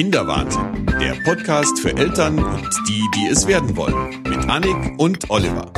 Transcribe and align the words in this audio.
Kinderwahnsinn, 0.00 0.86
der 0.98 1.12
Podcast 1.24 1.78
für 1.78 1.94
Eltern 1.94 2.38
und 2.38 2.70
die, 2.88 3.04
die 3.16 3.26
es 3.26 3.46
werden 3.46 3.76
wollen, 3.76 4.22
mit 4.26 4.48
Annik 4.48 4.98
und 4.98 5.28
Oliver. 5.28 5.70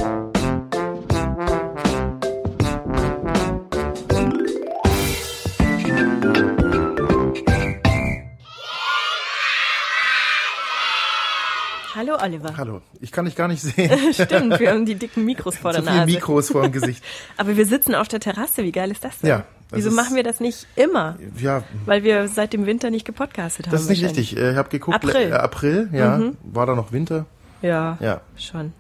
Oliver. 12.23 12.57
Hallo, 12.57 12.81
ich 13.01 13.11
kann 13.13 13.25
dich 13.25 13.37
gar 13.37 13.49
nicht 13.49 13.61
sehen. 13.63 13.91
Stimmt, 14.13 14.59
wir 14.61 14.71
haben 14.71 14.87
die 14.87 14.95
dicken 14.95 15.25
Mikros 15.25 15.57
vor 15.59 15.73
Zu 15.73 15.83
der 15.83 15.91
viele 15.91 16.01
Nase. 16.07 16.13
Mikros 16.15 16.51
vor 16.51 16.63
dem 16.63 16.73
Gesicht. 16.73 17.03
Aber 17.37 17.57
wir 17.57 17.67
sitzen 17.67 17.95
auf 17.95 18.09
der 18.09 18.21
Terrasse, 18.21 18.63
wie 18.63 18.73
geil 18.73 18.91
ist 18.91 19.05
das 19.05 19.19
denn? 19.21 19.31
Ja, 19.31 19.45
das 19.71 19.79
Wieso 19.79 19.89
ist- 19.91 19.95
machen 19.97 20.17
wir 20.17 20.23
das 20.23 20.41
nicht 20.41 20.67
immer? 20.77 21.17
Ja, 21.39 21.63
Weil 21.87 22.03
wir 22.05 22.29
seit 22.29 22.53
dem 22.53 22.67
Winter 22.67 22.91
nicht 22.91 23.05
gepodcastet 23.05 23.67
haben. 23.67 23.73
das 23.73 23.83
ist 23.83 23.89
nicht 23.91 24.05
richtig. 24.05 24.37
Äh, 24.37 24.53
Ich 24.53 24.57
habe 24.57 24.69
geguckt, 24.69 24.95
April. 25.05 25.27
Mhm. 25.27 25.33
Äh, 25.33 25.37
April, 25.37 25.89
ja. 25.93 26.21
War 26.45 26.67
da 26.67 26.75
noch 26.75 26.93
Winter? 26.93 27.27
Ja, 27.63 27.97
Ja. 28.01 28.21
schon. 28.37 28.73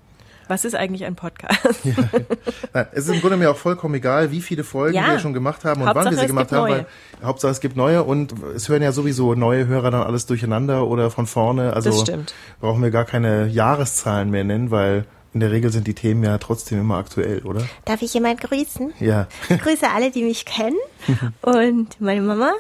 Was 0.53 0.67
ist 0.67 0.75
eigentlich 0.75 1.07
ein 1.07 1.15
Podcast? 1.15 1.79
Nein, 2.75 2.87
es 2.93 3.09
ist 3.09 3.15
im 3.15 3.23
Grunde 3.23 3.39
mir 3.39 3.51
auch 3.51 3.57
vollkommen 3.57 3.95
egal, 3.95 4.33
wie 4.33 4.43
viele 4.43 4.65
Folgen 4.65 4.95
Ja. 4.95 5.07
wir 5.13 5.19
schon 5.19 5.33
gemacht 5.33 5.65
haben 5.65 5.81
und 5.81 5.89
Hauptsache, 5.89 6.05
wann 6.05 6.15
wir 6.15 6.21
sie 6.21 6.27
gemacht 6.27 6.53
haben, 6.53 6.69
neue. 6.69 6.73
weil 6.77 6.87
Hauptsache 7.25 7.53
es 7.53 7.61
gibt 7.61 7.75
neue 7.75 8.03
und 8.03 8.35
es 8.55 8.69
hören 8.69 8.83
ja 8.83 8.93
sowieso 8.93 9.35
neue 9.35 9.67
Hörer 9.67 9.91
dann 9.91 10.03
alles 10.03 10.27
durcheinander 10.27 10.87
oder 10.87 11.11
von 11.11 11.27
vorne. 11.27 11.73
Also 11.73 11.89
Das 11.89 12.03
stimmt. 12.03 12.35
brauchen 12.61 12.83
wir 12.83 12.91
gar 12.91 13.07
keine 13.07 13.47
Jahreszahlen 13.47 14.29
mehr 14.29 14.45
nennen, 14.45 14.71
weil 14.71 15.07
in 15.33 15.41
der 15.41 15.51
Regel 15.53 15.73
sind 15.73 15.87
die 15.87 15.95
Themen 15.95 16.23
ja 16.23 16.37
trotzdem 16.37 16.81
immer 16.81 16.99
aktuell, 16.99 17.39
oder? 17.45 17.63
Darf 17.87 18.03
ich 18.03 18.13
jemand 18.13 18.43
grüßen? 18.43 18.93
Ja. 19.01 19.29
Ich 19.49 19.59
grüße 19.59 19.89
alle, 19.89 20.11
die 20.11 20.23
mich 20.23 20.45
kennen. 20.45 20.77
und 21.41 21.99
meine 21.99 22.21
Mama 22.21 22.53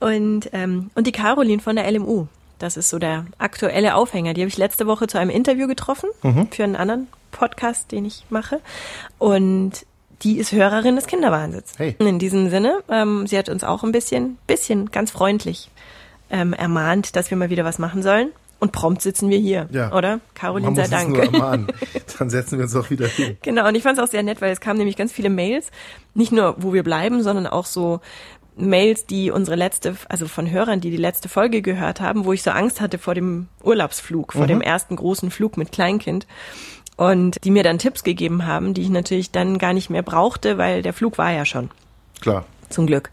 und, 0.00 0.50
ähm, 0.52 0.90
und 0.94 1.06
die 1.06 1.12
Caroline 1.12 1.62
von 1.62 1.76
der 1.76 1.90
LMU. 1.90 2.26
Das 2.58 2.76
ist 2.76 2.90
so 2.90 2.98
der 2.98 3.24
aktuelle 3.38 3.94
Aufhänger. 3.94 4.34
Die 4.34 4.40
habe 4.42 4.48
ich 4.48 4.56
letzte 4.56 4.86
Woche 4.86 5.06
zu 5.06 5.18
einem 5.18 5.30
Interview 5.30 5.66
getroffen 5.68 6.08
für 6.50 6.64
einen 6.64 6.76
anderen 6.76 7.06
Podcast, 7.30 7.92
den 7.92 8.04
ich 8.04 8.24
mache. 8.30 8.60
Und 9.18 9.86
die 10.22 10.38
ist 10.38 10.50
Hörerin 10.52 10.96
des 10.96 11.06
Kinderwahnsinns. 11.06 11.74
Hey. 11.76 11.94
In 12.00 12.18
diesem 12.18 12.50
Sinne, 12.50 12.80
ähm, 12.88 13.26
sie 13.26 13.38
hat 13.38 13.48
uns 13.48 13.62
auch 13.62 13.84
ein 13.84 13.92
bisschen, 13.92 14.38
bisschen 14.48 14.90
ganz 14.90 15.10
freundlich 15.12 15.70
ähm, 16.30 16.52
ermahnt, 16.52 17.14
dass 17.14 17.30
wir 17.30 17.36
mal 17.38 17.50
wieder 17.50 17.64
was 17.64 17.78
machen 17.78 18.02
sollen. 18.02 18.30
Und 18.60 18.72
prompt 18.72 19.02
sitzen 19.02 19.30
wir 19.30 19.38
hier, 19.38 19.68
Ja. 19.70 19.92
oder? 19.92 20.18
Caroline, 20.34 20.74
sei 20.74 20.88
Dank. 20.88 21.16
Dann 22.18 22.28
setzen 22.30 22.58
wir 22.58 22.64
uns 22.64 22.74
auch 22.74 22.90
wieder 22.90 23.06
hin. 23.06 23.36
Genau, 23.42 23.68
und 23.68 23.76
ich 23.76 23.84
fand 23.84 23.98
es 23.98 24.04
auch 24.04 24.10
sehr 24.10 24.24
nett, 24.24 24.40
weil 24.40 24.50
es 24.50 24.58
kamen 24.58 24.78
nämlich 24.78 24.96
ganz 24.96 25.12
viele 25.12 25.30
Mails, 25.30 25.70
nicht 26.14 26.32
nur, 26.32 26.56
wo 26.58 26.72
wir 26.72 26.82
bleiben, 26.82 27.22
sondern 27.22 27.46
auch 27.46 27.66
so 27.66 28.00
Mails, 28.58 29.06
die 29.06 29.30
unsere 29.30 29.56
letzte, 29.56 29.96
also 30.08 30.26
von 30.28 30.50
Hörern, 30.50 30.80
die 30.80 30.90
die 30.90 30.96
letzte 30.96 31.28
Folge 31.28 31.62
gehört 31.62 32.00
haben, 32.00 32.24
wo 32.24 32.32
ich 32.32 32.42
so 32.42 32.50
Angst 32.50 32.80
hatte 32.80 32.98
vor 32.98 33.14
dem 33.14 33.48
Urlaubsflug, 33.62 34.32
vor 34.32 34.46
dem 34.46 34.60
ersten 34.60 34.96
großen 34.96 35.30
Flug 35.30 35.56
mit 35.56 35.72
Kleinkind. 35.72 36.26
Und 36.96 37.36
die 37.44 37.52
mir 37.52 37.62
dann 37.62 37.78
Tipps 37.78 38.02
gegeben 38.02 38.46
haben, 38.46 38.74
die 38.74 38.82
ich 38.82 38.90
natürlich 38.90 39.30
dann 39.30 39.58
gar 39.58 39.72
nicht 39.72 39.88
mehr 39.88 40.02
brauchte, 40.02 40.58
weil 40.58 40.82
der 40.82 40.92
Flug 40.92 41.16
war 41.16 41.32
ja 41.32 41.44
schon 41.44 41.70
Klar. 42.20 42.44
zum 42.68 42.88
Glück. 42.88 43.10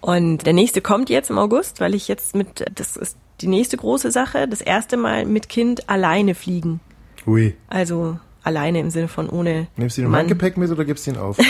Und 0.00 0.46
der 0.46 0.52
nächste 0.52 0.80
kommt 0.80 1.10
jetzt 1.10 1.30
im 1.30 1.38
August, 1.38 1.80
weil 1.80 1.94
ich 1.94 2.06
jetzt 2.06 2.36
mit, 2.36 2.64
das 2.74 2.96
ist 2.96 3.16
die 3.40 3.48
nächste 3.48 3.76
große 3.76 4.10
Sache, 4.12 4.46
das 4.46 4.60
erste 4.60 4.96
Mal 4.96 5.24
mit 5.26 5.48
Kind 5.48 5.88
alleine 5.88 6.34
fliegen. 6.34 6.80
Hui. 7.26 7.56
Also 7.68 8.18
alleine 8.44 8.78
im 8.80 8.90
Sinne 8.90 9.08
von 9.08 9.28
ohne 9.28 9.66
Nimmst 9.76 9.96
du 9.96 10.02
den 10.02 10.10
Mann. 10.10 10.20
Handgepäck 10.20 10.56
mit 10.56 10.70
oder 10.70 10.84
gibst 10.84 11.06
du 11.06 11.10
ihn 11.12 11.16
auf? 11.16 11.38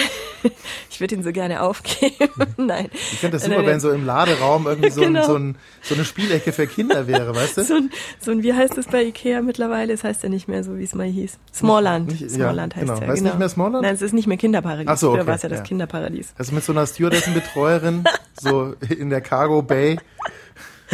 Ich 0.90 1.00
würde 1.00 1.14
ihn 1.14 1.22
so 1.22 1.32
gerne 1.32 1.62
aufgeben. 1.62 2.28
Nein. 2.58 2.88
Ich 2.92 3.18
finde 3.18 3.38
das 3.38 3.46
super, 3.46 3.64
wenn 3.64 3.80
so 3.80 3.90
im 3.90 4.04
Laderaum 4.04 4.66
irgendwie 4.66 4.90
so, 4.90 5.00
Genau. 5.00 5.20
ein, 5.22 5.26
so, 5.26 5.34
ein, 5.36 5.56
so 5.82 5.94
eine 5.94 6.04
Spielecke 6.04 6.52
für 6.52 6.66
Kinder 6.66 7.06
wäre, 7.06 7.34
weißt 7.34 7.56
du? 7.56 7.64
so 7.64 7.74
ein, 7.76 7.90
so 8.20 8.30
ein, 8.30 8.42
wie 8.42 8.52
heißt 8.52 8.76
es 8.76 8.86
bei 8.86 9.04
Ikea 9.04 9.40
mittlerweile? 9.40 9.92
Es 9.94 10.04
heißt 10.04 10.22
ja 10.22 10.28
nicht 10.28 10.46
mehr 10.46 10.62
so, 10.62 10.76
wie 10.78 10.84
es 10.84 10.94
mal 10.94 11.06
hieß. 11.06 11.38
Smallland. 11.52 12.08
Nicht- 12.08 12.20
ja, 12.20 12.28
Smallland 12.28 12.76
heißt 12.76 12.86
genau. 12.86 13.00
ja. 13.00 13.06
Heißt 13.08 13.22
nicht 13.22 13.38
mehr 13.38 13.48
Smallland? 13.48 13.82
Nein, 13.84 13.94
es 13.94 14.02
ist 14.02 14.12
nicht 14.12 14.26
mehr 14.26 14.36
Kinderparadies. 14.36 14.86
Ach 14.86 14.98
so, 14.98 15.10
Früher 15.12 15.20
okay, 15.22 15.26
war 15.28 15.34
es 15.36 15.42
ja 15.42 15.48
das 15.48 15.58
ja. 15.60 15.64
Kinderparadies. 15.64 16.34
Also 16.36 16.54
mit 16.54 16.62
so 16.62 16.72
einer 16.72 16.86
Stewardessen-Betreuerin, 16.86 18.04
so 18.38 18.74
in 18.98 19.08
der 19.10 19.22
Cargo 19.22 19.62
Bay. 19.62 19.98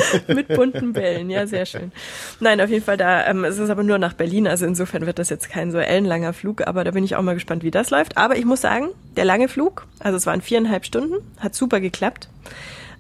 Mit 0.29 0.49
bunten 0.49 0.93
Bällen, 0.93 1.31
ja, 1.31 1.47
sehr 1.47 1.67
schön. 1.67 1.93
Nein, 2.41 2.61
auf 2.61 2.71
jeden 2.71 2.85
Fall 2.85 2.97
da, 2.97 3.27
ähm, 3.27 3.45
es 3.45 3.59
ist 3.59 3.71
aber 3.71 3.83
nur 3.83 3.99
nach 3.99 4.15
Berlin, 4.15 4.47
also 4.47 4.67
insofern 4.67 5.07
wird 5.07 5.19
das 5.19 5.31
jetzt 5.31 5.51
kein 5.51 5.71
so 5.71 5.79
ellenlanger 5.79 6.33
Flug, 6.33 6.67
aber 6.67 6.85
da 6.85 6.91
bin 6.91 7.05
ich 7.05 7.17
auch 7.17 7.23
mal 7.23 7.35
gespannt, 7.35 7.63
wie 7.63 7.71
das 7.71 7.91
läuft. 7.91 8.17
Aber 8.17 8.37
ich 8.37 8.45
muss 8.45 8.61
sagen, 8.61 8.89
der 9.17 9.25
lange 9.25 9.49
Flug, 9.49 9.87
also 9.99 10.17
es 10.17 10.27
waren 10.27 10.41
viereinhalb 10.41 10.85
Stunden, 10.85 11.17
hat 11.39 11.55
super 11.55 11.81
geklappt. 11.81 12.29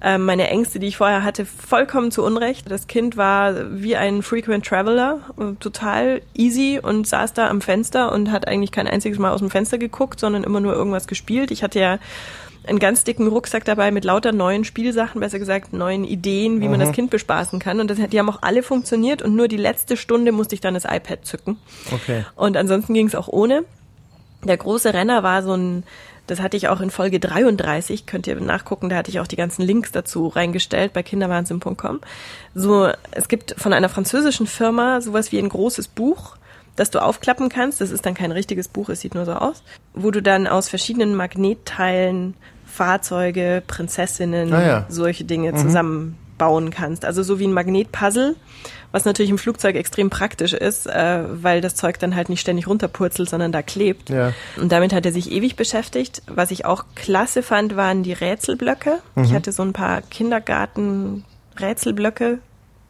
Ähm, 0.02 0.24
meine 0.24 0.48
Ängste, 0.48 0.78
die 0.78 0.86
ich 0.86 0.96
vorher 0.96 1.24
hatte, 1.24 1.44
vollkommen 1.44 2.10
zu 2.10 2.24
Unrecht. 2.24 2.70
Das 2.70 2.86
Kind 2.86 3.16
war 3.16 3.54
wie 3.70 3.96
ein 3.96 4.22
Frequent 4.22 4.64
Traveler, 4.64 5.20
total 5.60 6.22
easy 6.34 6.80
und 6.82 7.06
saß 7.06 7.34
da 7.34 7.48
am 7.48 7.60
Fenster 7.60 8.12
und 8.12 8.30
hat 8.30 8.48
eigentlich 8.48 8.72
kein 8.72 8.86
einziges 8.86 9.18
Mal 9.18 9.30
aus 9.30 9.40
dem 9.40 9.50
Fenster 9.50 9.76
geguckt, 9.76 10.18
sondern 10.18 10.42
immer 10.42 10.60
nur 10.60 10.72
irgendwas 10.72 11.06
gespielt. 11.06 11.50
Ich 11.50 11.62
hatte 11.62 11.80
ja 11.80 11.98
einen 12.66 12.78
ganz 12.78 13.04
dicken 13.04 13.26
Rucksack 13.26 13.64
dabei 13.64 13.90
mit 13.90 14.04
lauter 14.04 14.32
neuen 14.32 14.64
Spielsachen, 14.64 15.20
besser 15.20 15.38
gesagt 15.38 15.72
neuen 15.72 16.04
Ideen, 16.04 16.60
wie 16.60 16.68
man 16.68 16.80
das 16.80 16.92
Kind 16.92 17.10
bespaßen 17.10 17.58
kann. 17.58 17.80
Und 17.80 17.90
das, 17.90 17.98
die 17.98 18.18
haben 18.18 18.28
auch 18.28 18.42
alle 18.42 18.62
funktioniert 18.62 19.22
und 19.22 19.34
nur 19.34 19.48
die 19.48 19.56
letzte 19.56 19.96
Stunde 19.96 20.32
musste 20.32 20.54
ich 20.54 20.60
dann 20.60 20.74
das 20.74 20.84
iPad 20.84 21.24
zücken. 21.24 21.58
Okay. 21.92 22.24
Und 22.36 22.56
ansonsten 22.56 22.94
ging 22.94 23.06
es 23.06 23.14
auch 23.14 23.28
ohne. 23.28 23.64
Der 24.44 24.56
große 24.56 24.94
Renner 24.94 25.22
war 25.22 25.42
so 25.42 25.54
ein, 25.54 25.84
das 26.30 26.40
hatte 26.40 26.56
ich 26.56 26.68
auch 26.68 26.80
in 26.80 26.90
Folge 26.90 27.18
33, 27.18 28.06
könnt 28.06 28.26
ihr 28.26 28.38
nachgucken, 28.40 28.88
da 28.88 28.96
hatte 28.96 29.10
ich 29.10 29.18
auch 29.18 29.26
die 29.26 29.36
ganzen 29.36 29.62
Links 29.62 29.90
dazu 29.90 30.28
reingestellt 30.28 30.92
bei 30.92 31.02
kinderwahnsinn.com. 31.02 32.00
So, 32.54 32.88
es 33.10 33.28
gibt 33.28 33.54
von 33.58 33.72
einer 33.72 33.88
französischen 33.88 34.46
Firma 34.46 35.00
sowas 35.00 35.32
wie 35.32 35.38
ein 35.38 35.48
großes 35.48 35.88
Buch, 35.88 36.36
das 36.76 36.90
du 36.90 37.00
aufklappen 37.00 37.48
kannst. 37.48 37.80
Das 37.80 37.90
ist 37.90 38.06
dann 38.06 38.14
kein 38.14 38.30
richtiges 38.30 38.68
Buch, 38.68 38.88
es 38.90 39.00
sieht 39.00 39.16
nur 39.16 39.24
so 39.24 39.32
aus, 39.32 39.64
wo 39.92 40.12
du 40.12 40.22
dann 40.22 40.46
aus 40.46 40.68
verschiedenen 40.68 41.16
Magnetteilen 41.16 42.34
Fahrzeuge, 42.64 43.62
Prinzessinnen, 43.66 44.52
Ah 44.52 44.66
ja. 44.66 44.86
solche 44.88 45.24
Dinge 45.24 45.54
zusammenbauen 45.54 46.70
kannst. 46.70 47.04
Also 47.04 47.24
so 47.24 47.40
wie 47.40 47.48
ein 47.48 47.52
Magnetpuzzle, 47.52 48.36
was 48.92 49.04
natürlich 49.04 49.30
im 49.30 49.38
Flugzeug 49.38 49.76
extrem 49.76 50.10
praktisch 50.10 50.52
ist, 50.52 50.86
äh, 50.86 51.22
weil 51.30 51.60
das 51.60 51.76
Zeug 51.76 51.98
dann 51.98 52.16
halt 52.16 52.28
nicht 52.28 52.40
ständig 52.40 52.66
runterpurzelt, 52.66 53.30
sondern 53.30 53.52
da 53.52 53.62
klebt. 53.62 54.10
Ja. 54.10 54.32
Und 54.56 54.72
damit 54.72 54.92
hat 54.92 55.06
er 55.06 55.12
sich 55.12 55.30
ewig 55.30 55.54
beschäftigt. 55.56 56.22
Was 56.26 56.50
ich 56.50 56.64
auch 56.64 56.86
klasse 56.94 57.42
fand, 57.42 57.76
waren 57.76 58.02
die 58.02 58.12
Rätselblöcke. 58.12 58.98
Ich 59.16 59.32
hatte 59.32 59.52
so 59.52 59.62
ein 59.62 59.72
paar 59.72 60.02
Kindergarten-Rätselblöcke 60.02 62.40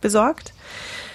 besorgt. 0.01 0.55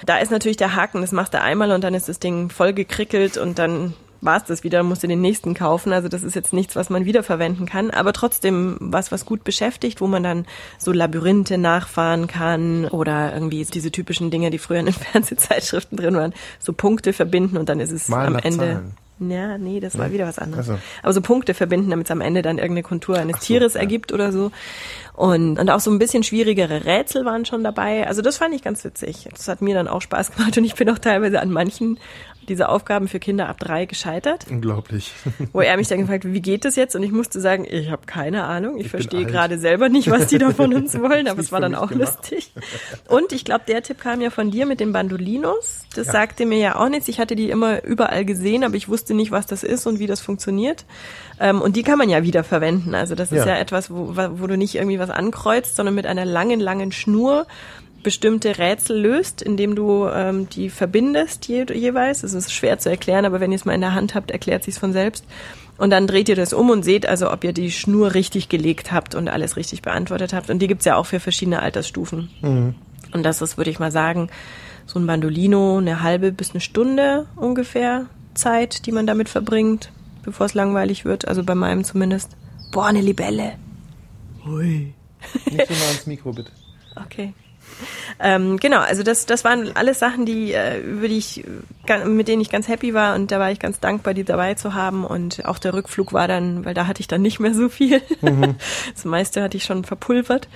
Da 0.06 0.18
ist 0.18 0.32
natürlich 0.32 0.58
der 0.58 0.76
Haken, 0.76 1.02
das 1.02 1.12
machst 1.12 1.34
du 1.34 1.42
einmal 1.42 1.72
und 1.72 1.84
dann 1.84 1.96
ist 1.96 2.10
das 2.10 2.20
Ding 2.20 2.50
voll 2.50 2.74
gekrickelt 2.74 3.38
und 3.38 3.58
dann 3.58 3.94
war 4.26 4.38
es 4.38 4.44
das 4.44 4.64
wieder, 4.64 4.84
musst 4.84 5.04
du 5.04 5.08
den 5.08 5.22
nächsten 5.22 5.54
kaufen. 5.54 5.94
Also 5.94 6.08
das 6.08 6.24
ist 6.24 6.36
jetzt 6.36 6.54
nichts, 6.54 6.76
was 6.76 6.90
man 6.90 7.06
wiederverwenden 7.06 7.66
kann, 7.66 7.92
aber 7.92 8.14
trotzdem 8.14 8.78
was, 8.80 9.12
was 9.12 9.26
gut 9.26 9.44
beschäftigt, 9.44 10.02
wo 10.02 10.08
man 10.08 10.24
dann 10.24 10.46
so 10.78 10.92
Labyrinthe 10.92 11.58
nachfahren 11.58 12.28
kann 12.28 12.86
oder 12.86 13.34
irgendwie 13.34 13.66
diese 13.66 13.92
typischen 13.92 14.32
Dinge, 14.32 14.50
die 14.50 14.58
früher 14.58 14.80
in 14.80 14.86
den 14.86 14.94
Fernsehzeitschriften 15.12 15.98
drin 15.98 16.16
waren, 16.16 16.34
so 16.60 16.74
Punkte 16.74 17.14
verbinden 17.14 17.58
und 17.58 17.70
dann 17.70 17.80
ist 17.80 17.92
es 17.92 18.08
Malen 18.10 18.36
am 18.36 18.42
Ende. 18.42 18.58
Zahlen. 18.58 18.98
Ja, 19.20 19.58
nee, 19.58 19.80
das 19.80 19.98
war 19.98 20.12
wieder 20.12 20.28
was 20.28 20.40
anderes. 20.40 20.70
Ach 20.70 20.76
so. 20.76 20.80
Aber 21.02 21.14
so 21.14 21.22
Punkte 21.22 21.54
verbinden, 21.54 21.90
damit 21.90 22.08
es 22.08 22.12
am 22.12 22.20
Ende 22.20 22.42
dann 22.42 22.58
irgendeine 22.58 22.84
Kontur 22.84 23.18
eines 23.18 23.40
Tieres 23.40 23.76
ergibt 23.76 24.12
oder 24.12 24.34
so. 24.34 24.52
Und, 25.16 25.58
und 25.60 25.70
auch 25.70 25.80
so 25.80 25.92
ein 25.92 26.00
bisschen 26.00 26.24
schwierigere 26.24 26.86
Rätsel 26.86 27.24
waren 27.24 27.46
schon 27.46 27.64
dabei. 27.64 28.06
Also 28.06 28.22
das 28.22 28.38
fand 28.38 28.54
ich 28.54 28.62
ganz 28.62 28.84
witzig. 28.84 29.30
Das 29.32 29.48
hat 29.48 29.62
mir 29.62 29.74
dann 29.74 29.88
auch 29.88 30.02
Spaß 30.02 30.32
gemacht 30.36 30.58
und 30.58 30.66
ich 30.66 30.76
bin 30.76 30.90
auch 30.90 31.00
teilweise 31.00 31.40
an 31.40 31.52
manchen 31.52 31.98
dieser 32.48 32.70
Aufgaben 32.70 33.08
für 33.08 33.20
Kinder 33.20 33.50
ab 33.50 33.58
drei 33.60 33.86
gescheitert, 33.86 34.46
Unglaublich. 34.50 35.14
wo 35.54 35.62
er 35.62 35.78
mich 35.78 35.88
dann 35.88 36.00
gefragt 36.00 36.26
hat, 36.26 36.34
wie 36.34 36.42
geht 36.42 36.64
das 36.64 36.76
jetzt? 36.76 36.96
Und 36.96 37.02
ich 37.02 37.12
musste 37.12 37.42
sagen, 37.42 37.66
ich 37.68 37.90
habe 37.90 38.06
keine 38.06 38.44
Ahnung. 38.44 38.78
Ich, 38.78 38.86
Ich 38.86 38.92
verstehe 38.92 39.26
gerade 39.26 39.58
selber 39.58 39.90
nicht, 39.90 40.12
was 40.12 40.28
die 40.28 40.38
da 40.38 40.52
von 40.52 40.72
uns 40.74 40.94
wollen, 41.00 41.28
aber 41.28 41.40
es 41.40 41.52
war 41.52 41.60
dann 41.60 41.74
auch 41.74 41.90
gemacht. 41.90 42.18
lustig. 42.20 42.52
Und 43.08 43.32
ich 43.32 43.46
glaube, 43.46 43.64
der 43.68 43.82
Tipp 43.82 44.00
kam 44.00 44.22
ja 44.22 44.30
von 44.30 44.52
dir 44.52 44.68
mit 44.68 44.80
den 44.80 44.92
Bandolinos. 44.94 45.86
Das 45.96 46.08
sagte 46.08 46.46
mir 46.46 46.60
ja 46.60 46.76
auch 46.76 46.90
nichts. 46.90 47.08
Ich 47.08 47.20
hatte 47.20 47.36
die 47.36 47.50
immer 47.50 47.84
überall 47.84 48.26
gesehen, 48.26 48.64
aber 48.64 48.76
ich 48.76 48.90
wusste 48.90 49.16
nicht, 49.16 49.32
was 49.32 49.48
das 49.48 49.64
ist 49.64 49.88
und 49.88 49.98
wie 49.98 50.08
das 50.08 50.22
funktioniert. 50.22 50.86
Ähm, 51.40 51.62
und 51.62 51.76
die 51.76 51.84
kann 51.84 51.98
man 51.98 52.10
ja 52.10 52.24
wieder 52.24 52.44
verwenden. 52.44 52.96
Also 52.96 53.16
das 53.16 53.32
ist 53.32 53.46
Ja. 53.46 53.58
etwas, 53.58 53.92
wo, 53.92 54.16
wo 54.16 54.48
du 54.48 54.58
nicht 54.58 54.76
irgendwie 54.76 55.00
was 55.00 55.10
ankreuzt, 55.10 55.76
sondern 55.76 55.96
mit 55.96 56.06
einer 56.06 56.26
langen, 56.26 56.60
langen 56.60 56.92
Schnur 56.92 57.46
bestimmte 58.04 58.60
Rätsel 58.60 59.00
löst, 59.00 59.42
indem 59.42 59.76
du 59.76 60.08
ähm, 60.08 60.48
die 60.50 60.70
verbindest 60.70 61.48
je, 61.48 61.66
jeweils. 61.74 62.24
Es 62.24 62.34
ist 62.34 62.54
schwer 62.54 62.78
zu 62.78 62.90
erklären, 62.90 63.26
aber 63.26 63.40
wenn 63.40 63.52
ihr 63.52 63.56
es 63.56 63.66
mal 63.66 63.74
in 63.74 63.82
der 63.82 63.96
Hand 63.96 64.14
habt, 64.14 64.30
erklärt 64.32 64.64
sich's 64.64 64.78
von 64.78 64.94
selbst. 64.94 65.26
Und 65.78 65.90
dann 65.90 66.08
dreht 66.08 66.30
ihr 66.30 66.36
das 66.36 66.54
um 66.54 66.70
und 66.70 66.84
seht 66.86 67.06
also, 67.08 67.32
ob 67.32 67.44
ihr 67.44 67.52
die 67.52 67.72
Schnur 67.72 68.14
richtig 68.14 68.48
gelegt 68.48 68.92
habt 68.94 69.14
und 69.16 69.28
alles 69.28 69.58
richtig 69.58 69.82
beantwortet 69.82 70.34
habt. 70.34 70.50
Und 70.50 70.60
die 70.60 70.68
gibt's 70.68 70.86
ja 70.86 70.96
auch 70.96 71.06
für 71.08 71.20
verschiedene 71.20 71.62
Altersstufen. 71.62 72.30
Und 73.12 73.24
das 73.24 73.42
ist, 73.42 73.58
würde 73.58 73.72
ich 73.72 73.80
mal 73.80 73.92
sagen, 73.92 74.30
so 74.86 75.00
ein 75.00 75.08
Bandolino, 75.08 75.80
eine 75.80 76.02
halbe 76.04 76.32
bis 76.32 76.52
eine 76.52 76.62
Stunde 76.62 77.26
ungefähr 77.36 78.06
Zeit, 78.36 78.86
die 78.86 78.92
man 78.92 79.08
damit 79.08 79.28
verbringt, 79.30 79.92
bevor 80.26 80.48
es 80.48 80.54
langweilig 80.54 81.06
wird. 81.06 81.28
Also 81.28 81.44
bei 81.44 81.56
meinem 81.56 81.84
zumindest. 81.84 82.36
Boah, 82.72 82.88
eine 82.88 83.02
Libelle. 83.02 83.54
Hui. 84.44 84.94
Nicht 85.50 85.68
so 85.68 85.74
nah 85.74 85.88
ans 85.88 86.06
Mikro, 86.08 86.34
bitte. 86.34 86.52
Okay. 86.96 87.34
Ähm, 88.20 88.58
genau, 88.58 88.80
also 88.80 89.04
das, 89.04 89.26
das 89.26 89.44
waren 89.44 89.76
alles 89.76 90.00
Sachen, 90.00 90.26
die, 90.26 90.54
äh, 90.54 90.80
über 90.80 91.08
die 91.08 91.18
ich, 91.18 91.44
ga- 91.86 92.06
mit 92.06 92.28
denen 92.28 92.42
ich 92.42 92.50
ganz 92.50 92.68
happy 92.68 92.94
war 92.94 93.16
und 93.16 93.32
da 93.32 93.40
war 93.40 93.52
ich 93.52 93.60
ganz 93.60 93.80
dankbar, 93.80 94.14
die 94.14 94.24
dabei 94.24 94.54
zu 94.54 94.74
haben. 94.74 95.06
Und 95.06 95.46
auch 95.46 95.58
der 95.60 95.74
Rückflug 95.74 96.14
war 96.14 96.28
dann, 96.28 96.64
weil 96.66 96.74
da 96.74 96.88
hatte 96.88 97.02
ich 97.02 97.08
dann 97.08 97.22
nicht 97.22 97.40
mehr 97.40 97.54
so 97.54 97.70
viel. 97.70 98.02
Das 98.94 99.06
meiste 99.06 99.42
hatte 99.44 99.58
ich 99.58 99.64
schon 99.66 99.84
verpulvert. 99.84 100.48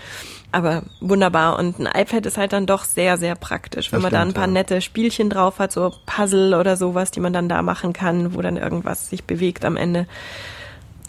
Aber 0.52 0.84
wunderbar. 1.00 1.60
Und 1.60 1.78
ein 1.80 1.86
iPad 2.02 2.26
ist 2.26 2.38
halt 2.38 2.54
dann 2.54 2.66
doch 2.66 2.84
sehr, 2.84 3.18
sehr 3.18 3.36
praktisch. 3.36 3.92
Wenn 3.92 3.98
Das 3.98 4.04
man 4.04 4.12
da 4.14 4.22
ein 4.22 4.28
stimmt, 4.28 4.36
paar 4.38 4.48
ja. 4.48 4.52
nette 4.54 4.82
Spielchen 4.82 5.30
drauf 5.30 5.60
hat, 5.60 5.72
so 5.72 5.94
Puzzle 6.06 6.54
oder 6.56 6.76
sowas, 6.78 7.12
die 7.12 7.20
man 7.20 7.34
dann 7.34 7.50
da 7.50 7.62
machen 7.62 7.94
kann, 7.94 8.34
wo 8.34 8.42
dann 8.42 8.58
irgendwas 8.58 9.10
sich 9.10 9.26
bewegt 9.26 9.64
am 9.66 9.78
Ende. 9.78 10.08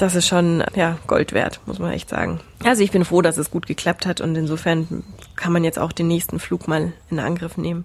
Das 0.00 0.14
ist 0.14 0.26
schon, 0.26 0.64
ja, 0.74 0.96
Gold 1.06 1.32
wert, 1.34 1.60
muss 1.66 1.78
man 1.78 1.92
echt 1.92 2.08
sagen. 2.08 2.40
Also 2.64 2.82
ich 2.82 2.90
bin 2.90 3.04
froh, 3.04 3.20
dass 3.20 3.36
es 3.36 3.50
gut 3.50 3.66
geklappt 3.66 4.06
hat 4.06 4.20
und 4.22 4.34
insofern 4.34 5.04
kann 5.36 5.52
man 5.52 5.62
jetzt 5.62 5.78
auch 5.78 5.92
den 5.92 6.08
nächsten 6.08 6.38
Flug 6.38 6.68
mal 6.68 6.92
in 7.10 7.18
Angriff 7.18 7.58
nehmen. 7.58 7.84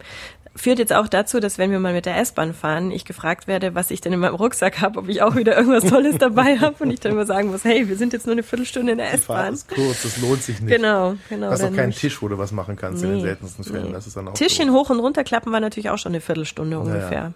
Führt 0.57 0.79
jetzt 0.79 0.93
auch 0.93 1.09
dazu, 1.09 1.41
dass 1.41 1.57
wenn 1.57 1.71
wir 1.71 1.79
mal 1.79 1.91
mit 1.91 2.05
der 2.05 2.17
S-Bahn 2.17 2.53
fahren, 2.53 2.89
ich 2.89 3.03
gefragt 3.03 3.45
werde, 3.47 3.75
was 3.75 3.91
ich 3.91 3.99
denn 3.99 4.13
in 4.13 4.19
meinem 4.21 4.35
Rucksack 4.35 4.79
habe, 4.79 4.99
ob 4.99 5.09
ich 5.09 5.21
auch 5.21 5.35
wieder 5.35 5.57
irgendwas 5.57 5.83
Tolles 5.89 6.17
dabei 6.17 6.57
habe 6.57 6.81
und 6.85 6.91
ich 6.91 7.01
dann 7.01 7.11
immer 7.11 7.25
sagen 7.25 7.49
muss, 7.51 7.65
hey, 7.65 7.89
wir 7.89 7.97
sind 7.97 8.13
jetzt 8.13 8.25
nur 8.25 8.31
eine 8.31 8.43
Viertelstunde 8.43 8.93
in 8.93 8.97
der 8.99 9.13
S-Bahn. 9.13 9.53
ist 9.53 9.67
kurz, 9.67 10.03
das 10.03 10.17
lohnt 10.21 10.41
sich 10.41 10.61
nicht. 10.61 10.73
Genau, 10.73 11.15
genau. 11.27 11.47
Du 11.47 11.51
hast 11.51 11.63
auch 11.65 11.73
keinen 11.75 11.91
Tisch, 11.91 12.21
wo 12.21 12.29
du 12.29 12.37
was 12.37 12.53
machen 12.53 12.77
kannst 12.77 13.03
in 13.03 13.09
den 13.09 13.17
Nee, 13.17 13.23
seltensten 13.23 13.65
Fällen. 13.65 13.87
nee. 13.87 13.91
Das 13.91 14.07
ist 14.07 14.15
dann 14.15 14.29
auch 14.29 14.33
Tischchen 14.33 14.67
doof. 14.69 14.85
hoch 14.85 14.89
und 14.91 15.01
runter 15.01 15.25
klappen 15.25 15.51
war 15.51 15.59
natürlich 15.59 15.89
auch 15.89 15.97
schon 15.97 16.13
eine 16.13 16.21
Viertelstunde 16.21 16.79
ungefähr. 16.79 17.11
ja. 17.11 17.31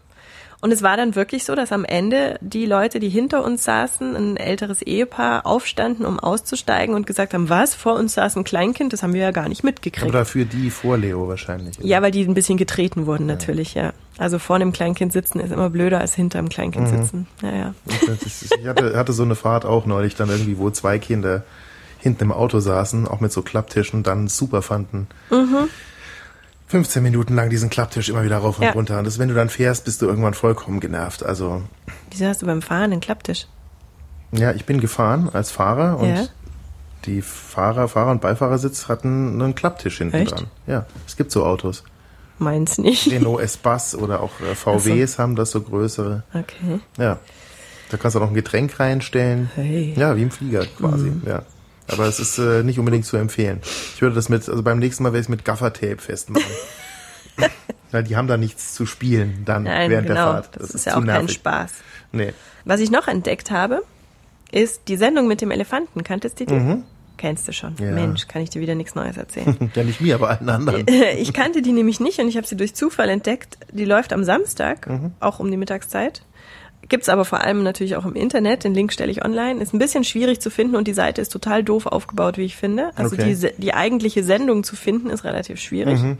Und 0.61 0.73
es 0.73 0.81
war 0.81 0.97
dann 0.97 1.15
wirklich 1.15 1.45
so, 1.45 1.55
dass 1.55 1.71
am 1.71 1.85
Ende 1.85 2.37
die 2.41 2.65
Leute, 2.65 2.99
die 2.99 3.07
hinter 3.07 3.45
uns 3.45 3.63
saßen, 3.63 4.13
ein 4.15 4.35
älteres 4.35 4.81
Ehepaar, 4.81 5.45
aufstanden, 5.45 6.05
um 6.05 6.19
auszusteigen 6.19 6.95
und 6.95 7.07
gesagt 7.07 7.33
haben, 7.33 7.47
was? 7.47 7.75
Vor 7.75 7.93
uns 7.93 8.15
saß 8.15 8.35
ein 8.35 8.43
Kleinkind, 8.43 8.91
das 8.91 9.01
haben 9.01 9.13
wir 9.13 9.21
ja 9.21 9.31
gar 9.31 9.47
nicht 9.47 9.63
mitgekriegt. 9.63 10.03
Aber 10.03 10.11
dafür 10.11 10.43
die 10.43 10.69
vor 10.69 10.97
Leo 10.97 11.29
wahrscheinlich. 11.29 11.77
ja, 11.81 12.01
weil 12.01 12.11
die 12.11 12.25
ein 12.25 12.33
bisschen 12.33 12.57
getreten 12.57 13.05
wurden 13.05 13.25
natürlich, 13.25 13.73
ja. 13.73 13.93
Also 14.17 14.37
vor 14.37 14.59
dem 14.59 14.73
Kleinkind 14.73 15.13
sitzen 15.13 15.39
ist 15.39 15.51
immer 15.53 15.69
blöder 15.69 16.01
als 16.01 16.13
hinter 16.13 16.39
dem 16.39 16.49
Kleinkind 16.49 16.91
Mhm. 16.91 17.01
sitzen. 17.03 17.27
Ja, 17.41 17.55
ja. 17.55 17.73
Ich 18.25 18.67
hatte, 18.67 18.97
hatte 18.97 19.13
so 19.13 19.23
eine 19.23 19.35
Fahrt 19.35 19.63
auch 19.63 19.85
neulich 19.85 20.15
dann 20.15 20.27
irgendwie, 20.29 20.57
wo 20.57 20.69
zwei 20.71 20.99
Kinder 20.99 21.43
hinten 21.99 22.23
im 22.25 22.31
Auto 22.33 22.59
saßen, 22.59 23.07
auch 23.07 23.21
mit 23.21 23.31
so 23.31 23.41
Klapptischen, 23.43 24.03
dann 24.03 24.27
super 24.27 24.61
fanden. 24.61 25.07
15 26.69 27.03
Minuten 27.03 27.35
lang 27.35 27.49
diesen 27.49 27.69
Klapptisch 27.69 28.09
immer 28.09 28.23
wieder 28.23 28.37
rauf 28.37 28.57
und 28.59 28.63
Ja. 28.65 28.71
runter. 28.71 28.99
Und 28.99 29.05
das, 29.05 29.19
wenn 29.19 29.27
du 29.27 29.33
dann 29.35 29.49
fährst, 29.49 29.85
bist 29.85 30.01
du 30.01 30.05
irgendwann 30.05 30.33
vollkommen 30.35 30.79
genervt. 30.79 31.23
Also, 31.23 31.63
Wieso 32.11 32.25
hast 32.27 32.41
du 32.41 32.45
beim 32.45 32.61
Fahren 32.61 32.91
einen 32.91 33.01
Klapptisch? 33.01 33.47
ja, 34.31 34.51
ich 34.51 34.65
bin 34.65 34.79
gefahren 34.79 35.29
als 35.33 35.49
Fahrer 35.51 35.97
und 35.99 36.09
Ja. 36.15 36.27
die 37.05 37.21
Fahrer, 37.23 37.87
Fahrer 37.87 38.11
und 38.11 38.21
Beifahrersitz 38.21 38.87
hatten 38.87 39.41
einen 39.41 39.55
Klapptisch 39.55 39.97
hinten 39.97 40.15
Echt? 40.17 40.31
dran. 40.31 40.45
Ja, 40.67 40.85
es 41.07 41.17
gibt 41.17 41.31
so 41.31 41.45
Autos. 41.45 41.83
Meins 42.37 42.77
nicht. 42.77 43.11
Renault 43.11 43.41
S-Bass 43.41 43.95
oder 43.95 44.21
auch 44.21 44.31
äh, 44.39 44.55
VWs 44.55 45.19
haben 45.19 45.35
das 45.35 45.51
so 45.51 45.59
größere. 45.61 46.23
Okay. 46.33 46.79
Ja. 46.97 47.17
Da 47.89 47.97
kannst 47.97 48.13
du 48.15 48.19
auch 48.19 48.23
noch 48.23 48.29
ein 48.31 48.35
Getränk 48.35 48.79
reinstellen. 48.79 49.49
Hey. 49.55 49.93
Ja, 49.97 50.15
wie 50.15 50.21
im 50.21 50.31
Flieger 50.31 50.65
quasi. 50.77 51.11
Ja. 51.25 51.41
Aber 51.91 52.05
es 52.05 52.19
ist 52.19 52.37
äh, 52.37 52.63
nicht 52.63 52.79
unbedingt 52.79 53.05
zu 53.05 53.17
empfehlen. 53.17 53.59
Ich 53.95 54.01
würde 54.01 54.15
das 54.15 54.29
mit, 54.29 54.47
also 54.47 54.63
beim 54.63 54.79
nächsten 54.79 55.03
Mal 55.03 55.09
werde 55.09 55.19
ich 55.19 55.25
es 55.25 55.29
mit 55.29 55.45
Gaffertape 55.45 55.97
festmachen. 55.97 56.45
Weil 57.91 58.03
die 58.03 58.15
haben 58.15 58.27
da 58.27 58.37
nichts 58.37 58.73
zu 58.75 58.85
spielen 58.85 59.43
dann 59.45 59.63
Nein, 59.63 59.89
während 59.89 60.07
genau. 60.07 60.33
der 60.33 60.43
Fahrt. 60.43 60.49
Das, 60.61 60.69
ist 60.71 60.85
ja 60.85 60.91
zu 60.93 60.97
auch 60.99 61.05
kein 61.05 61.21
nervig. 61.21 61.33
Spaß. 61.35 61.71
Nee. 62.11 62.33
Was 62.65 62.79
ich 62.81 62.91
noch 62.91 63.07
entdeckt 63.07 63.49
habe, 63.49 63.81
ist 64.51 64.81
die 64.87 64.97
Sendung 64.97 65.27
mit 65.27 65.41
dem 65.41 65.49
Elefanten. 65.51 66.03
Kanntest 66.03 66.39
du 66.39 66.45
die? 66.45 66.83
Kennst 67.17 67.47
du 67.47 67.51
schon. 67.53 67.73
Mhm. 67.79 67.83
Ja. 67.85 67.91
Mensch, 67.91 68.27
kann 68.27 68.41
ich 68.41 68.49
dir 68.49 68.61
wieder 68.61 68.75
nichts 68.75 68.95
Neues 68.95 69.17
erzählen. 69.17 69.71
Ja, 69.75 69.83
nicht 69.83 70.01
mir, 70.01 70.15
aber 70.15 70.29
allen 70.29 70.49
anderen. 70.49 70.85
ich 71.17 71.33
kannte 71.33 71.61
die 71.61 71.71
nämlich 71.73 71.99
nicht 71.99 72.19
und 72.19 72.27
ich 72.29 72.37
habe 72.37 72.47
sie 72.47 72.55
durch 72.55 72.75
Zufall 72.75 73.09
entdeckt. 73.09 73.57
Die 73.71 73.85
läuft 73.85 74.13
am 74.13 74.23
Samstag, 74.23 74.87
Mhm. 74.87 75.13
auch 75.19 75.39
um 75.39 75.49
die 75.51 75.57
Mittagszeit. 75.57 76.21
Gibt's 76.89 77.07
aber 77.07 77.23
vor 77.23 77.41
allem 77.41 77.63
natürlich 77.63 77.95
auch 77.95 78.05
im 78.05 78.15
Internet. 78.15 78.63
Den 78.63 78.73
Link 78.73 78.91
stelle 78.91 79.11
ich 79.11 79.23
online. 79.23 79.61
Ist 79.61 79.73
ein 79.73 79.79
bisschen 79.79 80.03
schwierig 80.03 80.41
zu 80.41 80.49
finden 80.49 80.75
und 80.75 80.87
die 80.87 80.93
Seite 80.93 81.21
ist 81.21 81.29
total 81.31 81.63
doof 81.63 81.85
aufgebaut, 81.85 82.37
wie 82.37 82.45
ich 82.45 82.55
finde. 82.55 82.91
Also 82.95 83.15
Okay. 83.15 83.35
die, 83.35 83.61
die 83.61 83.73
eigentliche 83.73 84.23
Sendung 84.23 84.63
zu 84.63 84.75
finden 84.75 85.09
ist 85.11 85.23
relativ 85.23 85.59
schwierig. 85.59 86.01
Mhm. 86.01 86.17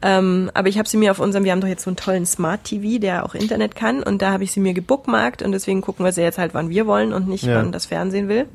Ähm, 0.00 0.50
aber 0.54 0.68
ich 0.68 0.78
habe 0.78 0.88
sie 0.88 0.96
mir 0.96 1.10
auf 1.10 1.18
unserem, 1.18 1.44
wir 1.44 1.50
haben 1.50 1.60
doch 1.60 1.66
jetzt 1.66 1.82
so 1.82 1.90
einen 1.90 1.96
tollen 1.96 2.24
Smart 2.26 2.62
TV, 2.62 3.00
der 3.00 3.26
auch 3.26 3.34
Internet 3.34 3.74
kann 3.74 4.00
und 4.04 4.22
da 4.22 4.30
habe 4.30 4.44
ich 4.44 4.52
sie 4.52 4.60
mir 4.60 4.72
gebookmarkt 4.72 5.42
und 5.42 5.50
deswegen 5.50 5.80
gucken 5.80 6.04
wir 6.04 6.12
sie 6.12 6.22
jetzt 6.22 6.38
halt, 6.38 6.54
wann 6.54 6.70
wir 6.70 6.86
wollen 6.86 7.12
und 7.12 7.26
nicht, 7.26 7.42
Ja. 7.42 7.56
wann 7.56 7.72
das 7.72 7.86
Fernsehen 7.86 8.28
will. 8.28 8.46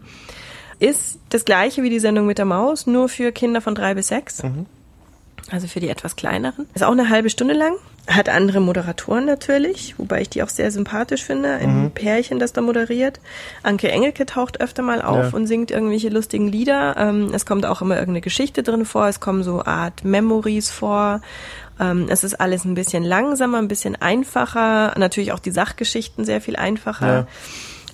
Ist 0.79 1.19
das 1.29 1.43
gleiche 1.43 1.83
wie 1.83 1.89
die 1.89 1.99
Sendung 1.99 2.25
mit 2.27 2.37
der 2.37 2.45
Maus, 2.45 2.87
nur 2.87 3.09
für 3.09 3.33
Kinder 3.33 3.59
von 3.59 3.75
drei 3.75 3.93
bis 3.93 4.07
sechs. 4.07 4.41
Also 5.51 5.67
für 5.67 5.81
die 5.81 5.89
etwas 5.89 6.15
kleineren. 6.15 6.65
Ist 6.73 6.83
auch 6.83 6.91
eine 6.93 7.09
halbe 7.09 7.29
Stunde 7.29 7.53
lang. 7.53 7.73
Hat 8.05 8.27
andere 8.27 8.59
Moderatoren 8.59 9.25
natürlich, 9.25 9.95
wobei 9.97 10.21
ich 10.21 10.29
die 10.29 10.43
auch 10.43 10.49
sehr 10.49 10.71
sympathisch 10.71 11.23
finde. 11.23 11.53
Ein 11.53 11.91
Pärchen, 11.91 12.37
das 12.37 12.51
da 12.51 12.59
moderiert. 12.59 13.21
Anke 13.63 13.89
Engelke 13.89 14.25
taucht 14.25 14.59
öfter 14.59 14.83
mal 14.83 15.01
auf 15.01 15.31
Ja. 15.31 15.33
und 15.33 15.47
singt 15.47 15.71
irgendwelche 15.71 16.09
lustigen 16.09 16.49
Lieder. 16.49 16.97
Ähm, 16.97 17.31
es 17.33 17.45
kommt 17.45 17.65
auch 17.65 17.81
immer 17.81 17.95
irgendeine 17.95 18.19
Geschichte 18.19 18.61
drin 18.61 18.83
vor. 18.83 19.07
Es 19.07 19.21
kommen 19.21 19.41
so 19.43 19.63
Art 19.63 20.03
Memories 20.03 20.69
vor. 20.69 21.21
Ähm, 21.79 22.07
es 22.09 22.25
ist 22.25 22.41
alles 22.41 22.65
ein 22.65 22.73
bisschen 22.73 23.05
langsamer, 23.05 23.59
ein 23.59 23.69
bisschen 23.69 23.95
einfacher. 23.95 24.93
Natürlich 24.97 25.31
auch 25.31 25.39
die 25.39 25.51
Sachgeschichten 25.51 26.25
sehr 26.25 26.41
viel 26.41 26.57
einfacher. 26.57 27.25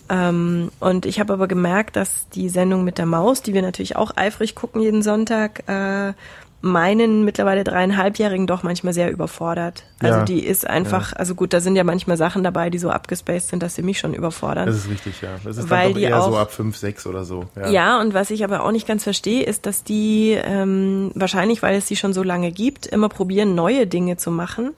Ähm, 0.09 0.71
und 0.79 1.06
ich 1.06 1.19
habe 1.19 1.33
aber 1.33 1.47
gemerkt, 1.47 1.95
dass 1.95 2.27
die 2.29 2.50
Sendung 2.50 2.83
mit 2.83 2.97
der 2.97 3.06
Maus, 3.06 3.44
die 3.44 3.53
wir 3.53 3.61
natürlich 3.61 3.95
auch 3.95 4.17
eifrig 4.17 4.56
gucken 4.56 4.81
jeden 4.81 5.03
Sonntag, 5.03 5.69
äh, 5.69 6.13
meinen 6.61 7.23
mittlerweile 7.23 7.63
dreieinhalbjährigen 7.63 8.45
doch 8.45 8.63
manchmal 8.63 8.94
sehr 8.94 9.11
überfordert. 9.11 9.83
Also 10.01 10.19
Ja. 10.19 10.25
die 10.25 10.45
ist 10.45 10.67
einfach, 10.67 11.13
also 11.13 11.33
gut, 11.35 11.53
da 11.53 11.61
sind 11.61 11.75
ja 11.77 11.83
manchmal 11.85 12.17
Sachen 12.17 12.44
dabei, 12.44 12.69
die 12.69 12.77
so 12.77 12.89
abgespaced 12.89 13.50
sind, 13.50 13.63
dass 13.63 13.75
sie 13.75 13.81
mich 13.81 14.00
schon 14.00 14.13
überfordern. 14.13 14.65
Das 14.65 14.75
ist 14.75 14.89
richtig, 14.89 15.21
ja. 15.21 15.29
Das 15.44 15.57
ist 15.57 15.69
Weil 15.69 15.83
dann 15.85 15.94
doch 15.94 15.97
die 16.00 16.03
eher 16.06 16.21
so 16.21 16.31
auch- 16.31 16.39
ab 16.39 16.51
5, 16.51 16.75
6 16.75 17.07
oder 17.07 17.23
so. 17.23 17.45
Ja. 17.56 17.69
Ja, 17.69 18.01
und 18.01 18.13
was 18.13 18.29
ich 18.29 18.44
aber 18.44 18.63
auch 18.63 18.71
nicht 18.71 18.88
ganz 18.88 19.03
verstehe, 19.06 19.44
ist, 19.44 19.65
dass 19.65 19.83
die 19.85 20.38
ähm, 20.44 21.11
wahrscheinlich, 21.15 21.61
weil 21.63 21.77
es 21.77 21.88
sie 21.88 21.95
schon 21.95 22.11
so 22.13 22.23
lange 22.23 22.51
gibt, 22.51 22.85
immer 22.88 23.07
probieren, 23.09 23.56
neue 23.56 23.88
Dinge 23.88 24.17
zu 24.17 24.31
machen, 24.31 24.71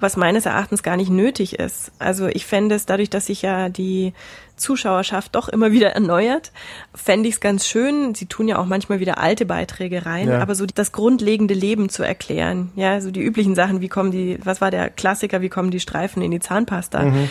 was 0.00 0.16
meines 0.16 0.46
Erachtens 0.46 0.82
gar 0.82 0.96
nicht 0.96 1.10
nötig 1.10 1.58
ist. 1.58 1.92
Also 2.00 2.26
ich 2.26 2.44
fände 2.46 2.74
es 2.74 2.86
dadurch, 2.86 3.10
dass 3.10 3.26
sich 3.26 3.42
ja 3.42 3.68
die 3.68 4.14
Zuschauerschaft 4.60 5.34
doch 5.34 5.48
immer 5.48 5.72
wieder 5.72 5.90
erneuert, 5.90 6.52
fände 6.94 7.28
ich 7.28 7.34
es 7.34 7.40
ganz 7.40 7.66
schön. 7.66 8.14
Sie 8.14 8.26
tun 8.26 8.46
ja 8.46 8.58
auch 8.58 8.66
manchmal 8.66 9.00
wieder 9.00 9.18
alte 9.18 9.44
Beiträge 9.46 10.06
rein, 10.06 10.28
Ja. 10.28 10.38
aber 10.40 10.54
so 10.54 10.66
das 10.66 10.92
grundlegende 10.92 11.54
Leben 11.54 11.88
zu 11.88 12.02
erklären, 12.04 12.70
ja, 12.76 13.00
so 13.00 13.10
die 13.10 13.22
üblichen 13.22 13.54
Sachen, 13.56 13.80
wie 13.80 13.88
kommen 13.88 14.12
die, 14.12 14.38
was 14.44 14.60
war 14.60 14.70
der 14.70 14.90
Klassiker, 14.90 15.40
wie 15.40 15.48
kommen 15.48 15.70
die 15.72 15.80
Streifen 15.80 16.22
in 16.22 16.30
die 16.30 16.40
Zahnpasta? 16.40 17.02
Mhm. 17.02 17.28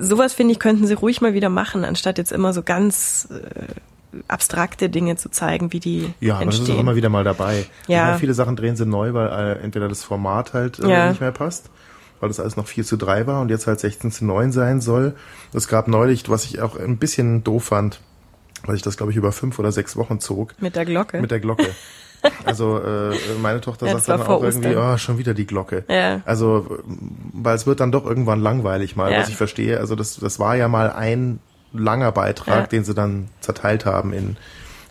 Sowas 0.00 0.32
finde 0.34 0.52
ich, 0.52 0.58
könnten 0.58 0.86
sie 0.86 0.94
ruhig 0.94 1.20
mal 1.20 1.34
wieder 1.34 1.48
machen, 1.48 1.84
anstatt 1.84 2.18
jetzt 2.18 2.32
immer 2.32 2.52
so 2.52 2.62
ganz 2.62 3.28
äh, 3.30 4.18
abstrakte 4.28 4.88
Dinge 4.90 5.16
zu 5.16 5.30
zeigen, 5.30 5.72
wie 5.72 5.80
die 5.80 6.12
Ja, 6.20 6.36
aber 6.36 6.46
das 6.46 6.54
ist 6.54 6.60
entstehen. 6.60 6.76
auch 6.76 6.80
immer 6.80 6.96
wieder 6.96 7.08
mal 7.08 7.24
dabei. 7.24 7.64
Ja. 7.86 8.04
Meine, 8.06 8.18
viele 8.18 8.34
Sachen 8.34 8.56
drehen 8.56 8.76
sie 8.76 8.86
neu, 8.86 9.14
weil 9.14 9.28
äh, 9.28 9.62
entweder 9.62 9.88
das 9.88 10.04
Format 10.04 10.52
halt 10.52 10.78
äh, 10.78 10.88
Ja. 10.88 11.08
nicht 11.08 11.20
mehr 11.20 11.32
passt, 11.32 11.70
weil 12.22 12.28
das 12.28 12.38
alles 12.38 12.56
noch 12.56 12.68
4 12.68 12.84
zu 12.84 12.96
3 12.96 13.26
war 13.26 13.40
und 13.40 13.48
jetzt 13.50 13.66
halt 13.66 13.80
16 13.80 14.12
zu 14.12 14.24
9 14.24 14.52
sein 14.52 14.80
soll. 14.80 15.14
Es 15.52 15.66
gab 15.66 15.88
neulich, 15.88 16.30
was 16.30 16.44
ich 16.44 16.60
auch 16.60 16.76
ein 16.76 16.96
bisschen 16.98 17.42
doof 17.42 17.64
fand, 17.64 18.00
weil 18.64 18.76
ich 18.76 18.82
das, 18.82 18.96
glaube 18.96 19.10
ich, 19.10 19.18
über 19.18 19.32
fünf 19.32 19.58
oder 19.58 19.72
sechs 19.72 19.96
Wochen 19.96 20.20
zog, 20.20 20.54
mit 20.60 20.76
der 20.76 20.84
Glocke. 20.84 21.20
mit 21.20 21.30
der 21.32 21.40
Glocke. 21.40 21.66
Also 22.44 22.78
äh, 22.78 23.16
meine 23.42 23.60
Tochter 23.60 23.86
Ja, 23.86 23.94
sagt 23.98 24.06
dann 24.08 24.22
auch 24.22 24.44
irgendwie, 24.44 24.68
Ostern. 24.68 24.94
oh, 24.94 24.96
schon 24.96 25.18
wieder 25.18 25.34
die 25.34 25.44
Glocke. 25.44 25.84
Ja. 25.88 26.20
Also, 26.24 26.78
weil 27.32 27.56
es 27.56 27.66
wird 27.66 27.80
dann 27.80 27.90
doch 27.90 28.06
irgendwann 28.06 28.40
langweilig 28.40 28.94
mal, 28.94 29.10
Ja. 29.10 29.18
was 29.18 29.28
ich 29.28 29.34
verstehe. 29.34 29.80
Also 29.80 29.96
das, 29.96 30.18
das 30.20 30.38
war 30.38 30.54
ja 30.54 30.68
mal 30.68 30.92
ein 30.92 31.40
langer 31.72 32.12
Beitrag, 32.12 32.56
Ja. 32.60 32.66
den 32.68 32.84
sie 32.84 32.94
dann 32.94 33.26
zerteilt 33.40 33.86
haben 33.86 34.12
in, 34.12 34.36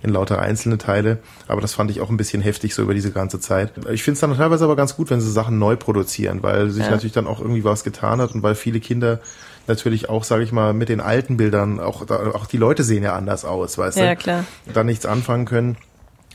in 0.04 0.10
lauter 0.10 0.40
einzelne 0.40 0.78
Teile. 0.78 1.20
Aber 1.48 1.62
das 1.62 1.74
fand 1.74 1.92
ich 1.92 2.02
auch 2.02 2.10
ein 2.10 2.18
bisschen 2.18 2.42
heftig 2.42 2.74
so 2.74 2.82
über 2.82 2.94
diese 2.94 3.12
ganze 3.12 3.40
Zeit. 3.40 3.72
Ich 3.92 4.04
finde 4.04 4.16
es 4.16 4.20
dann 4.22 4.36
teilweise 4.36 4.64
aber 4.64 4.76
ganz 4.76 4.96
gut, 4.96 5.10
wenn 5.10 5.22
sie 5.22 5.32
Sachen 5.32 5.60
neu 5.60 5.76
produzieren, 5.76 6.42
weil 6.44 6.70
sich 6.72 6.86
Ja. 6.86 6.92
natürlich 6.92 7.14
dann 7.14 7.28
auch 7.28 7.40
irgendwie 7.40 7.64
was 7.64 7.84
getan 7.84 8.20
hat 8.22 8.34
und 8.34 8.44
weil 8.44 8.56
viele 8.56 8.80
Kinder 8.80 9.20
natürlich 9.68 10.10
auch, 10.10 10.24
sage 10.24 10.44
ich 10.44 10.52
mal, 10.52 10.74
mit 10.74 10.90
den 10.90 11.02
alten 11.02 11.38
Bildern, 11.38 11.80
auch, 11.80 12.10
auch 12.10 12.48
die 12.48 12.58
Leute 12.58 12.84
sehen 12.84 13.04
ja 13.04 13.16
anders 13.16 13.46
aus, 13.46 13.78
weißt 13.78 13.98
du? 13.98 14.04
Ja, 14.04 14.16
klar. 14.16 14.44
Da 14.74 14.84
nichts 14.84 15.06
anfangen 15.06 15.46
können. 15.46 15.78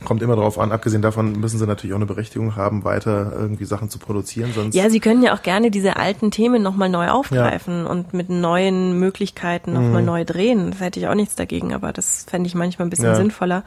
Kommt 0.04 0.22
immer 0.22 0.36
drauf 0.36 0.58
an. 0.58 0.72
Abgesehen 0.72 1.00
davon 1.02 1.32
müssen 1.40 1.58
sie 1.58 1.66
natürlich 1.66 1.94
auch 1.94 1.98
eine 1.98 2.06
Berechtigung 2.06 2.54
haben, 2.54 2.84
weiter 2.84 3.32
irgendwie 3.34 3.64
Sachen 3.64 3.88
zu 3.88 3.98
produzieren, 3.98 4.52
sonst 4.54 4.74
Ja, 4.74 4.90
sie 4.90 5.00
können 5.00 5.22
ja 5.22 5.34
auch 5.34 5.42
gerne 5.42 5.70
diese 5.70 5.96
alten 5.96 6.30
Themen 6.30 6.62
nochmal 6.62 6.88
neu 6.90 7.08
aufgreifen 7.08 7.86
und 7.86 8.12
mit 8.12 8.28
neuen 8.28 8.98
Möglichkeiten 8.98 9.72
nochmal 9.72 10.02
Mhm. 10.02 10.06
neu 10.06 10.24
drehen. 10.24 10.70
Das 10.70 10.80
hätte 10.80 11.00
ich 11.00 11.08
auch 11.08 11.14
nichts 11.14 11.34
dagegen, 11.34 11.72
aber 11.72 11.92
das 11.94 12.26
fände 12.28 12.46
ich 12.46 12.54
manchmal 12.54 12.86
ein 12.86 12.90
bisschen 12.90 13.06
Ja. 13.06 13.14
sinnvoller. 13.14 13.64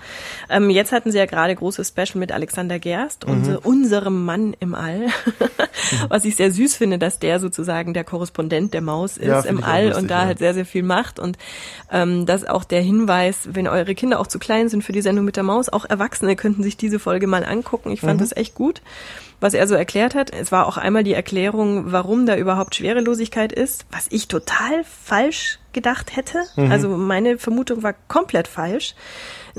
Ähm, 0.50 0.69
jetzt 0.69 0.91
hatten 0.91 1.12
sie 1.12 1.17
ja 1.17 1.25
gerade 1.25 1.55
großes 1.55 1.88
Special 1.88 2.17
mit 2.19 2.31
Alexander 2.31 2.77
Gerst, 2.79 3.25
Mhm. 3.25 3.33
unser, 3.33 3.65
unserem 3.65 4.24
Mann 4.24 4.55
im 4.59 4.75
All. 4.75 5.07
Was 6.09 6.25
ich 6.25 6.36
sehr 6.36 6.51
süß 6.51 6.75
finde, 6.75 7.00
dass 7.00 7.19
der 7.19 7.39
sozusagen 7.39 7.93
der 7.93 8.03
Korrespondent 8.03 8.74
der 8.74 8.81
Maus 8.81 9.17
ist 9.17 9.25
Ja, 9.27 9.41
im 9.41 9.63
All 9.63 9.86
lustig, 9.88 10.03
und 10.03 10.12
da 10.12 10.21
ja. 10.21 10.25
halt 10.27 10.39
sehr, 10.39 10.53
sehr 10.53 10.65
viel 10.65 10.83
macht. 10.83 11.19
Und 11.19 11.38
ähm, 11.91 12.25
dass 12.25 12.45
auch 12.45 12.63
der 12.63 12.81
Hinweis, 12.81 13.50
wenn 13.51 13.67
eure 13.67 13.95
Kinder 13.95 14.19
auch 14.19 14.27
zu 14.27 14.38
klein 14.39 14.69
sind 14.69 14.83
für 14.83 14.91
die 14.91 15.01
Sendung 15.01 15.25
mit 15.25 15.36
der 15.36 15.43
Maus, 15.43 15.69
auch 15.69 15.86
Erwachsene 15.86 16.19
Erwachsene 16.20 16.36
könnten 16.36 16.64
sich 16.64 16.78
diese 16.78 17.00
Folge 17.00 17.28
mal 17.28 17.46
angucken. 17.46 17.92
Ich 17.92 18.02
fand 18.02 18.22
das 18.22 18.36
echt 18.36 18.56
gut 18.56 18.82
was 19.42 19.54
er 19.54 19.68
so 19.68 19.76
erklärt 19.76 20.16
hat. 20.16 20.32
Es 20.34 20.52
war 20.52 20.68
auch 20.68 20.78
einmal 20.78 21.04
die 21.04 21.14
Erklärung, 21.14 21.92
warum 21.94 22.26
da 22.26 22.36
überhaupt 22.36 22.76
Schwerelosigkeit 22.76 23.52
ist, 23.52 23.86
was 23.92 24.08
ich 24.10 24.28
total 24.28 24.84
falsch 24.84 25.60
gedacht 25.72 26.16
hätte. 26.16 26.40
Also 26.70 26.90
meine 26.90 27.38
Vermutung 27.38 27.84
war 27.84 27.94
komplett 28.08 28.48
falsch. 28.48 28.96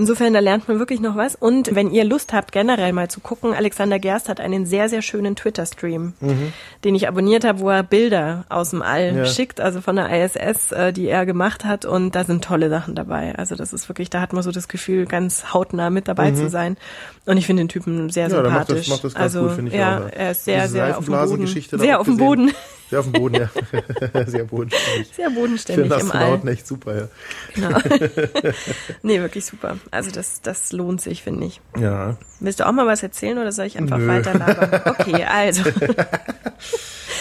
Insofern, 0.01 0.33
da 0.33 0.39
lernt 0.41 0.67
man 0.67 0.79
wirklich 0.79 1.01
noch 1.01 1.15
was. 1.15 1.35
Und 1.37 1.75
wenn 1.75 1.91
ihr 1.91 2.05
Lust 2.05 2.33
habt, 2.33 2.53
generell 2.53 2.95
mal 2.95 3.09
zu 3.11 3.21
gucken, 3.21 3.53
Alexander 3.53 3.99
Gerst 3.99 4.31
hat 4.31 4.41
einen 4.41 4.65
sehr, 4.65 4.89
sehr 4.89 5.03
schönen 5.03 5.37
Twitter-Stream, 5.37 6.15
den 6.85 6.95
ich 6.95 7.07
abonniert 7.07 7.45
habe, 7.45 7.61
wo 7.61 7.69
er 7.69 7.83
Bilder 7.83 8.45
aus 8.49 8.71
dem 8.71 8.81
All 8.81 9.15
Ja. 9.15 9.25
schickt, 9.27 9.61
also 9.61 9.83
von 9.83 9.97
der 9.97 10.09
ISS, 10.25 10.73
äh, 10.73 10.93
die 10.95 11.07
er 11.07 11.27
gemacht 11.27 11.67
hat. 11.67 11.85
Und 11.85 12.15
da 12.15 12.25
sind 12.25 12.43
tolle 12.43 12.71
Sachen 12.71 12.95
dabei. 12.95 13.35
Also 13.37 13.57
das 13.57 13.75
ist 13.75 13.91
wirklich, 13.91 14.09
da 14.09 14.23
hat 14.23 14.33
man 14.33 14.43
so 14.43 14.51
das 14.53 14.69
Gefühl, 14.69 15.05
ganz 15.05 15.53
hautnah 15.53 15.91
mit 15.91 16.09
dabei 16.09 16.31
zu 16.31 16.49
sein. 16.49 16.79
Und 17.27 17.37
ich 17.37 17.45
finde 17.45 17.63
den 17.65 17.69
Typen 17.69 18.09
sehr 18.09 18.29
Mhm. 18.29 18.35
Ja, 18.35 18.43
der 18.43 18.51
macht 18.53 18.71
das- 18.71 18.87
sympathisch. 18.87 18.89
macht 18.89 19.05
das 19.05 19.15
ganz 19.15 19.23
also 19.37 19.43
gut, 19.49 19.57
finde 19.57 19.71
ich 19.73 19.77
ja, 19.79 19.99
auch, 19.99 20.01
ja. 20.05 20.09
er 20.09 20.31
ist 20.31 20.45
sehr, 20.47 20.69
sehr 20.69 20.97
auf 20.99 21.05
dem 21.05 21.15
Boden. 21.15 21.47
Sehr 21.47 22.01
auf 22.01 22.07
dem. 22.07 22.17
Boden. 22.17 22.51
Sehr 22.91 22.99
auf 22.99 23.05
dem 23.07 23.13
Boden, 23.13 23.37
ja. 23.37 23.49
Sehr 24.27 24.45
bodenständig. 24.45 25.13
Sehr 25.15 25.31
Für 25.31 25.35
bodenständig 25.35 25.93
einen 25.93 26.01
im 26.01 26.11
All. 26.11 26.49
Echt 26.49 26.67
super, 26.67 26.97
ja. 26.97 27.09
Genau. 27.55 27.79
nee, 29.03 29.21
wirklich 29.21 29.47
super. 29.47 29.79
Also 29.93 30.11
das, 30.11 30.41
das 30.43 30.73
lohnt 30.73 31.01
sich, 31.01 31.23
finde 31.23 31.47
ich. 31.47 31.61
Ja. 31.79 32.17
Willst 32.41 32.59
du 32.59 32.67
auch 32.67 32.73
mal 32.73 32.89
was 32.89 33.05
erzählen 33.05 33.39
oder 33.39 33.53
soll 33.53 33.67
ich 33.67 33.79
einfach 33.79 33.99
Nö. 33.99 34.09
weiter 34.09 34.35
labern? 34.35 34.81
Okay, 34.87 35.25
also. 35.25 35.63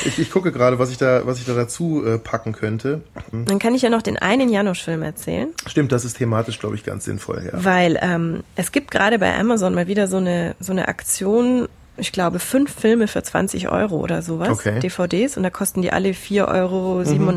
Ich, 0.06 0.18
ich 0.18 0.32
gucke 0.32 0.54
gerade, 0.54 0.80
was 0.80 0.92
ich 0.92 0.98
da, 0.98 1.26
was 1.26 1.40
ich 1.40 1.46
da 1.46 1.54
dazu 1.54 2.06
äh, 2.06 2.18
packen 2.18 2.54
könnte. 2.54 3.02
Hm. 3.32 3.44
Dann 3.44 3.60
kann 3.60 3.76
ich 3.76 3.82
ja 3.82 3.90
noch 3.90 4.02
den 4.02 4.18
einen 4.18 4.48
Janosch-Film 4.48 5.04
erzählen, 5.04 5.50
Stimmt, 5.68 5.92
das 5.92 6.06
ist 6.06 6.18
thematisch, 6.18 6.58
glaube 6.60 6.76
ich, 6.76 6.86
ganz 6.86 7.04
sinnvoll, 7.04 7.44
ja. 7.52 7.64
weil 7.66 8.00
ähm, 8.02 8.44
es 8.56 8.72
gibt 8.72 8.92
gerade 8.92 9.20
bei 9.20 9.38
Amazon 9.38 9.74
mal 9.74 9.88
wieder 9.88 10.08
so 10.08 10.16
eine, 10.16 10.56
so 10.62 10.72
eine 10.72 10.88
Aktion, 10.88 11.68
ich 12.00 12.12
glaube, 12.12 12.40
fünf 12.40 12.74
Filme 12.74 13.08
für 13.08 13.22
20 13.24 13.70
Euro 13.70 13.98
oder 13.98 14.22
sowas, 14.22 14.50
Okay. 14.50 14.80
DVDs, 14.80 15.38
und 15.38 15.44
da 15.44 15.50
kosten 15.50 15.82
die 15.82 15.92
alle 15.92 16.10
4,97 16.14 16.48
Euro. 16.48 17.04
Mhm. 17.04 17.28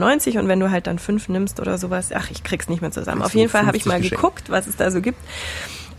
Und 0.40 0.48
wenn 0.48 0.60
du 0.60 0.70
halt 0.70 0.86
dann 0.86 0.98
fünf 0.98 1.28
nimmst 1.28 1.60
oder 1.60 1.78
sowas, 1.78 2.10
ach, 2.14 2.30
ich 2.30 2.42
krieg's 2.44 2.68
nicht 2.68 2.80
mehr 2.82 2.90
zusammen. 2.90 3.20
Kriegst 3.20 3.32
Auf 3.32 3.34
jeden 3.38 3.50
Fall 3.50 3.66
habe 3.66 3.76
ich 3.76 3.82
50 3.84 3.86
mal 3.92 4.00
geschenkt. 4.00 4.22
geguckt, 4.22 4.50
was 4.50 4.66
es 4.66 4.76
da 4.76 4.90
so 4.90 5.00
gibt. 5.00 5.18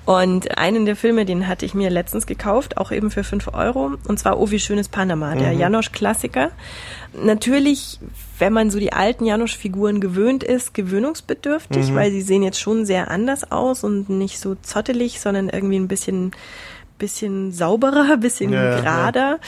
Und 0.06 0.58
einen 0.58 0.86
der 0.86 0.98
Filme, 0.98 1.24
den 1.24 1.48
hatte 1.48 1.66
ich 1.66 1.74
mir 1.74 1.90
letztens 1.90 2.26
gekauft, 2.26 2.76
auch 2.76 2.92
eben 2.92 3.10
für 3.10 3.24
5 3.24 3.54
Euro. 3.54 3.92
Und 4.06 4.20
zwar 4.20 4.38
Oh, 4.38 4.52
wie 4.52 4.60
schönes 4.60 4.90
Panama, 4.90 5.34
Mhm. 5.34 5.40
der 5.40 5.54
Janosch-Klassiker. 5.54 6.52
Natürlich, 7.14 8.00
wenn 8.40 8.52
man 8.52 8.70
so 8.70 8.80
die 8.80 8.92
alten 8.92 9.26
Janosch-Figuren 9.26 10.02
gewöhnt 10.02 10.44
ist, 10.44 10.74
gewöhnungsbedürftig, 10.74 11.92
Mhm. 11.92 11.96
weil 11.96 12.12
sie 12.12 12.22
sehen 12.22 12.44
jetzt 12.44 12.60
schon 12.60 12.86
sehr 12.86 13.10
anders 13.12 13.50
aus 13.52 13.84
und 13.86 14.10
nicht 14.10 14.40
so 14.40 14.56
zottelig, 14.56 15.22
sondern 15.22 15.48
irgendwie 15.48 15.78
ein 15.78 15.88
bisschen 15.88 16.32
bisschen 17.04 17.52
sauberer, 17.52 18.16
bisschen 18.26 18.54
Ja, 18.54 18.64
ja, 18.64 18.76
gerader. 18.80 19.40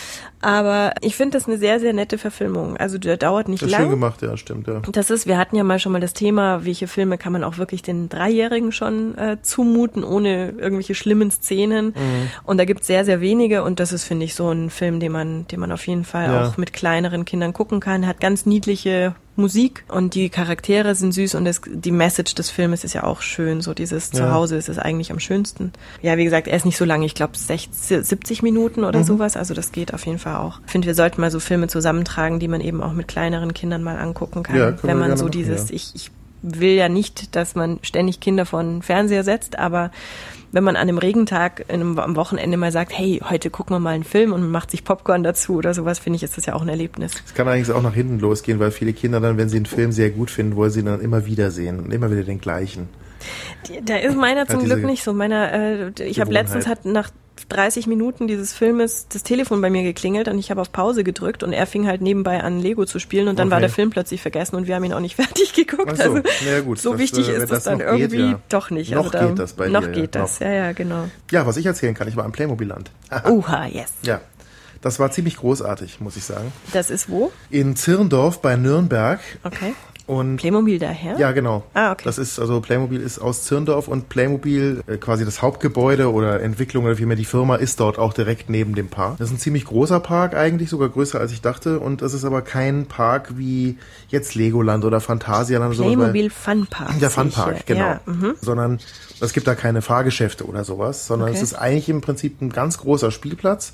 Aber 0.42 0.94
ich 1.02 1.16
finde 1.16 1.38
das 1.38 1.48
eine 1.48 1.58
sehr, 1.58 1.80
sehr 1.80 1.94
nette 1.94 2.18
Verfilmung. 2.18 2.76
Also 2.78 2.98
der 2.98 3.16
dauert 3.18 3.48
nicht 3.48 3.64
Das 3.64 3.70
ist 3.70 3.76
schön 3.76 3.84
lang. 3.86 3.92
gemacht, 3.92 4.22
ja, 4.22 4.36
stimmt, 4.38 4.68
ja. 4.68 4.82
Das 4.92 5.10
ist, 5.10 5.26
wir 5.26 5.38
hatten 5.38 5.56
ja 5.56 5.64
mal 5.64 5.80
schon 5.80 5.92
mal 5.94 6.02
das 6.02 6.14
Thema, 6.14 6.66
welche 6.66 6.88
Filme 6.88 7.18
kann 7.18 7.32
man 7.34 7.44
auch 7.44 7.58
wirklich 7.58 7.82
den 7.82 8.10
Dreijährigen 8.10 8.72
schon 8.72 9.18
äh, 9.18 9.38
zumuten, 9.42 10.04
ohne 10.04 10.50
irgendwelche 10.50 10.94
schlimmen 10.94 11.32
Szenen. 11.32 11.88
Mhm. 11.88 12.30
Und 12.44 12.58
da 12.58 12.66
gibt's 12.66 12.86
sehr, 12.88 13.06
sehr 13.06 13.22
wenige 13.22 13.64
und 13.64 13.80
das 13.80 13.92
ist, 13.94 14.04
finde 14.04 14.26
ich, 14.26 14.36
so 14.36 14.52
ein 14.52 14.70
Film, 14.70 15.00
den 15.00 15.12
man, 15.14 15.48
den 15.48 15.60
man 15.62 15.72
auf 15.72 15.88
jeden 15.88 16.04
Fall 16.04 16.26
Ja. 16.26 16.48
auch 16.48 16.58
mit 16.58 16.74
kleineren 16.74 17.26
Kindern 17.26 17.54
gucken 17.54 17.80
kann. 17.80 18.06
Hat 18.06 18.20
ganz 18.20 18.46
niedliche 18.46 19.16
Musik 19.38 19.84
und 19.90 20.16
die 20.16 20.30
Charaktere 20.30 20.96
sind 20.96 21.14
süß 21.14 21.36
und 21.36 21.46
das, 21.46 21.62
die 21.68 21.92
Message 21.92 22.36
des 22.36 22.50
Filmes 22.50 22.84
ist 22.84 22.94
ja 22.94 23.04
auch 23.04 23.22
schön. 23.22 23.62
So 23.62 23.74
dieses 23.74 24.12
Ja. 24.14 24.20
Zuhause 24.20 24.56
ist 24.56 24.70
es 24.70 24.80
eigentlich 24.80 25.12
am 25.12 25.20
schönsten. 25.20 25.74
Ja, 26.02 26.18
wie 26.18 26.24
gesagt, 26.24 26.48
er 26.48 26.56
ist 26.56 26.66
nicht 26.66 26.78
so 26.78 26.86
lang, 26.86 27.02
ich 27.04 27.16
glaube 27.16 27.34
70 27.38 28.42
Minuten 28.44 28.82
Mhm. 28.82 28.88
oder 28.88 29.04
sowas. 29.04 29.36
Also 29.38 29.54
das 29.54 29.72
geht 29.72 29.94
auf 29.94 30.06
jeden 30.06 30.20
Fall 30.20 30.36
auch. 30.38 30.60
Ich 30.66 30.72
finde, 30.72 30.88
wir 30.88 30.96
sollten 30.96 31.20
mal 31.22 31.32
so 31.32 31.40
Filme 31.40 31.68
zusammentragen, 31.68 32.40
die 32.40 32.48
man 32.48 32.62
eben 32.62 32.82
auch 32.82 32.94
mit 32.94 33.08
kleineren 33.08 33.54
Kindern 33.54 33.84
mal 33.84 33.98
angucken 33.98 34.44
kann. 34.44 34.56
Ja, 34.56 34.74
wenn 34.84 34.98
man 34.98 35.16
so 35.18 35.26
machen, 35.26 35.32
dieses, 35.32 35.70
ja. 35.70 35.76
ich, 35.76 35.92
ich 35.96 36.12
will 36.42 36.74
ja 36.76 36.90
nicht, 36.90 37.36
dass 37.36 37.56
man 37.56 37.80
ständig 37.82 38.20
Kinder 38.20 38.46
vor 38.46 38.62
den 38.64 38.82
Fernseher 38.84 39.24
setzt, 39.24 39.58
aber 39.58 39.92
wenn 40.56 40.64
man 40.64 40.78
an 40.78 40.84
einem 40.84 40.98
Regentag 40.98 41.66
in 41.68 41.82
einem, 41.82 42.00
am 42.00 42.16
Wochenende 42.16 42.56
mal 42.56 42.72
sagt, 42.72 42.98
hey, 42.98 43.22
heute 43.30 43.50
gucken 43.50 43.76
wir 43.76 43.80
mal 43.82 43.90
einen 43.90 44.06
Film 44.06 44.32
und 44.32 44.40
man 44.40 44.52
macht 44.52 44.72
sich 44.72 44.86
Popcorn 44.86 45.22
dazu 45.22 45.56
oder 45.56 45.74
sowas, 45.74 46.00
finde 46.00 46.16
ich, 46.16 46.24
ist 46.24 46.38
das 46.38 46.46
ja 46.46 46.54
auch 46.54 46.62
ein 46.62 46.70
Erlebnis. 46.70 47.12
Es 47.26 47.34
kann 47.34 47.46
eigentlich 47.50 47.70
auch 47.76 47.84
nach 47.84 47.94
hinten 47.94 48.20
losgehen, 48.20 48.58
weil 48.58 48.72
viele 48.72 48.94
Kinder 48.94 49.20
dann, 49.20 49.38
wenn 49.38 49.50
sie 49.50 49.58
einen 49.58 49.66
Film 49.66 49.92
sehr 49.92 50.12
gut 50.12 50.32
finden, 50.32 50.56
wollen 50.56 50.72
sie 50.72 50.80
ihn 50.80 50.86
dann 50.86 51.02
immer 51.02 51.26
wieder 51.26 51.52
sehen 51.52 51.82
und 51.82 51.92
immer 51.92 52.10
wieder 52.10 52.24
den 52.24 52.40
gleichen. 52.40 52.88
Da 53.84 53.98
ist 53.98 54.16
meiner 54.16 54.48
zum 54.48 54.62
diese 54.62 54.76
Glück 54.76 54.86
nicht 54.86 55.04
so. 55.04 55.12
Meiner, 55.12 55.52
äh, 55.52 56.04
ich 56.06 56.22
habe 56.22 56.32
letztens 56.32 56.68
hat 56.68 56.86
nach 56.86 57.10
30 57.50 57.88
Minuten 57.88 58.28
dieses 58.28 58.54
Filmes 58.54 59.08
das 59.12 59.24
Telefon 59.24 59.62
bei 59.62 59.70
mir 59.70 59.84
geklingelt 59.84 60.28
und 60.28 60.40
ich 60.40 60.52
habe 60.52 60.62
auf 60.62 60.72
Pause 60.72 61.04
gedrückt 61.04 61.44
und 61.44 61.54
er 61.54 61.68
fing 61.68 61.86
halt 61.88 62.02
nebenbei 62.02 62.42
an 62.42 62.60
Lego 62.60 62.86
zu 62.86 63.00
spielen 63.00 63.28
und 63.28 63.38
dann 63.40 63.50
war 63.50 63.58
Okay. 63.58 63.68
der 63.68 63.70
Film 63.70 63.90
plötzlich 63.90 64.22
vergessen 64.22 64.56
und 64.56 64.68
wir 64.68 64.76
haben 64.76 64.84
ihn 64.84 64.94
auch 64.94 65.00
nicht 65.00 65.16
fertig 65.22 65.54
geguckt. 65.54 65.98
So, 65.98 66.04
also 66.04 66.18
ja, 66.50 66.62
gut, 66.62 66.80
so 66.80 66.92
das, 66.92 67.00
wichtig 67.00 67.28
äh, 67.30 67.34
ist 67.34 67.42
das 67.42 67.50
das 67.50 67.64
dann 67.66 67.80
noch 67.80 67.92
geht, 67.92 68.00
irgendwie 68.14 68.32
ja. 68.32 68.40
doch 68.50 68.70
nicht. 68.70 68.92
Noch 68.92 69.14
also 69.14 69.28
geht 69.28 69.40
das 69.40 69.54
bei 69.54 69.68
Noch 69.70 69.82
dir, 69.82 69.88
ja, 69.88 69.94
geht 69.94 70.16
das, 70.16 70.40
noch. 70.40 70.48
ja, 70.48 70.54
ja, 70.54 70.72
genau. 70.72 71.10
Ja, 71.32 71.46
was 71.46 71.58
ich 71.58 71.66
erzählen 71.66 71.94
kann, 71.94 72.08
ich 72.08 72.16
war 72.16 72.26
am 72.26 72.32
Playmobil-Land. 72.32 72.90
Uha, 73.30 73.66
yes. 73.68 73.92
Ja, 74.04 74.22
das 74.82 75.00
war 75.00 75.12
ziemlich 75.12 75.38
großartig, 75.38 76.00
muss 76.00 76.16
ich 76.16 76.24
sagen. 76.24 76.52
Das 76.74 76.90
ist 76.90 77.10
wo? 77.10 77.32
In 77.50 77.76
Zirndorf 77.76 78.42
bei 78.42 78.56
Nürnberg 78.56 79.20
Okay. 79.44 79.74
Und 80.08 80.38
Playmobil 80.38 80.80
daher? 80.80 81.18
Ja, 81.18 81.32
genau. 81.32 81.64
Ah, 81.74 81.92
okay. 81.92 82.04
Das 82.06 82.18
ist, 82.18 82.40
also 82.40 82.62
Playmobil 82.62 83.02
ist 83.02 83.20
aus 83.20 83.44
Zirndorf 83.44 83.88
und 83.88 84.10
Playmobil, 84.10 84.84
äh, 84.88 84.98
quasi 84.98 85.26
das 85.26 85.42
Hauptgebäude 85.42 86.12
oder 86.12 86.42
Entwicklung 86.42 86.86
oder 86.86 86.96
vielmehr 86.96 87.18
die 87.18 87.26
Firma 87.26 87.56
ist 87.56 87.80
dort 87.80 87.98
auch 87.98 88.14
direkt 88.14 88.50
neben 88.50 88.76
dem 88.76 88.88
Park. 88.88 89.18
Das 89.18 89.30
ist 89.30 89.36
ein 89.36 89.40
ziemlich 89.40 89.66
großer 89.66 90.00
Park 90.00 90.36
eigentlich, 90.36 90.70
sogar 90.70 90.90
größer 90.90 91.20
als 91.20 91.32
ich 91.32 91.42
dachte 91.42 91.80
und 91.80 92.02
es 92.02 92.14
ist 92.14 92.26
aber 92.26 92.42
kein 92.42 92.86
Park 92.86 93.38
wie 93.38 93.78
jetzt 94.10 94.36
Legoland 94.36 94.86
oder 94.86 95.02
Phantasialand 95.02 95.74
oder 95.76 95.88
Playmobil 95.88 96.30
Fun 96.30 96.68
Park. 96.68 97.00
Der 97.00 97.10
Fun 97.10 97.32
Park, 97.32 97.66
genau. 97.66 97.80
Ja, 97.80 98.02
mhm. 98.06 98.36
Sondern 98.42 98.80
es 99.22 99.34
gibt 99.34 99.48
da 99.48 99.56
keine 99.56 99.82
Fahrgeschäfte 99.82 100.46
oder 100.46 100.64
sowas, 100.64 101.08
sondern 101.08 101.30
Okay. 101.30 101.38
es 101.38 101.44
ist 101.44 101.54
eigentlich 101.56 101.90
im 101.90 102.02
Prinzip 102.02 102.42
ein 102.42 102.50
ganz 102.52 102.78
großer 102.78 103.10
Spielplatz, 103.12 103.74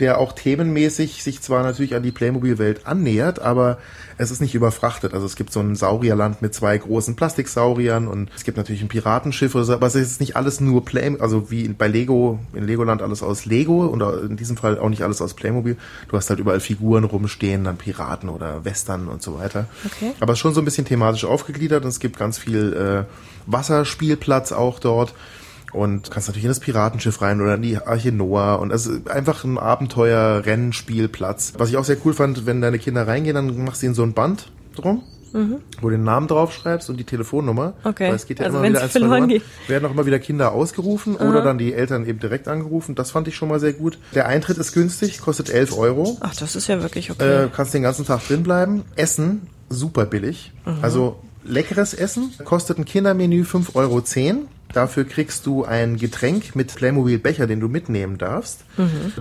der 0.00 0.18
auch 0.18 0.32
themenmäßig 0.32 1.22
sich 1.22 1.40
zwar 1.40 1.62
natürlich 1.62 1.94
an 1.94 2.02
die 2.02 2.12
Playmobil-Welt 2.12 2.86
annähert, 2.86 3.38
aber 3.40 3.78
es 4.18 4.30
ist 4.30 4.40
nicht 4.40 4.54
überfrachtet. 4.54 5.14
Also 5.14 5.26
es 5.26 5.36
gibt 5.36 5.52
so 5.52 5.60
ein 5.60 5.74
Saurierland 5.74 6.42
mit 6.42 6.54
zwei 6.54 6.76
großen 6.76 7.16
Plastiksauriern 7.16 8.08
und 8.08 8.30
es 8.36 8.44
gibt 8.44 8.56
natürlich 8.56 8.82
ein 8.82 8.88
Piratenschiff 8.88 9.54
oder 9.54 9.64
so, 9.64 9.72
aber 9.72 9.86
es 9.86 9.94
ist 9.94 10.20
nicht 10.20 10.36
alles 10.36 10.60
nur 10.60 10.84
Play, 10.84 11.16
also 11.18 11.50
wie 11.50 11.68
bei 11.68 11.88
Lego, 11.88 12.38
in 12.52 12.66
Legoland 12.66 13.02
alles 13.02 13.22
aus 13.22 13.46
Lego 13.46 13.86
und 13.86 14.02
in 14.02 14.36
diesem 14.36 14.56
Fall 14.56 14.78
auch 14.78 14.88
nicht 14.88 15.02
alles 15.02 15.22
aus 15.22 15.34
Playmobil. 15.34 15.76
Du 16.08 16.16
hast 16.16 16.28
halt 16.30 16.40
überall 16.40 16.60
Figuren 16.60 17.04
rumstehen, 17.04 17.64
dann 17.64 17.76
Piraten 17.76 18.28
oder 18.28 18.64
Western 18.64 19.08
und 19.08 19.22
so 19.22 19.38
weiter. 19.38 19.66
Okay. 19.84 20.12
Aber 20.20 20.32
es 20.32 20.38
ist 20.38 20.42
schon 20.42 20.54
so 20.54 20.60
ein 20.60 20.64
bisschen 20.64 20.84
thematisch 20.84 21.24
aufgegliedert 21.24 21.84
und 21.84 21.88
es 21.88 22.00
gibt 22.00 22.18
ganz 22.18 22.38
viel 22.38 22.72
äh, 22.72 23.12
Wasserspielplatz 23.46 24.52
auch 24.52 24.78
dort. 24.78 25.14
Und 25.72 26.10
kannst 26.10 26.28
natürlich 26.28 26.44
in 26.44 26.50
das 26.50 26.60
Piratenschiff 26.60 27.20
rein 27.20 27.40
oder 27.40 27.54
in 27.56 27.62
die 27.62 27.76
Arche 27.78 28.12
Noah. 28.12 28.60
Und 28.60 28.72
es 28.72 28.86
ist 28.86 29.10
einfach 29.10 29.44
ein 29.44 29.58
Abenteuer-Rennspielplatz. 29.58 31.54
Was 31.58 31.68
ich 31.68 31.76
auch 31.76 31.84
sehr 31.84 31.96
cool 32.04 32.14
fand, 32.14 32.46
wenn 32.46 32.60
deine 32.60 32.78
Kinder 32.78 33.06
reingehen, 33.06 33.34
dann 33.34 33.64
machst 33.64 33.82
du 33.82 33.86
ihnen 33.86 33.94
so 33.94 34.02
ein 34.02 34.12
Band 34.12 34.50
drum. 34.74 35.02
Wo 35.82 35.90
du 35.90 35.96
den 35.96 36.04
Namen 36.04 36.28
draufschreibst 36.28 36.88
und 36.88 36.96
die 36.96 37.04
Telefonnummer. 37.04 37.74
Mhm. 37.84 37.88
Okay. 37.90 38.08
Weil 38.08 38.14
es 38.14 38.24
geht 38.26 38.38
ja 38.38 38.46
Also 38.46 38.56
immer 38.56 38.68
wieder 38.70 38.80
eins 38.80 38.92
verloren 38.92 39.10
verloren. 39.10 39.28
geht. 39.28 39.42
Werden 39.68 39.84
auch 39.84 39.90
immer 39.90 40.06
wieder 40.06 40.18
Kinder 40.18 40.52
ausgerufen 40.52 41.14
oder 41.16 41.42
dann 41.42 41.58
die 41.58 41.74
Eltern 41.74 42.06
eben 42.06 42.20
direkt 42.20 42.48
angerufen. 42.48 42.94
Das 42.94 43.10
fand 43.10 43.28
ich 43.28 43.36
schon 43.36 43.50
mal 43.50 43.60
sehr 43.60 43.74
gut. 43.74 43.98
Der 44.14 44.28
Eintritt 44.28 44.56
ist 44.56 44.72
günstig, 44.72 45.20
kostet 45.20 45.50
11 45.50 45.76
Euro. 45.76 46.16
Ach, 46.20 46.34
das 46.34 46.56
ist 46.56 46.68
ja 46.68 46.80
wirklich 46.80 47.10
okay. 47.10 47.44
Äh, 47.44 47.48
kannst 47.54 47.74
den 47.74 47.82
ganzen 47.82 48.06
Tag 48.06 48.26
drin 48.26 48.44
bleiben. 48.44 48.84
Essen, 48.94 49.42
super 49.68 50.06
billig. 50.06 50.52
Also 50.80 51.16
leckeres 51.44 51.92
Essen. 51.92 52.32
Kostet 52.44 52.78
ein 52.78 52.86
Kindermenü 52.86 53.42
5,10 53.42 53.74
Euro. 53.74 54.00
Dafür 54.76 55.04
kriegst 55.04 55.46
du 55.46 55.64
ein 55.64 55.96
Getränk 55.96 56.54
mit 56.54 56.74
Playmobil-Becher, 56.74 57.46
den 57.46 57.60
du 57.60 57.68
mitnehmen 57.68 58.18
darfst. 58.18 58.60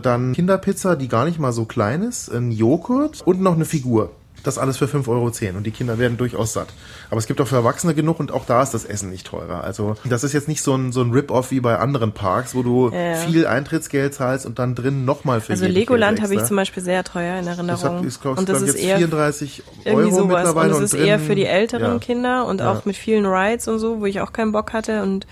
Dann 0.02 0.34
Kinderpizza, 0.34 0.98
die 0.98 1.08
gar 1.08 1.24
nicht 1.24 1.40
mal 1.40 1.54
so 1.54 1.64
klein 1.64 2.02
ist, 2.02 2.28
ein 2.28 2.52
Joghurt 2.52 3.22
und 3.26 3.42
noch 3.42 3.56
eine 3.56 3.64
Figur. 3.64 4.12
Das 4.46 4.58
alles 4.58 4.78
für 4.78 4.86
5,10 4.86 5.08
Euro 5.10 5.58
und 5.58 5.64
die 5.66 5.72
Kinder 5.72 5.98
werden 5.98 6.18
durchaus 6.18 6.54
satt. 6.54 6.68
Aber 7.10 7.18
es 7.18 7.28
gibt 7.28 7.42
auch 7.42 7.48
für 7.48 7.56
Erwachsene 7.56 7.94
genug 7.94 8.20
und 8.20 8.32
auch 8.32 8.46
da 8.46 8.62
ist 8.64 8.74
das 8.74 8.86
Essen 8.86 9.10
nicht 9.10 9.26
teurer. 9.28 9.64
Also 9.64 9.96
das 10.06 10.24
ist 10.24 10.34
jetzt 10.34 10.48
nicht 10.48 10.62
so 10.62 10.76
ein, 10.76 10.92
so 10.92 11.02
ein 11.02 11.12
Rip-Off 11.12 11.52
wie 11.52 11.60
bei 11.60 11.78
anderen 11.78 12.12
Parks, 12.14 12.56
wo 12.56 12.64
du 12.64 12.90
Ja, 12.92 13.16
viel 13.16 13.46
Eintrittsgeld 13.48 14.14
zahlst 14.14 14.46
und 14.46 14.60
dann 14.60 14.76
drin 14.76 15.04
nochmal 15.04 15.42
für 15.42 15.54
also 15.54 15.66
Legoland 15.66 16.22
habe 16.22 16.34
ich 16.34 16.40
extra. 16.40 16.48
zum 16.48 16.58
Beispiel 16.58 16.84
sehr 16.84 17.04
teuer 17.04 17.40
in 17.40 17.46
Das 17.46 17.58
Erinnerung. 17.58 17.98
hat, 18.00 18.06
ist, 18.06 18.22
glaub, 18.22 18.38
und 18.38 18.48
das 18.48 18.62
ist 18.62 18.76
jetzt 18.76 18.84
eher 18.84 18.98
34 18.98 19.64
irgendwie 19.84 20.06
Euro 20.12 20.16
sowas. 20.16 20.38
mittlerweile. 20.46 20.76
Und 20.76 20.84
es 20.84 20.94
ist 20.94 21.00
drin- 21.00 21.06
eher 21.08 21.20
für 21.20 21.36
die 21.36 21.46
älteren 21.46 21.94
ja. 21.94 22.00
Kinder 22.00 22.46
und 22.46 22.60
Ja. 22.62 22.72
auch 22.72 22.86
mit 22.86 22.96
vielen 22.96 23.26
Rides 23.26 23.68
und 23.68 23.80
so, 23.80 24.00
wo 24.00 24.06
ich 24.06 24.22
auch 24.22 24.32
keinen 24.32 24.52
Bock 24.52 24.74
hatte. 24.74 25.02
Und 25.02 25.26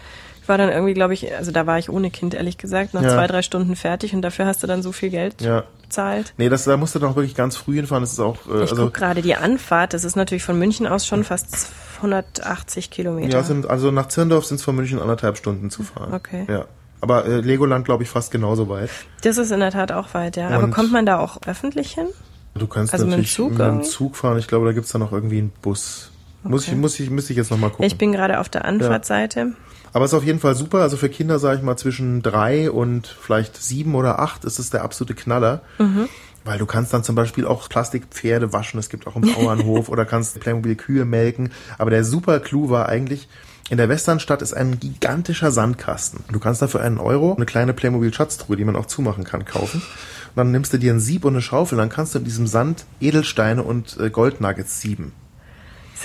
ich 0.44 0.50
war 0.50 0.58
dann 0.58 0.70
irgendwie, 0.70 0.94
glaube 0.94 1.14
ich, 1.14 1.34
also 1.36 1.52
da 1.52 1.66
war 1.66 1.80
ich 1.80 1.90
ohne 1.90 2.12
Kind, 2.12 2.34
ehrlich 2.34 2.58
gesagt, 2.58 2.94
nach 2.94 3.02
Ja. 3.02 3.10
zwei, 3.10 3.28
drei 3.28 3.42
Stunden 3.42 3.76
fertig 3.76 4.14
und 4.14 4.22
dafür 4.22 4.46
hast 4.46 4.62
du 4.62 4.68
dann 4.68 4.84
so 4.84 4.92
viel 4.92 5.10
Geld 5.10 5.42
Ja. 5.42 5.64
bezahlt. 5.84 6.34
Nee, 6.38 6.50
das, 6.50 6.66
da 6.66 6.76
musst 6.78 6.94
du 6.96 7.00
dann 7.00 7.10
auch 7.12 7.16
wirklich 7.16 7.34
ganz 7.36 7.56
früh 7.58 7.76
hinfahren. 7.76 8.04
Das 8.04 8.12
ist 8.14 8.20
auch, 8.20 8.38
äh, 8.48 8.64
Ich 8.64 8.72
also, 8.72 8.84
guck 8.86 8.94
gerade 8.94 9.22
die 9.22 9.36
Anfahrt, 9.36 9.94
das 9.94 10.04
ist 10.04 10.16
natürlich 10.16 10.44
von 10.44 10.60
München 10.60 10.86
aus 10.86 11.08
schon 11.08 11.24
fast 11.24 11.70
180 11.98 12.92
Kilometer. 12.92 13.38
ja, 13.38 13.44
sind, 13.44 13.70
also 13.70 13.90
nach 13.92 14.08
Zirndorf 14.10 14.46
sind 14.46 14.58
es 14.58 14.64
von 14.64 14.76
München 14.76 15.00
anderthalb 15.00 15.38
Stunden 15.38 15.70
zu 15.70 15.84
fahren. 15.84 16.14
Okay. 16.14 16.46
Ja. 16.50 16.66
Aber 17.02 17.26
äh, 17.26 17.42
Legoland, 17.42 17.86
glaube 17.86 18.04
ich, 18.04 18.10
fast 18.10 18.32
genauso 18.32 18.70
weit. 18.70 18.90
Das 19.24 19.38
ist 19.38 19.52
in 19.52 19.60
der 19.60 19.72
Tat 19.72 19.92
auch 19.92 20.14
weit, 20.14 20.36
ja. 20.38 20.50
Aber 20.50 20.66
Und- 20.66 20.72
kommt 20.72 20.92
man 20.92 21.06
da 21.06 21.20
auch 21.20 21.38
öffentlich 21.48 21.92
hin? 21.94 22.08
Du 22.56 22.68
kannst 22.68 22.94
Also 22.94 23.06
mit 23.06 23.14
dem 23.14 23.18
natürlich 23.18 23.34
Zug 23.34 23.52
mit 23.52 23.60
dem? 23.60 23.84
Zug 23.84 24.16
fahren. 24.16 24.38
Ich 24.38 24.48
glaube, 24.48 24.66
da 24.68 24.74
gibt's 24.74 24.92
dann 24.92 25.02
noch 25.02 25.12
irgendwie 25.12 25.40
einen 25.40 25.54
Bus. 25.62 26.12
Muss 26.44 26.68
ich, 26.68 26.76
muss 26.76 27.00
ich, 27.00 27.10
müsste 27.10 27.32
ich 27.34 27.38
jetzt 27.38 27.52
noch 27.52 27.58
mal 27.58 27.70
gucken. 27.70 27.86
Ich 27.86 27.98
bin 27.98 28.12
gerade 28.12 28.40
auf 28.40 28.50
der 28.50 28.66
Anfahrtseite. 28.66 29.54
Aber 29.94 30.06
es 30.06 30.12
ist 30.12 30.18
auf 30.18 30.26
jeden 30.26 30.40
Fall 30.40 30.56
super. 30.56 30.80
Also 30.80 30.98
für 30.98 31.10
Kinder, 31.10 31.40
sage 31.40 31.58
ich 31.58 31.64
mal, 31.64 31.78
zwischen 31.78 32.22
drei 32.22 32.70
und 32.70 33.08
vielleicht 33.08 33.62
sieben 33.62 33.96
oder 33.96 34.20
acht 34.20 34.44
ist 34.44 34.60
es 34.60 34.72
der 34.72 34.84
absolute 34.84 35.14
Knaller. 35.14 35.62
Mhm. 35.78 36.10
Weil 36.44 36.58
du 36.58 36.66
kannst 36.66 36.94
dann 36.94 37.04
zum 37.04 37.16
Beispiel 37.16 37.46
auch 37.46 37.70
Plastikpferde 37.70 38.52
waschen. 38.52 38.80
Es 38.80 38.90
gibt 38.90 39.08
auch 39.08 39.16
im 39.16 39.22
Bauernhof 39.34 39.90
oder 39.90 40.06
kannst 40.06 40.40
Playmobil 40.40 40.76
Kühe 40.76 41.06
melken. 41.06 41.52
Aber 41.78 41.92
der 41.92 42.04
super 42.04 42.40
Clou 42.40 42.70
war 42.70 42.90
eigentlich, 42.90 43.30
in 43.70 43.78
der 43.78 43.88
Westernstadt 43.88 44.42
ist 44.42 44.54
ein 44.54 44.80
gigantischer 44.80 45.52
Sandkasten. 45.52 46.26
Du 46.32 46.40
kannst 46.40 46.62
dafür 46.62 46.82
einen 46.82 46.98
Euro 46.98 47.34
eine 47.36 47.46
kleine 47.46 47.74
Playmobil 47.74 48.14
Schatztruhe, 48.14 48.58
die 48.58 48.66
man 48.66 48.76
auch 48.76 48.88
zumachen 48.88 49.24
kann, 49.24 49.46
kaufen. 49.46 49.82
Und 49.82 50.38
dann 50.38 50.52
nimmst 50.52 50.74
du 50.74 50.80
dir 50.80 50.92
ein 50.92 51.00
Sieb 51.00 51.24
und 51.24 51.34
eine 51.34 51.42
Schaufel. 51.42 51.78
Dann 51.78 51.90
kannst 51.90 52.14
du 52.14 52.20
in 52.20 52.26
diesem 52.26 52.48
Sand 52.48 52.86
Edelsteine 53.00 53.64
und 53.64 53.98
äh, 54.00 54.10
Goldnuggets 54.10 54.82
sieben. 54.82 55.14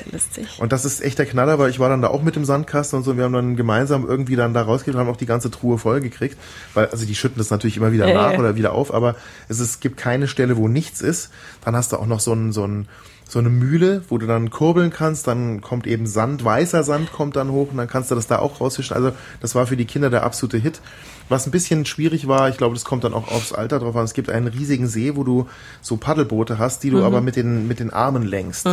Ja 0.06 0.12
lustig. 0.12 0.58
Und 0.60 0.72
das 0.72 0.84
ist 0.84 1.00
echt 1.00 1.18
der 1.18 1.26
Knaller, 1.26 1.58
weil 1.58 1.70
ich 1.70 1.78
war 1.78 1.88
dann 1.88 2.02
da 2.02 2.08
auch 2.08 2.22
mit 2.22 2.36
dem 2.36 2.44
Sandkasten 2.44 2.98
und 2.98 3.04
so. 3.04 3.12
Und 3.12 3.16
wir 3.16 3.24
haben 3.24 3.32
dann 3.32 3.56
gemeinsam 3.56 4.06
irgendwie 4.06 4.36
dann 4.36 4.54
da 4.54 4.62
rausgekriegt 4.62 4.94
und 4.94 5.00
haben 5.00 5.12
auch 5.12 5.16
die 5.16 5.26
ganze 5.26 5.50
Truhe 5.50 5.78
voll 5.78 6.00
gekriegt. 6.00 6.36
Weil, 6.74 6.86
also 6.86 7.06
die 7.06 7.14
schütten 7.14 7.38
das 7.38 7.50
natürlich 7.50 7.76
immer 7.76 7.92
wieder 7.92 8.08
Ja, 8.08 8.14
nach 8.14 8.32
ja. 8.32 8.38
oder 8.38 8.56
wieder 8.56 8.72
auf, 8.72 8.92
aber 8.92 9.16
es, 9.48 9.60
ist, 9.60 9.70
es 9.70 9.80
gibt 9.80 9.96
keine 9.96 10.28
Stelle, 10.28 10.56
wo 10.56 10.68
nichts 10.68 11.00
ist. 11.00 11.30
Dann 11.64 11.76
hast 11.76 11.92
du 11.92 11.96
auch 11.96 12.06
noch 12.06 12.20
so 12.20 12.32
ein, 12.32 12.52
so 12.52 12.66
ein, 12.66 12.88
so 13.28 13.38
eine 13.38 13.50
Mühle, 13.50 14.02
wo 14.08 14.16
du 14.16 14.26
dann 14.26 14.48
kurbeln 14.48 14.90
kannst, 14.90 15.26
dann 15.26 15.60
kommt 15.60 15.86
eben 15.86 16.06
Sand, 16.06 16.44
weißer 16.44 16.82
Sand 16.82 17.12
kommt 17.12 17.36
dann 17.36 17.50
hoch 17.50 17.70
und 17.70 17.76
dann 17.76 17.86
kannst 17.86 18.10
du 18.10 18.14
das 18.14 18.26
da 18.26 18.38
auch 18.38 18.60
rausfischen. 18.60 18.96
Also 18.96 19.12
das 19.40 19.54
war 19.54 19.66
für 19.66 19.76
die 19.76 19.84
Kinder 19.84 20.08
der 20.08 20.22
absolute 20.22 20.56
Hit. 20.56 20.80
Was 21.28 21.46
ein 21.46 21.50
bisschen 21.50 21.84
schwierig 21.84 22.26
war, 22.26 22.48
ich 22.48 22.56
glaube, 22.56 22.74
das 22.74 22.86
kommt 22.86 23.04
dann 23.04 23.12
auch 23.12 23.30
aufs 23.30 23.52
Alter 23.52 23.80
drauf 23.80 23.94
an. 23.96 24.04
Es 24.04 24.14
gibt 24.14 24.30
einen 24.30 24.46
riesigen 24.46 24.86
See, 24.86 25.14
wo 25.14 25.24
du 25.24 25.46
so 25.82 25.98
Paddelboote 25.98 26.58
hast, 26.58 26.82
die 26.82 26.90
du 26.90 27.04
aber 27.04 27.20
mit 27.20 27.36
den, 27.36 27.68
mit 27.68 27.80
den 27.80 27.92
Armen 27.92 28.22
lenkst. 28.22 28.64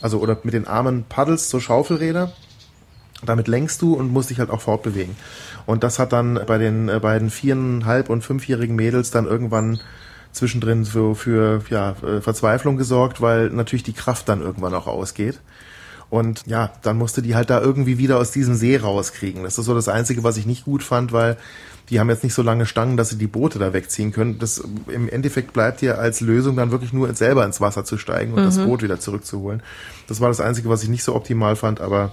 Also 0.00 0.20
oder 0.20 0.38
mit 0.44 0.54
den 0.54 0.68
Armen 0.68 1.04
paddelst, 1.08 1.50
so 1.50 1.58
Schaufelräder. 1.58 2.32
Damit 3.26 3.48
lenkst 3.48 3.82
du 3.82 3.94
und 3.94 4.12
musst 4.12 4.30
dich 4.30 4.38
halt 4.38 4.50
auch 4.50 4.60
fortbewegen. 4.60 5.16
Und 5.66 5.82
das 5.82 5.98
hat 5.98 6.12
dann 6.12 6.38
bei 6.46 6.58
den 6.58 6.88
äh, 6.88 7.00
beiden 7.00 7.30
viereinhalb 7.30 8.10
und 8.10 8.22
fünfjährigen 8.22 8.76
Mädels 8.76 9.10
dann 9.10 9.26
irgendwann 9.26 9.80
zwischendrin 10.34 10.84
für, 10.84 11.14
für 11.14 11.62
ja, 11.70 11.94
äh, 12.02 12.20
Verzweiflung 12.20 12.76
gesorgt, 12.76 13.20
weil 13.20 13.50
natürlich 13.50 13.84
die 13.84 13.92
Kraft 13.92 14.28
dann 14.28 14.42
irgendwann 14.42 14.74
auch 14.74 14.86
ausgeht. 14.86 15.40
Und 16.10 16.42
ja, 16.46 16.70
dann 16.82 16.98
musste 16.98 17.22
die 17.22 17.34
halt 17.34 17.50
da 17.50 17.60
irgendwie 17.60 17.98
wieder 17.98 18.18
aus 18.18 18.30
diesem 18.30 18.54
See 18.54 18.76
rauskriegen. 18.76 19.42
Das 19.42 19.58
ist 19.58 19.64
so 19.64 19.74
das 19.74 19.88
Einzige, 19.88 20.22
was 20.22 20.36
ich 20.36 20.46
nicht 20.46 20.64
gut 20.64 20.82
fand, 20.82 21.12
weil 21.12 21.36
die 21.90 22.00
haben 22.00 22.08
jetzt 22.08 22.24
nicht 22.24 22.34
so 22.34 22.42
lange 22.42 22.66
Stangen, 22.66 22.96
dass 22.96 23.10
sie 23.10 23.18
die 23.18 23.26
Boote 23.26 23.58
da 23.58 23.72
wegziehen 23.72 24.12
können. 24.12 24.38
Das 24.38 24.62
im 24.86 25.08
Endeffekt 25.08 25.52
bleibt 25.52 25.80
dir 25.80 25.98
als 25.98 26.20
Lösung 26.20 26.56
dann 26.56 26.70
wirklich 26.70 26.92
nur 26.92 27.12
selber 27.14 27.44
ins 27.44 27.60
Wasser 27.60 27.84
zu 27.84 27.98
steigen 27.98 28.32
und 28.32 28.44
das 28.44 28.58
Boot 28.58 28.82
wieder 28.82 29.00
zurückzuholen. 29.00 29.62
Das 30.06 30.20
war 30.20 30.28
das 30.28 30.40
Einzige, 30.40 30.68
was 30.68 30.82
ich 30.82 30.88
nicht 30.88 31.04
so 31.04 31.14
optimal 31.14 31.56
fand, 31.56 31.80
aber 31.80 32.12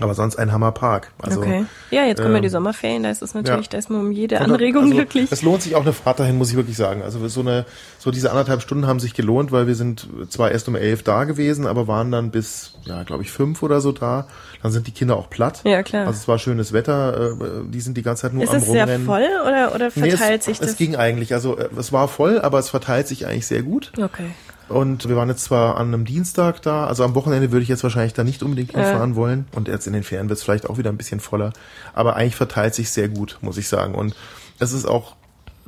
aber 0.00 0.14
sonst 0.14 0.36
ein 0.36 0.52
Hammerpark. 0.52 1.10
Also, 1.18 1.40
okay. 1.40 1.64
Ja, 1.90 2.04
jetzt 2.04 2.18
kommen 2.18 2.32
ja 2.32 2.36
ähm, 2.36 2.42
die 2.42 2.48
Sommerferien, 2.48 3.02
da 3.02 3.10
ist 3.10 3.20
es 3.20 3.34
natürlich, 3.34 3.66
ja. 3.66 3.70
da 3.72 3.78
ist 3.78 3.90
man 3.90 4.00
um 4.00 4.12
jede 4.12 4.40
Anregung 4.40 4.84
also, 4.84 4.94
glücklich. 4.94 5.32
Es 5.32 5.42
lohnt 5.42 5.62
sich 5.62 5.74
auch 5.74 5.82
eine 5.82 5.92
Fahrt 5.92 6.20
dahin, 6.20 6.38
muss 6.38 6.50
ich 6.50 6.56
wirklich 6.56 6.76
sagen. 6.76 7.02
Also 7.02 7.26
so 7.28 7.40
eine, 7.40 7.66
so 7.98 8.10
diese 8.10 8.30
anderthalb 8.30 8.62
Stunden 8.62 8.86
haben 8.86 9.00
sich 9.00 9.14
gelohnt, 9.14 9.50
weil 9.50 9.66
wir 9.66 9.74
sind 9.74 10.06
zwar 10.28 10.52
erst 10.52 10.68
um 10.68 10.76
elf 10.76 11.02
da 11.02 11.24
gewesen, 11.24 11.66
aber 11.66 11.88
waren 11.88 12.12
dann 12.12 12.30
bis, 12.30 12.74
ja, 12.84 13.02
glaube 13.02 13.24
ich, 13.24 13.32
fünf 13.32 13.62
oder 13.62 13.80
so 13.80 13.90
da. 13.90 14.28
Dann 14.62 14.70
sind 14.70 14.86
die 14.86 14.92
Kinder 14.92 15.16
auch 15.16 15.30
platt. 15.30 15.62
Ja, 15.64 15.82
klar. 15.82 16.06
Also 16.06 16.18
es 16.18 16.28
war 16.28 16.38
schönes 16.38 16.72
Wetter, 16.72 17.32
äh, 17.32 17.34
die 17.68 17.80
sind 17.80 17.96
die 17.96 18.02
ganze 18.02 18.22
Zeit 18.22 18.34
nur 18.34 18.44
Ist 18.44 18.50
am 18.50 18.56
es 18.56 18.66
sehr 18.66 18.82
Rumrennen. 18.82 19.06
voll 19.06 19.28
oder, 19.46 19.74
oder 19.74 19.90
Nee, 19.94 20.10
verteilt 20.10 20.40
es, 20.40 20.46
sich 20.46 20.58
das? 20.60 20.70
Es 20.70 20.76
ging 20.76 20.94
eigentlich, 20.94 21.34
also 21.34 21.58
äh, 21.58 21.68
es 21.76 21.92
war 21.92 22.06
voll, 22.06 22.40
aber 22.40 22.58
es 22.58 22.68
verteilt 22.70 23.08
sich 23.08 23.26
eigentlich 23.26 23.46
sehr 23.46 23.62
gut. 23.62 23.92
okay. 24.00 24.30
Und 24.68 25.08
wir 25.08 25.16
waren 25.16 25.28
jetzt 25.28 25.44
zwar 25.44 25.76
an 25.76 25.88
einem 25.88 26.04
Dienstag 26.04 26.60
da, 26.62 26.86
also 26.86 27.04
am 27.04 27.14
Wochenende 27.14 27.52
würde 27.52 27.62
ich 27.62 27.68
jetzt 27.68 27.82
wahrscheinlich 27.82 28.12
da 28.12 28.24
nicht 28.24 28.42
unbedingt 28.42 28.72
hinfahren 28.72 29.16
wollen. 29.16 29.46
Und 29.54 29.68
jetzt 29.68 29.86
in 29.86 29.92
den 29.92 30.02
Ferien 30.02 30.28
wird 30.28 30.38
es 30.38 30.44
vielleicht 30.44 30.68
auch 30.68 30.78
wieder 30.78 30.90
ein 30.90 30.96
bisschen 30.96 31.20
voller. 31.20 31.52
Aber 31.94 32.16
eigentlich 32.16 32.36
verteilt 32.36 32.74
sich 32.74 32.90
sehr 32.90 33.08
gut, 33.08 33.38
muss 33.40 33.56
ich 33.56 33.68
sagen. 33.68 33.94
Und 33.94 34.14
es 34.58 34.72
ist 34.72 34.86
auch 34.86 35.16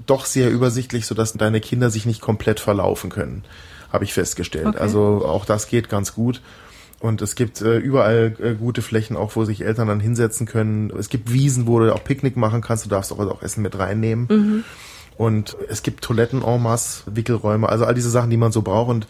doch 0.06 0.24
sehr 0.26 0.50
übersichtlich, 0.50 1.06
sodass 1.06 1.32
deine 1.32 1.60
Kinder 1.60 1.90
sich 1.90 2.06
nicht 2.06 2.20
komplett 2.20 2.60
verlaufen 2.60 3.10
können, 3.10 3.44
habe 3.92 4.04
ich 4.04 4.12
festgestellt. 4.12 4.66
Okay. 4.66 4.78
Also 4.78 5.24
auch 5.24 5.44
das 5.44 5.66
geht 5.68 5.88
ganz 5.88 6.14
gut. 6.14 6.42
Und 7.00 7.22
es 7.22 7.34
gibt 7.34 7.62
äh, 7.62 7.78
überall 7.78 8.36
äh, 8.42 8.54
gute 8.54 8.82
Flächen, 8.82 9.16
auch 9.16 9.34
wo 9.34 9.46
sich 9.46 9.64
Eltern 9.64 9.88
dann 9.88 10.00
hinsetzen 10.00 10.46
können. 10.46 10.90
Es 10.90 11.08
gibt 11.08 11.32
Wiesen, 11.32 11.66
wo 11.66 11.78
du 11.78 11.94
auch 11.94 12.04
Picknick 12.04 12.36
machen 12.36 12.60
kannst. 12.60 12.84
Du 12.84 12.90
darfst 12.90 13.10
auch, 13.10 13.18
auch 13.18 13.42
Essen 13.42 13.62
mit 13.62 13.78
reinnehmen. 13.78 14.64
Und 15.16 15.57
es 15.68 15.83
gibt 15.83 16.03
Toiletten 16.03 16.42
en 16.42 16.62
masse, 16.62 17.03
Wickelräume, 17.07 17.68
also 17.68 17.85
all 17.85 17.94
diese 17.94 18.11
Sachen, 18.11 18.31
die 18.31 18.37
man 18.37 18.53
so 18.53 18.62
braucht 18.62 18.90
und, 18.90 19.07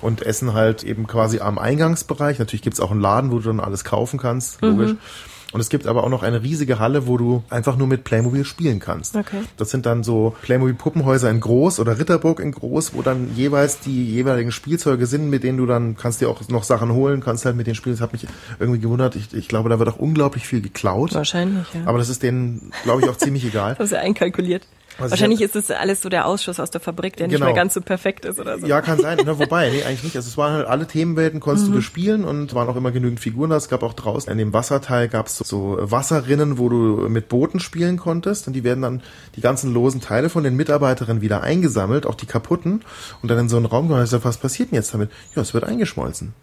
und 0.00 0.22
Essen 0.22 0.54
halt 0.54 0.84
eben 0.84 1.06
quasi 1.06 1.40
am 1.40 1.58
Eingangsbereich. 1.58 2.38
Natürlich 2.38 2.62
gibt's 2.62 2.80
auch 2.80 2.90
einen 2.90 3.00
Laden, 3.00 3.30
wo 3.30 3.38
du 3.38 3.48
dann 3.48 3.60
alles 3.60 3.84
kaufen 3.84 4.18
kannst, 4.18 4.62
logisch. 4.62 4.94
Und 5.50 5.60
es 5.60 5.70
gibt 5.70 5.86
aber 5.86 6.04
auch 6.04 6.10
noch 6.10 6.22
eine 6.22 6.42
riesige 6.42 6.78
Halle, 6.78 7.06
wo 7.06 7.16
du 7.16 7.42
einfach 7.48 7.76
nur 7.76 7.86
mit 7.86 8.04
Playmobil 8.04 8.44
spielen 8.44 8.80
kannst. 8.80 9.16
Okay. 9.16 9.40
Das 9.56 9.70
sind 9.70 9.86
dann 9.86 10.04
so 10.04 10.36
Playmobil-Puppenhäuser 10.42 11.30
in 11.30 11.40
groß 11.40 11.80
oder 11.80 11.98
Ritterburg 11.98 12.40
in 12.40 12.52
groß, 12.52 12.92
wo 12.92 13.00
dann 13.00 13.34
jeweils 13.34 13.80
die 13.80 14.04
jeweiligen 14.12 14.52
Spielzeuge 14.52 15.06
sind, 15.06 15.30
mit 15.30 15.44
denen 15.44 15.56
du 15.56 15.64
dann 15.64 15.96
kannst 15.96 16.20
dir 16.20 16.28
auch 16.28 16.46
noch 16.48 16.64
Sachen 16.64 16.92
holen, 16.92 17.22
kannst 17.22 17.46
halt 17.46 17.56
mit 17.56 17.66
denen 17.66 17.76
spielen. 17.76 17.94
Das 17.94 18.02
hat 18.02 18.12
mich 18.12 18.26
irgendwie 18.58 18.80
gewundert. 18.80 19.16
Ich, 19.16 19.32
ich 19.32 19.48
glaube, 19.48 19.70
da 19.70 19.78
wird 19.78 19.88
auch 19.88 19.98
unglaublich 19.98 20.46
viel 20.46 20.60
geklaut. 20.60 21.14
Wahrscheinlich, 21.14 21.66
ja. 21.72 21.80
Aber 21.86 21.96
das 21.96 22.10
ist 22.10 22.22
denen, 22.22 22.70
glaube 22.82 23.00
ich, 23.00 23.08
auch 23.08 23.16
ziemlich 23.16 23.44
egal. 23.46 23.74
das 23.78 23.86
ist 23.86 23.92
ja 23.92 24.00
einkalkuliert. 24.00 24.66
Also 24.98 25.10
Wahrscheinlich 25.12 25.40
ich 25.40 25.46
ist 25.46 25.54
das 25.54 25.70
alles 25.70 26.02
so 26.02 26.08
der 26.08 26.26
Ausschuss 26.26 26.58
aus 26.58 26.70
der 26.70 26.80
Fabrik, 26.80 27.16
der 27.16 27.28
nicht 27.28 27.34
Genau. 27.36 27.46
mehr 27.46 27.54
ganz 27.54 27.72
so 27.74 27.80
perfekt 27.80 28.24
ist 28.24 28.40
oder 28.40 28.58
so. 28.58 28.66
Ja, 28.66 28.80
kann 28.80 28.98
sein. 29.00 29.18
Na, 29.24 29.38
wobei, 29.38 29.70
nee, 29.70 29.84
eigentlich 29.84 30.02
nicht. 30.02 30.16
Also 30.16 30.26
es 30.28 30.36
waren 30.36 30.54
halt 30.54 30.66
alle 30.66 30.86
Themenwelten, 30.86 31.38
konntest 31.40 31.66
Mhm. 31.68 31.72
du 31.72 31.76
bespielen 31.76 32.24
und 32.24 32.52
waren 32.54 32.68
auch 32.68 32.76
immer 32.76 32.90
genügend 32.90 33.20
Figuren 33.20 33.50
da. 33.50 33.56
Es 33.56 33.68
gab 33.68 33.82
auch 33.84 33.92
draußen 33.94 34.30
in 34.32 34.38
dem 34.38 34.52
Wasserteil 34.52 35.08
gab 35.08 35.26
es 35.28 35.38
so, 35.38 35.44
so 35.44 35.78
Wasserrinnen, 35.80 36.58
wo 36.58 36.68
du 36.68 37.08
mit 37.08 37.28
Booten 37.28 37.60
spielen 37.60 37.96
konntest 37.96 38.46
und 38.48 38.54
die 38.54 38.64
werden 38.64 38.82
dann 38.82 39.02
die 39.36 39.40
ganzen 39.40 39.72
losen 39.72 40.00
Teile 40.00 40.28
von 40.30 40.42
den 40.42 40.56
Mitarbeiterinnen 40.56 41.22
wieder 41.22 41.42
eingesammelt, 41.42 42.04
auch 42.04 42.16
die 42.16 42.26
kaputten 42.26 42.82
und 43.22 43.30
dann 43.30 43.38
in 43.38 43.48
so 43.48 43.56
einen 43.56 43.66
Raum 43.66 43.86
gebracht. 43.88 44.04
Ich 44.04 44.10
sag, 44.10 44.24
was 44.24 44.38
passiert 44.38 44.70
denn 44.72 44.76
jetzt 44.76 44.92
damit? 44.92 45.10
Ja, 45.36 45.42
es 45.42 45.54
wird 45.54 45.62
eingeschmolzen. 45.64 46.34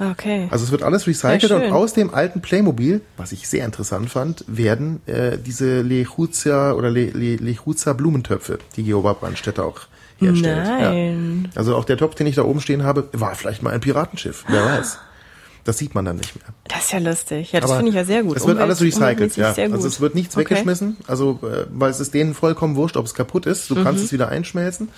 Okay. 0.00 0.48
Also 0.50 0.64
es 0.64 0.70
wird 0.70 0.82
alles 0.82 1.06
recycelt 1.06 1.52
und 1.52 1.72
aus 1.72 1.92
dem 1.92 2.14
alten 2.14 2.40
Playmobil, 2.40 3.02
was 3.18 3.32
ich 3.32 3.46
sehr 3.48 3.64
interessant 3.66 4.08
fand, 4.10 4.44
werden 4.48 5.00
äh, 5.06 5.36
diese 5.38 5.82
Lechuzia 5.82 6.72
oder 6.72 6.90
Le, 6.90 7.06
Le, 7.10 7.36
Lechuzia 7.36 7.92
Blumentöpfe, 7.92 8.58
die 8.76 8.82
Geoba 8.84 9.12
Brandstätter 9.12 9.64
auch 9.64 9.80
herstellt. 10.18 10.66
Nein. 10.66 11.48
Ja. 11.52 11.58
Also 11.58 11.76
auch 11.76 11.84
der 11.84 11.96
Topf, 11.98 12.14
den 12.14 12.26
ich 12.26 12.36
da 12.36 12.42
oben 12.44 12.60
stehen 12.60 12.82
habe, 12.82 13.08
war 13.12 13.34
vielleicht 13.34 13.62
mal 13.62 13.72
ein 13.74 13.80
Piratenschiff. 13.80 14.44
Wer 14.48 14.64
weiß. 14.64 14.98
Das 15.64 15.76
sieht 15.76 15.94
man 15.94 16.06
dann 16.06 16.16
nicht 16.16 16.34
mehr. 16.36 16.46
Das 16.68 16.84
ist 16.86 16.92
ja 16.92 16.98
lustig. 16.98 17.52
Ja, 17.52 17.60
das 17.60 17.70
finde 17.72 17.90
ich 17.90 17.94
ja 17.94 18.04
sehr 18.04 18.22
gut. 18.22 18.36
Es 18.38 18.46
wird 18.46 18.56
Umwelt- 18.56 18.62
alles 18.64 18.80
recycelt, 18.80 19.36
ja. 19.36 19.52
Also 19.70 19.86
es 19.86 20.00
wird 20.00 20.14
nichts 20.14 20.34
Okay. 20.34 20.44
weggeschmissen, 20.48 20.96
also 21.06 21.38
äh, 21.42 21.66
weil 21.70 21.90
es 21.90 22.00
ist 22.00 22.14
denen 22.14 22.32
vollkommen 22.32 22.76
wurscht, 22.76 22.96
ob 22.96 23.04
es 23.04 23.12
kaputt 23.12 23.44
ist. 23.44 23.68
Du 23.68 23.74
Mhm. 23.74 23.84
kannst 23.84 24.02
es 24.02 24.12
wieder 24.12 24.30
einschmelzen. 24.30 24.88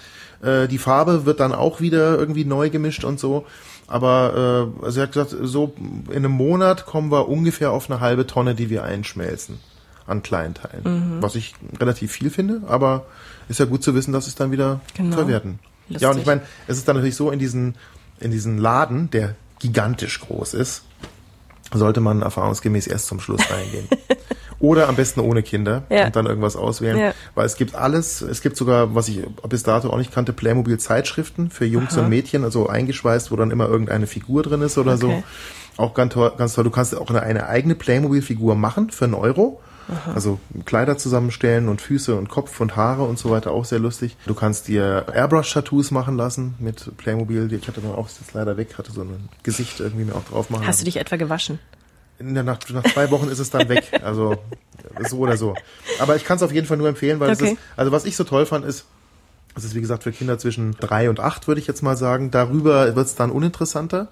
Äh, 0.40 0.68
die 0.68 0.78
Farbe 0.78 1.26
wird 1.26 1.40
dann 1.40 1.52
auch 1.52 1.80
wieder 1.80 2.16
irgendwie 2.16 2.44
neu 2.44 2.70
gemischt 2.70 3.02
und 3.04 3.18
so. 3.18 3.44
Aber 3.92 4.72
äh, 4.82 4.86
er 4.96 5.02
hat 5.02 5.12
gesagt, 5.12 5.36
so 5.42 5.74
in 6.08 6.16
einem 6.16 6.32
Monat 6.32 6.86
kommen 6.86 7.10
wir 7.12 7.28
ungefähr 7.28 7.72
auf 7.72 7.90
eine 7.90 8.00
halbe 8.00 8.26
Tonne, 8.26 8.54
die 8.54 8.70
wir 8.70 8.84
einschmelzen 8.84 9.60
an 10.06 10.22
Kleinteilen. 10.22 11.16
Mhm. 11.16 11.22
Was 11.22 11.34
ich 11.34 11.54
relativ 11.78 12.10
viel 12.10 12.30
finde, 12.30 12.62
aber 12.66 13.04
ist 13.50 13.60
ja 13.60 13.66
gut 13.66 13.82
zu 13.82 13.94
wissen, 13.94 14.12
dass 14.12 14.26
es 14.26 14.34
dann 14.34 14.50
wieder 14.50 14.80
Genau. 14.94 15.14
verwerten. 15.16 15.58
Lustig. 15.88 16.00
Ja, 16.02 16.10
und 16.10 16.18
ich 16.18 16.24
meine, 16.26 16.40
es 16.66 16.78
ist 16.78 16.88
dann 16.88 16.96
natürlich 16.96 17.16
so 17.16 17.30
in 17.30 17.38
diesen 17.38 17.74
in 18.18 18.30
diesen 18.30 18.56
Laden, 18.56 19.10
der 19.10 19.34
gigantisch 19.58 20.20
groß 20.20 20.54
ist, 20.54 20.84
sollte 21.74 22.00
man 22.00 22.22
erfahrungsgemäß 22.22 22.86
erst 22.86 23.08
zum 23.08 23.20
Schluss 23.20 23.42
reingehen. 23.50 23.88
Oder 24.62 24.88
am 24.88 24.96
besten 24.96 25.20
ohne 25.20 25.42
Kinder 25.42 25.82
Ja. 25.90 26.06
und 26.06 26.16
dann 26.16 26.24
irgendwas 26.24 26.56
auswählen. 26.56 26.96
Ja. 26.96 27.14
Weil 27.34 27.44
es 27.44 27.56
gibt 27.56 27.74
alles, 27.74 28.22
es 28.22 28.40
gibt 28.40 28.56
sogar, 28.56 28.94
was 28.94 29.08
ich 29.08 29.20
bis 29.48 29.62
dato 29.64 29.90
auch 29.90 29.98
nicht 29.98 30.14
kannte, 30.14 30.32
Playmobil-Zeitschriften 30.32 31.50
für 31.50 31.64
Jungs 31.66 31.94
Aha. 31.94 32.02
und 32.04 32.08
Mädchen, 32.08 32.44
also 32.44 32.68
eingeschweißt, 32.68 33.30
wo 33.30 33.36
dann 33.36 33.50
immer 33.50 33.68
irgendeine 33.68 34.06
Figur 34.06 34.42
drin 34.42 34.62
ist 34.62 34.78
oder 34.78 34.92
Okay. 34.94 35.00
so. 35.76 35.82
Auch 35.82 35.94
ganz 35.94 36.14
toll, 36.14 36.32
ganz 36.38 36.54
toll. 36.54 36.64
Du 36.64 36.70
kannst 36.70 36.96
auch 36.96 37.10
eine, 37.10 37.22
eine 37.22 37.46
eigene 37.48 37.74
Playmobil-Figur 37.74 38.54
machen 38.54 38.90
für 38.90 39.04
einen 39.04 39.14
Euro. 39.14 39.60
Also 40.14 40.38
Kleider 40.64 40.96
zusammenstellen 40.96 41.68
und 41.68 41.80
Füße 41.80 42.14
und 42.14 42.28
Kopf 42.28 42.60
und 42.60 42.76
Haare 42.76 43.02
und 43.02 43.18
so 43.18 43.30
weiter, 43.30 43.50
auch 43.50 43.64
sehr 43.64 43.80
lustig. 43.80 44.16
Du 44.26 44.32
kannst 44.34 44.68
dir 44.68 45.06
Airbrush-Tattoos 45.12 45.90
machen 45.90 46.16
lassen 46.16 46.54
mit 46.60 46.96
Playmobil. 46.98 47.52
Ich 47.52 47.66
hatte 47.66 47.80
dann 47.80 47.90
auch, 47.92 48.06
ist 48.06 48.20
jetzt 48.20 48.32
leider 48.32 48.56
weg, 48.56 48.78
hatte 48.78 48.92
so 48.92 49.02
ein 49.02 49.28
Gesicht 49.42 49.80
irgendwie 49.80 50.04
mir 50.04 50.14
auch 50.14 50.24
drauf 50.24 50.50
machen 50.50 50.66
Hast 50.68 50.80
du 50.80 50.84
dich 50.84 50.96
etwa 50.98 51.16
gewaschen? 51.16 51.58
In 52.18 52.34
der 52.34 52.44
Nacht, 52.44 52.70
nach 52.70 52.84
zwei 52.84 53.10
Wochen 53.10 53.28
ist 53.28 53.38
es 53.38 53.50
dann 53.50 53.68
weg. 53.68 53.84
Also 54.02 54.36
so 55.08 55.18
oder 55.18 55.36
so. 55.36 55.54
Aber 56.00 56.16
ich 56.16 56.24
kann 56.24 56.36
es 56.36 56.42
auf 56.42 56.52
jeden 56.52 56.66
Fall 56.66 56.76
nur 56.76 56.88
empfehlen, 56.88 57.18
weil 57.20 57.30
Okay. 57.32 57.44
es 57.44 57.50
ist, 57.52 57.58
also 57.76 57.92
was 57.92 58.04
ich 58.04 58.16
so 58.16 58.24
toll 58.24 58.46
fand, 58.46 58.64
ist, 58.64 58.84
es 59.54 59.64
ist 59.64 59.74
wie 59.74 59.80
gesagt 59.80 60.02
für 60.02 60.12
Kinder 60.12 60.38
zwischen 60.38 60.76
drei 60.80 61.08
und 61.10 61.20
acht, 61.20 61.46
würde 61.48 61.60
ich 61.60 61.66
jetzt 61.66 61.82
mal 61.82 61.96
sagen. 61.96 62.30
Darüber 62.30 62.94
wird 62.96 63.06
es 63.06 63.14
dann 63.14 63.30
uninteressanter. 63.30 64.08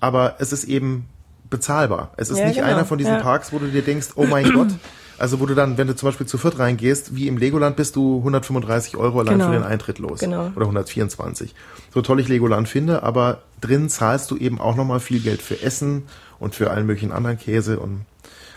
Aber 0.00 0.36
es 0.38 0.52
ist 0.52 0.64
eben 0.64 1.06
bezahlbar. 1.50 2.12
Es 2.16 2.30
ist 2.30 2.38
Ja, 2.38 2.46
nicht 2.46 2.56
genau. 2.56 2.68
einer 2.68 2.84
von 2.84 2.98
diesen 2.98 3.14
Ja. 3.14 3.20
Parks, 3.20 3.52
wo 3.52 3.58
du 3.58 3.66
dir 3.68 3.82
denkst, 3.82 4.08
oh 4.16 4.24
mein 4.26 4.50
Gott, 4.54 4.68
Also 5.16 5.38
wo 5.40 5.46
du 5.46 5.54
dann, 5.54 5.78
wenn 5.78 5.86
du 5.86 5.94
zum 5.94 6.08
Beispiel 6.08 6.26
zu 6.26 6.38
viert 6.38 6.58
reingehst, 6.58 7.14
wie 7.14 7.28
im 7.28 7.36
Legoland 7.38 7.76
bist 7.76 7.94
du 7.96 8.18
135 8.18 8.96
Euro 8.96 9.20
allein 9.20 9.34
Genau. 9.38 9.46
für 9.46 9.52
den 9.54 9.62
Eintritt 9.62 9.98
los. 10.00 10.18
Genau. 10.20 10.50
Oder 10.56 10.66
124. 10.66 11.54
So 11.92 12.02
toll 12.02 12.18
ich 12.20 12.28
Legoland 12.28 12.68
finde, 12.68 13.02
aber 13.04 13.42
drin 13.60 13.88
zahlst 13.88 14.30
du 14.30 14.36
eben 14.36 14.60
auch 14.60 14.74
nochmal 14.76 15.00
viel 15.00 15.20
Geld 15.20 15.40
für 15.40 15.62
Essen 15.62 16.02
und 16.38 16.54
für 16.54 16.70
allen 16.70 16.86
möglichen 16.86 17.12
anderen 17.12 17.38
Käse 17.38 17.78
und 17.78 18.04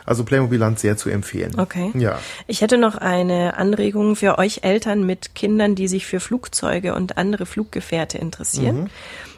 also 0.05 0.23
Playmobil-Land 0.23 0.79
sehr 0.79 0.95
zu 0.95 1.09
empfehlen. 1.09 1.59
Okay. 1.59 1.91
Ja. 1.93 2.17
Ich 2.47 2.61
hätte 2.61 2.77
noch 2.77 2.95
eine 2.95 3.57
Anregung 3.57 4.15
für 4.15 4.37
euch 4.37 4.59
Eltern 4.63 5.05
mit 5.05 5.35
Kindern, 5.35 5.75
die 5.75 5.89
sich 5.89 6.05
für 6.05 6.21
Flugzeuge 6.21 6.95
und 6.95 7.17
andere 7.17 7.45
Fluggefährte 7.45 8.17
interessieren. 8.17 8.89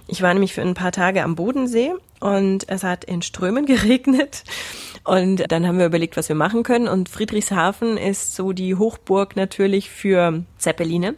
Ich 0.07 0.21
war 0.21 0.33
nämlich 0.33 0.53
für 0.53 0.61
ein 0.61 0.75
paar 0.75 0.91
Tage 0.91 1.23
am 1.23 1.35
Bodensee 1.35 1.91
und 2.19 2.67
es 2.67 2.83
hat 2.83 3.03
in 3.05 3.21
Strömen 3.21 3.65
geregnet. 3.67 4.43
Und 5.05 5.51
dann 5.51 5.65
haben 5.65 5.79
wir 5.79 5.85
überlegt, 5.85 6.17
was 6.17 6.29
wir 6.29 6.35
machen 6.35 6.63
können. 6.63 6.87
Und 6.87 7.09
Friedrichshafen 7.09 7.97
ist 7.97 8.35
so 8.35 8.51
die 8.51 8.75
Hochburg 8.75 9.35
natürlich 9.35 9.89
für 9.89 10.43
Zeppeline. 10.57 11.15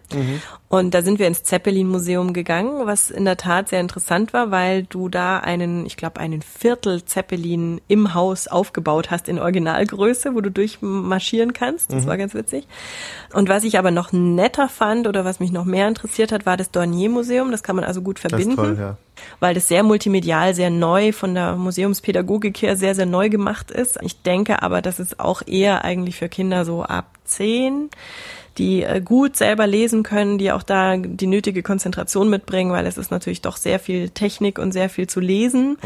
Und 0.70 0.94
da 0.94 1.02
sind 1.02 1.20
wir 1.20 1.28
ins 1.28 1.44
Zeppelin-Museum 1.44 2.32
gegangen, 2.32 2.86
was 2.86 3.10
in 3.10 3.26
der 3.26 3.36
Tat 3.38 3.68
sehr 3.68 3.82
interessant 3.82 4.32
war, 4.32 4.52
weil 4.52 4.84
du 4.84 5.10
da 5.10 5.40
einen, 5.40 5.86
ich 5.86 5.98
glaube, 5.98 6.22
einen 6.22 6.42
Viertel 6.42 7.04
Zeppelin 7.04 7.82
im 7.88 8.14
Haus 8.14 8.48
aufgebaut 8.48 9.12
hast 9.12 9.28
in 9.28 9.40
Originalgröße, 9.40 10.36
wo 10.36 10.42
du 10.42 10.52
durchmarschieren 10.52 11.52
kannst. 11.52 11.92
Das 11.92 12.06
war 12.06 12.18
ganz 12.18 12.34
witzig. 12.34 12.68
Und 13.34 13.50
was 13.50 13.64
ich 13.64 13.78
aber 13.78 13.92
noch 13.92 14.14
netter 14.14 14.70
fand 14.70 15.08
oder 15.08 15.26
was 15.26 15.40
mich 15.40 15.52
noch 15.52 15.66
mehr 15.66 15.88
interessiert 15.88 16.32
hat, 16.32 16.46
war 16.46 16.56
das 16.56 16.72
Dornier-Museum. 16.72 17.52
Das 17.52 17.64
kann 17.64 17.76
man 17.76 17.84
also 17.84 18.02
gut 18.02 18.24
Das 18.24 18.30
verbinden 18.30 18.52
ist 18.52 18.56
toll, 18.56 18.78
ja. 18.80 18.98
Weil 19.39 19.53
das 19.53 19.67
sehr 19.67 19.84
multimedial, 19.84 20.53
sehr 20.53 20.69
neu 20.69 21.12
von 21.12 21.34
der 21.34 21.55
Museumspädagogik 21.55 22.62
her 22.62 22.77
sehr, 22.77 22.95
sehr 22.95 23.05
neu 23.05 23.29
gemacht 23.29 23.71
ist. 23.71 23.97
Ich 24.01 24.21
denke 24.21 24.62
aber, 24.62 24.81
dass 24.81 24.99
es 24.99 25.19
auch 25.19 25.41
eher 25.45 25.84
eigentlich 25.84 26.15
für 26.15 26.29
Kinder 26.29 26.65
so 26.65 26.84
ab 26.84 27.05
zehn, 27.23 27.89
die 28.58 28.84
äh, 28.84 29.02
gut 29.02 29.38
selber 29.38 29.66
lesen 29.68 30.04
können, 30.04 30.38
die 30.38 30.52
auch 30.52 30.64
da 30.64 30.98
die 30.98 31.28
nötige 31.28 31.64
Konzentration 31.64 32.30
mitbringen, 32.30 32.72
weil 32.72 32.86
es 32.86 32.98
ist 32.98 33.12
natürlich 33.12 33.42
doch 33.42 33.58
sehr 33.58 33.80
viel 33.80 34.10
Technik 34.10 34.60
und 34.60 34.72
sehr 34.72 34.90
viel 34.90 35.08
zu 35.08 35.20
lesen. 35.20 35.78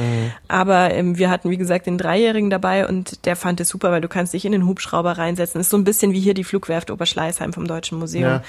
Aber 0.47 0.91
ähm, 0.91 1.17
wir 1.17 1.29
hatten, 1.29 1.49
wie 1.49 1.57
gesagt, 1.57 1.85
den 1.85 1.97
Dreijährigen 1.97 2.49
dabei 2.49 2.87
und 2.87 3.25
der 3.25 3.35
fand 3.35 3.59
es 3.59 3.69
super, 3.69 3.91
weil 3.91 4.01
du 4.01 4.07
kannst 4.07 4.33
dich 4.33 4.45
in 4.45 4.51
den 4.51 4.65
Hubschrauber 4.65 5.17
reinsetzen. 5.17 5.61
Ist 5.61 5.69
so 5.69 5.77
ein 5.77 5.83
bisschen 5.83 6.11
wie 6.11 6.19
hier 6.19 6.33
die 6.33 6.43
Flugwerft 6.43 6.89
Oberschleißheim 6.91 7.53
vom 7.53 7.67
Deutschen 7.67 7.99
Museum. 7.99 8.23
Ja. 8.23 8.43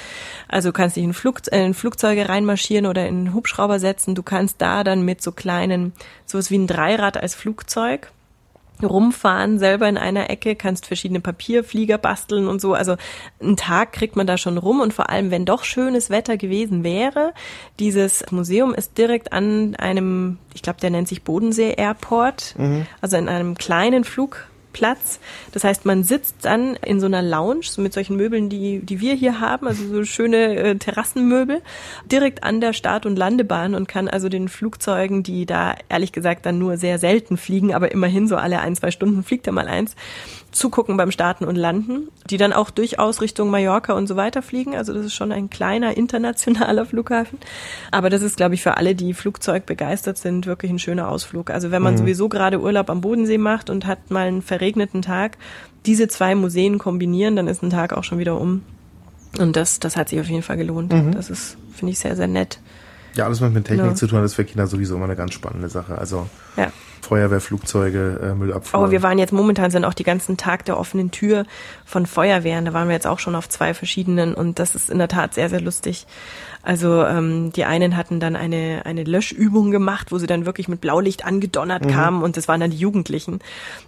Also 0.48 0.70
du 0.70 0.72
kannst 0.72 0.96
dich 0.96 1.04
in, 1.04 1.12
Flug, 1.12 1.40
äh, 1.52 1.64
in 1.64 1.74
Flugzeuge 1.74 2.28
reinmarschieren 2.28 2.86
oder 2.86 3.06
in 3.06 3.34
Hubschrauber 3.34 3.78
setzen. 3.78 4.14
Du 4.14 4.22
kannst 4.22 4.60
da 4.60 4.82
dann 4.82 5.02
mit 5.02 5.22
so 5.22 5.32
kleinen, 5.32 5.92
sowas 6.24 6.50
wie 6.50 6.58
ein 6.58 6.66
Dreirad 6.66 7.16
als 7.16 7.34
Flugzeug 7.34 8.10
rumfahren, 8.82 9.58
selber 9.58 9.88
in 9.88 9.96
einer 9.98 10.30
Ecke, 10.30 10.56
kannst 10.56 10.86
verschiedene 10.86 11.20
Papierflieger 11.20 11.98
basteln 11.98 12.48
und 12.48 12.60
so. 12.60 12.74
Also 12.74 12.96
einen 13.40 13.56
Tag 13.56 13.92
kriegt 13.92 14.16
man 14.16 14.26
da 14.26 14.38
schon 14.38 14.58
rum 14.58 14.80
und 14.80 14.92
vor 14.94 15.10
allem, 15.10 15.30
wenn 15.30 15.44
doch 15.44 15.64
schönes 15.64 16.10
Wetter 16.10 16.36
gewesen 16.36 16.84
wäre, 16.84 17.32
dieses 17.78 18.24
Museum 18.30 18.74
ist 18.74 18.98
direkt 18.98 19.32
an 19.32 19.76
einem, 19.76 20.38
ich 20.54 20.62
glaube, 20.62 20.80
der 20.80 20.90
nennt 20.90 21.08
sich 21.08 21.22
Bodensee 21.22 21.74
Airport, 21.76 22.54
also 23.00 23.16
in 23.16 23.28
einem 23.28 23.54
kleinen 23.56 24.04
Flug 24.04 24.46
Platz. 24.76 25.20
Das 25.52 25.64
heißt, 25.64 25.86
man 25.86 26.04
sitzt 26.04 26.36
dann 26.42 26.76
in 26.76 27.00
so 27.00 27.06
einer 27.06 27.22
Lounge, 27.22 27.62
so 27.62 27.80
mit 27.80 27.94
solchen 27.94 28.14
Möbeln, 28.14 28.50
die, 28.50 28.80
die 28.80 29.00
wir 29.00 29.14
hier 29.14 29.40
haben, 29.40 29.66
also 29.66 29.82
so 29.88 30.04
schöne 30.04 30.54
äh, 30.54 30.74
Terrassenmöbel, 30.76 31.62
direkt 32.12 32.44
an 32.44 32.60
der 32.60 32.74
Start- 32.74 33.06
und 33.06 33.16
Landebahn 33.16 33.74
und 33.74 33.88
kann 33.88 34.06
also 34.06 34.28
den 34.28 34.50
Flugzeugen, 34.50 35.22
die 35.22 35.46
da 35.46 35.76
ehrlich 35.88 36.12
gesagt 36.12 36.44
dann 36.44 36.58
nur 36.58 36.76
sehr 36.76 36.98
selten 36.98 37.38
fliegen, 37.38 37.72
aber 37.72 37.90
immerhin 37.90 38.28
so 38.28 38.36
alle 38.36 38.60
ein, 38.60 38.76
zwei 38.76 38.90
Stunden 38.90 39.22
fliegt 39.22 39.46
da 39.46 39.52
mal 39.52 39.66
eins, 39.66 39.96
zugucken 40.56 40.96
beim 40.96 41.10
Starten 41.10 41.44
und 41.44 41.56
Landen, 41.56 42.08
die 42.28 42.36
dann 42.36 42.52
auch 42.52 42.70
durchaus 42.70 43.20
Richtung 43.20 43.50
Mallorca 43.50 43.92
und 43.92 44.06
so 44.06 44.16
weiter 44.16 44.42
fliegen. 44.42 44.74
Also 44.74 44.92
das 44.92 45.04
ist 45.04 45.14
schon 45.14 45.32
ein 45.32 45.50
kleiner 45.50 45.96
internationaler 45.96 46.86
Flughafen. 46.86 47.38
Aber 47.90 48.10
das 48.10 48.22
ist, 48.22 48.36
glaube 48.36 48.54
ich, 48.54 48.62
für 48.62 48.76
alle, 48.76 48.94
die 48.94 49.14
Flugzeug 49.14 49.66
begeistert 49.66 50.18
sind, 50.18 50.46
wirklich 50.46 50.70
ein 50.70 50.78
schöner 50.78 51.08
Ausflug. 51.08 51.50
Also 51.50 51.70
wenn 51.70 51.82
man 51.82 51.96
sowieso 51.96 52.28
gerade 52.28 52.60
Urlaub 52.60 52.90
am 52.90 53.00
Bodensee 53.00 53.38
macht 53.38 53.70
und 53.70 53.86
hat 53.86 54.10
mal 54.10 54.26
einen 54.26 54.42
verregneten 54.66 55.02
Tag, 55.02 55.38
diese 55.86 56.08
zwei 56.08 56.34
Museen 56.34 56.78
kombinieren, 56.78 57.36
dann 57.36 57.46
ist 57.46 57.62
ein 57.62 57.70
Tag 57.70 57.92
auch 57.92 58.04
schon 58.04 58.18
wieder 58.18 58.40
um. 58.40 58.62
Und 59.38 59.54
das, 59.54 59.78
das 59.80 59.96
hat 59.96 60.08
sich 60.08 60.18
auf 60.20 60.26
jeden 60.28 60.42
Fall 60.42 60.56
gelohnt. 60.56 60.92
Das 61.14 61.30
ist, 61.30 61.56
finde 61.74 61.92
ich, 61.92 61.98
sehr, 61.98 62.16
sehr 62.16 62.26
nett. 62.26 62.58
Ja, 63.14 63.24
alles 63.24 63.40
was 63.40 63.50
mit 63.52 63.64
Technik 63.66 63.86
Ja. 63.86 63.94
zu 63.94 64.06
tun 64.06 64.18
hat, 64.18 64.24
ist 64.24 64.34
für 64.34 64.44
Kinder 64.44 64.66
sowieso 64.66 64.96
immer 64.96 65.04
eine 65.04 65.16
ganz 65.16 65.32
spannende 65.34 65.68
Sache. 65.68 65.96
Also 65.96 66.26
Ja. 66.56 66.70
Feuerwehr, 67.02 67.40
Flugzeuge, 67.40 68.18
äh, 68.20 68.34
Müllabfuhr. 68.34 68.78
Aber 68.80 68.90
wir 68.90 69.02
waren 69.02 69.18
jetzt 69.18 69.32
momentan 69.32 69.70
sind 69.70 69.84
auch 69.84 69.94
die 69.94 70.02
ganzen 70.02 70.36
Tag 70.36 70.64
der 70.64 70.76
offenen 70.78 71.12
Tür 71.12 71.46
von 71.84 72.04
Feuerwehren. 72.04 72.64
Da 72.64 72.72
waren 72.72 72.88
wir 72.88 72.94
jetzt 72.94 73.06
auch 73.06 73.20
schon 73.20 73.36
auf 73.36 73.48
zwei 73.48 73.74
verschiedenen 73.74 74.34
und 74.34 74.58
das 74.58 74.74
ist 74.74 74.90
in 74.90 74.98
der 74.98 75.06
Tat 75.08 75.32
sehr, 75.34 75.48
sehr 75.48 75.60
lustig. 75.60 76.06
Also 76.66 77.04
ähm, 77.04 77.52
die 77.52 77.64
einen 77.64 77.96
hatten 77.96 78.18
dann 78.18 78.34
eine, 78.34 78.82
eine 78.84 79.04
Löschübung 79.04 79.70
gemacht, 79.70 80.10
wo 80.10 80.18
sie 80.18 80.26
dann 80.26 80.46
wirklich 80.46 80.66
mit 80.66 80.80
Blaulicht 80.80 81.24
angedonnert 81.24 81.88
kamen 81.88 82.24
und 82.24 82.36
das 82.36 82.48
waren 82.48 82.58
dann 82.58 82.72
die 82.72 82.76
Jugendlichen, 82.76 83.38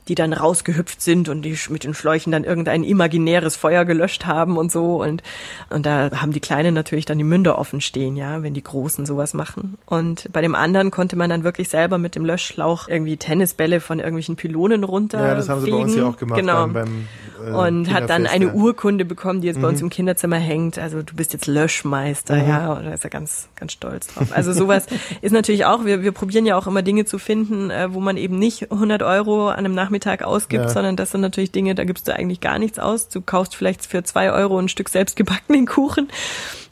die 0.07 0.15
dann 0.15 0.33
rausgehüpft 0.33 1.03
sind 1.03 1.29
und 1.29 1.43
die 1.43 1.59
mit 1.71 1.83
den 1.83 1.93
Schläuchen 1.93 2.31
dann 2.31 2.45
irgendein 2.45 2.85
imaginäres 2.85 3.57
Feuer 3.57 3.85
gelöscht 3.85 4.27
haben 4.27 4.57
und 4.57 4.71
so 4.71 5.03
und 5.03 5.25
und 5.71 5.87
da 5.87 6.11
haben 6.21 6.33
die 6.33 6.39
Kleinen 6.39 6.73
natürlich 6.73 7.05
dann 7.05 7.19
die 7.19 7.25
Münder 7.25 7.59
offen 7.59 7.81
stehen, 7.81 8.17
ja, 8.17 8.45
wenn 8.45 8.55
die 8.55 8.63
Großen 8.63 9.07
sowas 9.07 9.35
machen. 9.35 9.77
Und 9.87 10.33
bei 10.33 10.41
dem 10.41 10.55
anderen 10.55 10.93
konnte 10.93 11.17
man 11.17 11.29
dann 11.31 11.43
wirklich 11.43 11.71
selber 11.71 11.99
mit 11.99 12.15
dem 12.15 12.25
Löschschlauch 12.25 12.87
irgendwie 12.87 13.17
Tennisbälle 13.17 13.81
von 13.81 13.99
irgendwelchen 13.99 14.37
Pylonen 14.37 14.85
runter 14.85 15.27
ja, 15.27 15.35
das 15.35 15.49
haben 15.49 15.63
sie 15.63 15.71
bei 15.73 15.77
uns 15.77 15.97
ja 15.97 16.07
auch 16.07 16.17
gemacht 16.17 16.39
genau. 16.39 16.69
beim, 16.69 16.73
beim 16.73 17.09
äh, 17.47 17.51
und 17.51 17.93
hat 17.93 18.09
dann 18.11 18.27
eine. 18.27 18.47
Mhm. 18.47 18.55
Urkunde 18.55 19.05
bekommen, 19.05 19.41
die 19.41 19.47
jetzt 19.47 19.61
bei 19.61 19.69
uns 19.69 19.81
im 19.81 19.91
Kinderzimmer 19.91 20.37
hängt. 20.37 20.79
Also 20.79 21.03
du 21.03 21.15
bist 21.15 21.33
jetzt 21.33 21.47
Löschmeister, 21.47 22.37
ja, 22.37 22.73
und 22.73 22.85
da 22.87 22.93
ist 22.93 23.05
er 23.05 23.11
ganz, 23.11 23.49
ganz 23.57 23.73
stolz 23.73 24.07
drauf. 24.09 24.29
Also 24.33 24.53
sowas 24.53 24.87
ist 25.21 25.33
natürlich 25.33 25.65
auch, 25.65 25.85
wir, 25.85 26.03
wir 26.03 26.13
probieren 26.13 26.47
ja 26.47 26.57
auch 26.57 26.67
immer 26.67 26.83
Dinge 26.83 27.05
zu 27.05 27.19
finden, 27.19 27.71
äh, 27.71 27.93
wo 27.93 28.01
man 28.01 28.17
eben 28.17 28.39
nicht 28.39 28.71
100 28.73 29.03
Euro 29.03 29.49
an 29.49 29.59
einem 29.59 29.75
Nachmittag 29.75 30.23
ausgibt, 30.23 30.65
Ja. 30.65 30.69
sondern 30.71 30.97
das 30.97 31.11
sind 31.11 31.21
natürlich 31.21 31.53
Dinge, 31.53 31.75
da 31.75 31.85
gibst 31.85 32.09
du 32.09 32.15
eigentlich 32.15 32.41
gar 32.41 32.59
nichts 32.59 32.79
aus. 32.79 33.09
Du 33.09 33.21
kaufst 33.21 33.55
vielleicht 33.55 33.85
für 33.87 34.03
zwei 34.03 34.33
Euro 34.33 34.59
ein 34.59 34.69
Stück 34.69 34.89
selbstgebackenen 34.89 35.67
Kuchen 35.67 36.09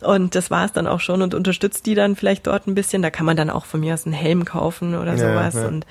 und 0.02 0.35
das 0.35 0.50
war's 0.50 0.72
dann 0.72 0.87
auch 0.87 1.00
schon 1.00 1.22
und 1.22 1.35
unterstützt 1.35 1.87
die 1.87 1.94
dann 1.94 2.16
vielleicht 2.16 2.46
dort 2.46 2.66
ein 2.66 2.74
bisschen. 2.74 3.02
Da 3.02 3.11
kann 3.11 3.26
man 3.26 3.37
dann 3.37 3.50
auch 3.50 3.64
von 3.66 3.81
mir 3.81 3.94
aus 3.94 4.07
einen 4.07 4.14
Helm 4.14 4.44
kaufen 4.44 4.94
oder 4.94 5.14
Ja, 5.14 5.18
sowas 5.18 5.55
ja. 5.55 5.68
und 5.68 5.87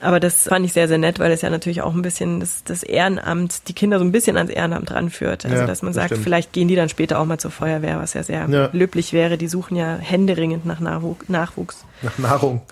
aber 0.00 0.20
das 0.20 0.44
fand 0.48 0.64
ich 0.64 0.72
sehr, 0.72 0.88
sehr 0.88 0.98
nett, 0.98 1.18
weil 1.18 1.30
es 1.32 1.42
ja 1.42 1.50
natürlich 1.50 1.82
auch 1.82 1.94
ein 1.94 2.02
bisschen 2.02 2.40
das, 2.40 2.62
das 2.64 2.82
Ehrenamt, 2.82 3.68
die 3.68 3.72
Kinder 3.72 3.98
so 3.98 4.04
ein 4.04 4.12
bisschen 4.12 4.36
ans 4.36 4.50
Ehrenamt 4.50 4.90
ranführt. 4.90 5.44
Also 5.44 5.56
Ja, 5.56 5.66
dass 5.66 5.82
man 5.82 5.90
das 5.90 5.96
sagt, 5.96 6.08
stimmt. 6.10 6.24
vielleicht 6.24 6.52
gehen 6.52 6.68
die 6.68 6.76
dann 6.76 6.88
später 6.88 7.18
auch 7.18 7.24
mal 7.24 7.38
zur 7.38 7.50
Feuerwehr, 7.50 7.98
was 7.98 8.14
ja 8.14 8.22
sehr 8.22 8.48
Ja. 8.48 8.70
löblich 8.72 9.12
wäre. 9.12 9.38
Die 9.38 9.48
suchen 9.48 9.76
ja 9.76 9.96
händeringend 9.96 10.66
nach 10.66 10.80
Nachwu- 10.80 11.16
Nachwuchs. 11.28 11.84
Nach 12.02 12.18
Nahrung. 12.18 12.62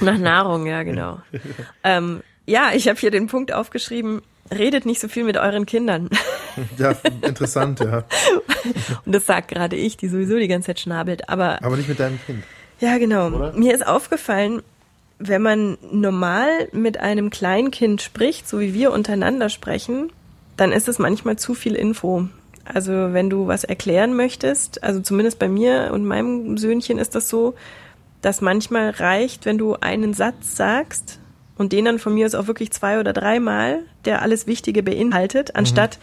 Nach 0.00 0.18
Nahrung, 0.18 0.66
ja, 0.66 0.82
genau. 0.82 1.20
ähm, 1.84 2.22
ja, 2.46 2.70
ich 2.74 2.88
habe 2.88 2.98
hier 2.98 3.10
den 3.10 3.26
Punkt 3.26 3.52
aufgeschrieben, 3.52 4.22
redet 4.56 4.86
nicht 4.86 5.00
so 5.00 5.08
viel 5.08 5.24
mit 5.24 5.36
euren 5.36 5.66
Kindern. 5.66 6.10
Ja, 6.78 6.92
interessant, 7.20 7.80
ja. 7.80 8.04
Und 9.04 9.14
das 9.14 9.26
sagt 9.26 9.48
gerade 9.48 9.76
ich, 9.76 9.98
die 9.98 10.08
sowieso 10.08 10.38
die 10.38 10.48
ganze 10.48 10.68
Zeit 10.68 10.80
schnabelt. 10.80 11.28
Aber 11.28 11.62
Aber 11.62 11.76
nicht 11.76 11.86
mit 11.86 12.00
deinem 12.00 12.18
Kind. 12.24 12.44
Ja, 12.80 12.96
genau. 12.96 13.26
Oder? 13.28 13.52
Mir 13.52 13.74
ist 13.74 13.86
aufgefallen, 13.86 14.62
wenn 15.18 15.42
man 15.42 15.78
normal 15.90 16.48
mit 16.72 16.98
einem 17.00 17.30
Kleinkind 17.30 18.02
spricht, 18.02 18.48
so 18.48 18.60
wie 18.60 18.74
wir 18.74 18.92
untereinander 18.92 19.48
sprechen, 19.48 20.10
dann 20.56 20.72
ist 20.72 20.88
es 20.88 20.98
manchmal 20.98 21.36
zu 21.36 21.54
viel 21.54 21.74
Info. 21.74 22.28
Also 22.64 23.12
wenn 23.12 23.30
du 23.30 23.46
was 23.46 23.64
erklären 23.64 24.14
möchtest, 24.14 24.82
also 24.82 25.00
zumindest 25.00 25.38
bei 25.38 25.48
mir 25.48 25.90
und 25.92 26.04
meinem 26.04 26.58
Söhnchen 26.58 26.98
ist 26.98 27.14
das 27.14 27.28
so, 27.28 27.54
dass 28.22 28.40
manchmal 28.40 28.90
reicht, 28.90 29.46
wenn 29.46 29.58
du 29.58 29.74
einen 29.74 30.14
Satz 30.14 30.56
sagst 30.56 31.20
und 31.56 31.72
den 31.72 31.84
dann 31.84 31.98
von 31.98 32.14
mir 32.14 32.26
aus 32.26 32.34
auch 32.34 32.48
wirklich 32.48 32.72
zwei 32.72 32.98
oder 32.98 33.12
dreimal, 33.12 33.80
der 34.04 34.22
alles 34.22 34.46
Wichtige 34.46 34.82
beinhaltet, 34.82 35.54
anstatt 35.54 35.98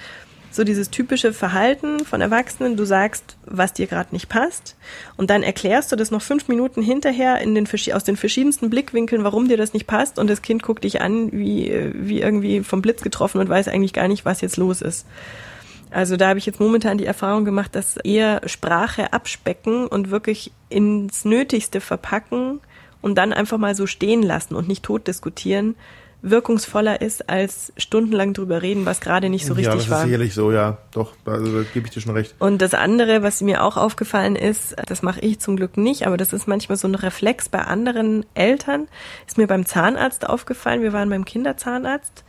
so 0.56 0.64
dieses 0.64 0.90
typische 0.90 1.34
Verhalten 1.34 2.06
von 2.06 2.22
Erwachsenen, 2.22 2.78
du 2.78 2.86
sagst, 2.86 3.38
was 3.46 3.74
dir 3.74 3.88
gerade 3.88 4.14
nicht 4.14 4.30
passt 4.30 4.76
und 5.18 5.30
dann 5.30 5.44
erklärst 5.44 5.92
du 5.92 5.96
das 5.96 6.12
noch 6.12 6.22
fünf 6.22 6.48
Minuten 6.48 6.82
hinterher 6.82 7.40
in 7.42 7.56
den, 7.56 7.68
aus 7.94 8.04
den 8.04 8.18
verschiedensten 8.18 8.70
Blickwinkeln, 8.70 9.24
warum 9.24 9.48
dir 9.48 9.58
das 9.58 9.74
nicht 9.74 9.88
passt 9.88 10.20
und 10.20 10.30
das 10.30 10.42
Kind 10.42 10.64
guckt 10.64 10.84
dich 10.84 11.02
an 11.02 11.32
wie, 11.32 11.70
äh, 11.70 11.92
wie 11.96 12.22
irgendwie 12.22 12.62
vom 12.62 12.82
Blitz 12.82 13.02
getroffen 13.02 13.40
und 13.40 13.50
weiß 13.50 13.68
eigentlich 13.68 13.94
gar 13.94 14.08
nicht, 14.08 14.26
was 14.26 14.42
jetzt 14.42 14.58
los 14.58 14.82
ist. 14.82 15.08
Also 15.90 16.18
da 16.18 16.30
habe 16.30 16.40
ich 16.40 16.46
jetzt 16.46 16.60
momentan 16.60 16.98
die 16.98 17.06
Erfahrung 17.06 17.46
gemacht, 17.46 17.76
dass 17.76 17.98
eher 17.98 18.42
Sprache 18.48 19.14
abspecken 19.14 19.86
und 19.88 20.10
wirklich 20.10 20.52
ins 20.70 21.24
Nötigste 21.24 21.82
verpacken 21.82 22.62
und 23.02 23.16
dann 23.16 23.32
einfach 23.32 23.60
mal 23.60 23.76
so 23.76 23.86
stehen 23.86 24.24
lassen 24.24 24.56
und 24.56 24.68
nicht 24.68 24.84
tot 24.84 25.08
diskutieren, 25.08 25.76
wirkungsvoller 26.24 27.02
ist, 27.02 27.30
als 27.30 27.74
stundenlang 27.78 28.34
drüber 28.34 28.62
reden, 28.62 28.86
was 28.86 29.02
gerade 29.02 29.30
nicht 29.30 29.46
so 29.46 29.54
ja, 29.54 29.58
richtig 29.58 29.76
das 29.76 29.90
war. 29.90 30.00
ist 30.00 30.06
sicherlich 30.06 30.34
so, 30.34 30.54
ja. 30.54 30.78
Doch, 30.94 31.12
also 31.26 31.60
da 31.60 31.68
gebe 31.74 31.86
ich 31.86 31.94
dir 31.94 32.00
schon 32.00 32.14
recht. 32.14 32.34
Und 32.40 32.62
das 32.62 32.74
andere, 32.74 33.24
was 33.24 33.42
mir 33.42 33.62
auch 33.62 33.76
aufgefallen 33.76 34.38
ist, 34.38 34.74
das 34.88 35.02
mache 35.04 35.20
ich 35.20 35.40
zum 35.40 35.58
Glück 35.58 35.76
nicht, 35.76 36.08
aber 36.08 36.16
das 36.16 36.32
ist 36.32 36.48
manchmal 36.48 36.78
so 36.78 36.88
ein 36.88 36.96
Reflex 36.96 37.50
bei 37.50 37.60
anderen 37.60 38.26
Eltern, 38.36 38.88
ist 39.28 39.38
mir 39.38 39.48
beim 39.48 39.66
Zahnarzt 39.66 40.28
aufgefallen. 40.28 40.82
Wir 40.82 40.94
waren 40.94 41.10
beim 41.10 41.26
Kinderzahnarzt 41.26 42.24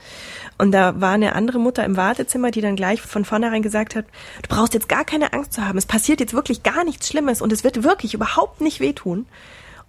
und 0.59 0.73
da 0.73 1.01
war 1.01 1.13
eine 1.13 1.37
andere 1.37 1.61
Mutter 1.61 1.85
im 1.85 1.97
Wartezimmer, 1.97 2.51
die 2.51 2.61
dann 2.63 2.75
gleich 2.75 3.01
von 3.01 3.25
vornherein 3.25 3.63
gesagt 3.63 3.95
hat, 3.95 4.07
du 4.43 4.49
brauchst 4.49 4.75
jetzt 4.75 4.89
gar 4.89 5.05
keine 5.05 5.33
Angst 5.33 5.53
zu 5.53 5.65
haben. 5.65 5.79
Es 5.79 5.87
passiert 5.87 6.19
jetzt 6.19 6.35
wirklich 6.35 6.65
gar 6.65 6.85
nichts 6.85 7.09
Schlimmes 7.09 7.41
und 7.41 7.53
es 7.53 7.63
wird 7.63 7.85
wirklich 7.85 8.13
überhaupt 8.15 8.61
nicht 8.61 8.81
wehtun. 8.81 9.27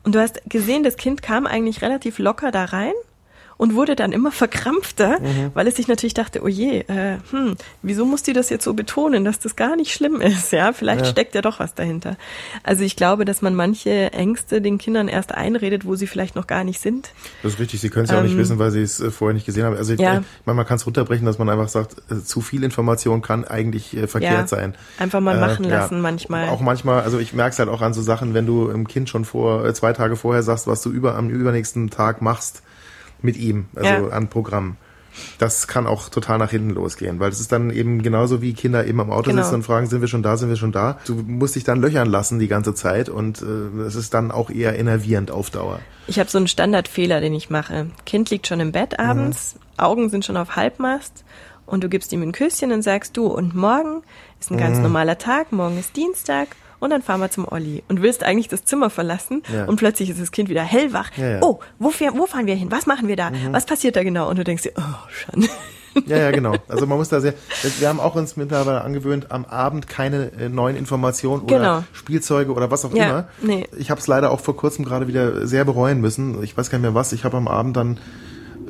Und 0.03 0.13
du 0.13 0.21
hast 0.21 0.47
gesehen, 0.47 0.83
das 0.83 0.97
Kind 0.97 1.23
kam 1.23 1.47
eigentlich 1.47 1.81
relativ 1.81 2.19
locker 2.19 2.51
da 2.51 2.65
rein 2.65 2.93
und 3.57 3.73
wurde 3.75 3.95
dann 3.95 4.11
immer 4.11 4.31
verkrampfter, 4.31 5.19
Mhm. 5.21 5.51
weil 5.53 5.67
es 5.67 5.75
sich 5.75 5.87
natürlich 5.87 6.13
dachte, 6.13 6.41
oh 6.43 6.47
je, 6.47 6.79
äh, 6.79 7.17
hm, 7.31 7.55
wieso 7.81 8.05
muss 8.05 8.23
die 8.23 8.33
das 8.33 8.49
jetzt 8.49 8.63
so 8.63 8.73
betonen, 8.73 9.23
dass 9.25 9.39
das 9.39 9.55
gar 9.55 9.75
nicht 9.75 9.93
schlimm 9.93 10.19
ist, 10.21 10.51
ja? 10.51 10.73
Vielleicht 10.73 11.05
Ja. 11.05 11.11
steckt 11.11 11.35
ja 11.35 11.41
doch 11.41 11.59
was 11.59 11.73
dahinter. 11.73 12.17
Also 12.63 12.83
ich 12.83 12.95
glaube, 12.95 13.23
dass 13.25 13.41
man 13.41 13.55
manche 13.55 14.11
Ängste 14.13 14.61
den 14.61 14.77
Kindern 14.77 15.07
erst 15.07 15.33
einredet, 15.33 15.85
wo 15.85 15.95
sie 15.95 16.07
vielleicht 16.07 16.35
noch 16.35 16.47
gar 16.47 16.63
nicht 16.63 16.81
sind. 16.81 17.11
Das 17.43 17.53
ist 17.53 17.59
richtig, 17.59 17.79
sie 17.81 17.89
können 17.89 18.05
es 18.05 18.11
ja 18.11 18.17
auch 18.19 18.23
nicht 18.23 18.33
Ähm, 18.33 18.37
wissen, 18.39 18.59
weil 18.59 18.71
sie 18.71 18.81
es 18.81 18.99
äh, 18.99 19.11
vorher 19.11 19.33
nicht 19.33 19.45
gesehen 19.45 19.63
haben. 19.65 19.75
Also 19.77 19.93
ich, 19.93 19.99
Ja. 19.99 20.15
äh, 20.15 20.19
ich 20.19 20.45
meine, 20.45 20.57
man 20.57 20.65
kann 20.65 20.77
es 20.77 20.85
runterbrechen, 20.85 21.25
dass 21.25 21.37
man 21.37 21.49
einfach 21.49 21.69
sagt, 21.69 21.95
äh, 22.11 22.21
zu 22.23 22.41
viel 22.41 22.63
Information 22.63 23.21
kann 23.21 23.45
eigentlich 23.45 23.95
äh, 23.95 24.07
verkehrt 24.07 24.33
Ja. 24.41 24.47
sein. 24.47 24.75
Einfach 24.97 25.21
mal 25.21 25.37
machen 25.39 25.65
Äh, 25.65 25.69
lassen 25.69 26.01
manchmal. 26.01 26.49
Auch 26.49 26.61
manchmal, 26.61 27.01
also 27.03 27.19
ich 27.19 27.33
merke 27.33 27.51
es 27.53 27.59
halt 27.59 27.69
auch 27.69 27.81
an 27.81 27.93
so 27.93 28.01
Sachen, 28.01 28.33
wenn 28.33 28.45
du 28.45 28.69
im 28.69 28.87
Kind 28.87 29.09
schon 29.09 29.23
vor 29.25 29.73
zwei 29.73 29.93
Tage 29.93 30.15
vorher 30.15 30.43
sagst, 30.43 30.67
was 30.67 30.81
du 30.81 30.89
über 30.91 31.15
am 31.15 31.29
übernächsten 31.29 31.89
Tag 31.89 32.21
machst 32.21 32.63
mit 33.21 33.37
ihm, 33.37 33.65
also 33.75 33.89
Ja. 33.89 34.07
an 34.09 34.29
Programm. 34.29 34.77
Das 35.37 35.67
kann 35.67 35.87
auch 35.87 36.09
total 36.09 36.37
nach 36.39 36.51
hinten 36.51 36.71
losgehen, 36.71 37.21
weil 37.21 37.31
es 37.31 37.39
ist 37.39 37.51
dann 37.53 37.69
eben 37.71 38.03
genauso 38.03 38.41
wie 38.41 38.53
Kinder 38.53 38.85
eben 38.85 38.99
am 38.99 39.11
Auto 39.11 39.29
Genau. 39.29 39.43
sitzen 39.43 39.55
und 39.55 39.63
fragen, 39.63 39.87
sind 39.87 40.01
wir 40.01 40.09
schon 40.09 40.23
da, 40.23 40.35
sind 40.35 40.49
wir 40.49 40.57
schon 40.57 40.73
da. 40.73 40.99
Du 41.05 41.15
musst 41.15 41.55
dich 41.55 41.63
dann 41.63 41.79
löchern 41.79 42.09
lassen 42.09 42.37
die 42.37 42.49
ganze 42.49 42.73
Zeit 42.73 43.07
und 43.07 43.41
äh, 43.41 43.81
es 43.83 43.95
ist 43.95 44.13
dann 44.13 44.29
auch 44.31 44.49
eher 44.49 44.77
enervierend 44.77 45.31
auf 45.31 45.49
Dauer. 45.49 45.79
Ich 46.07 46.19
habe 46.19 46.29
so 46.29 46.37
einen 46.37 46.49
Standardfehler, 46.49 47.21
den 47.21 47.33
ich 47.33 47.49
mache. 47.49 47.87
Kind 48.05 48.29
liegt 48.29 48.45
schon 48.47 48.59
im 48.59 48.73
Bett 48.73 48.99
abends, 48.99 49.55
Augen 49.77 50.09
sind 50.09 50.25
schon 50.25 50.35
auf 50.35 50.57
Halbmast 50.57 51.23
und 51.65 51.81
du 51.83 51.87
gibst 51.87 52.11
ihm 52.11 52.21
ein 52.21 52.33
Küsschen 52.33 52.73
und 52.73 52.81
sagst 52.81 53.15
du, 53.15 53.27
und 53.27 53.55
morgen 53.55 54.01
ist 54.41 54.51
ein 54.51 54.55
Mhm. 54.55 54.59
ganz 54.59 54.79
normaler 54.79 55.17
Tag, 55.17 55.53
morgen 55.53 55.79
ist 55.79 55.95
Dienstag 55.95 56.49
und 56.85 56.91
dann 56.91 57.01
fahren 57.01 57.19
wir 57.19 57.29
zum 57.29 57.45
Olli 57.51 57.83
und 57.89 58.01
willst 58.01 58.23
eigentlich 58.23 58.47
das 58.47 58.63
Zimmer 58.63 58.89
verlassen 58.89 59.43
Ja. 59.53 59.65
und 59.65 59.75
plötzlich 59.75 60.09
ist 60.09 60.21
das 60.21 60.31
Kind 60.31 60.47
wieder 60.49 60.63
hellwach. 60.63 61.11
Ja, 61.17 61.27
ja. 61.31 61.39
Oh, 61.41 61.59
wo, 61.79 61.91
wo 62.13 62.25
fahren 62.25 62.45
wir 62.47 62.55
hin? 62.55 62.71
Was 62.71 62.85
machen 62.85 63.07
wir 63.09 63.17
da? 63.17 63.31
Was 63.51 63.65
passiert 63.65 63.95
da 63.97 64.03
genau? 64.03 64.29
Und 64.29 64.37
du 64.39 64.43
denkst 64.45 64.63
dir, 64.63 64.71
oh, 64.77 64.81
schon. 65.09 65.47
Ja, 66.07 66.17
ja, 66.17 66.31
genau. 66.31 66.53
Also 66.67 66.85
man 66.87 66.97
muss 66.97 67.07
da 67.07 67.21
sehr. 67.21 67.33
Wir 67.79 67.87
haben 67.87 68.01
auch 68.01 68.15
uns 68.15 68.35
mittlerweile 68.35 68.81
angewöhnt, 68.81 69.31
am 69.31 69.45
Abend 69.45 69.87
keine 69.87 70.29
äh, 70.37 70.49
neuen 70.49 70.75
Informationen 70.75 71.43
oder 71.43 71.57
Genau. 71.57 71.83
Spielzeuge 71.93 72.51
oder 72.51 72.69
was 72.69 72.83
auch 72.83 72.93
Ja, 72.93 73.05
immer. 73.05 73.27
nee. 73.41 73.65
Ich 73.77 73.91
habe 73.91 74.01
es 74.01 74.05
leider 74.07 74.31
auch 74.31 74.41
vor 74.41 74.57
kurzem 74.57 74.83
gerade 74.83 75.07
wieder 75.07 75.47
sehr 75.47 75.63
bereuen 75.63 76.01
müssen. 76.01 76.43
Ich 76.43 76.57
weiß 76.57 76.69
gar 76.69 76.79
nicht 76.79 76.83
mehr 76.83 76.95
was. 76.95 77.13
Ich 77.13 77.23
habe 77.23 77.37
am 77.37 77.47
Abend 77.47 77.77
dann 77.77 77.97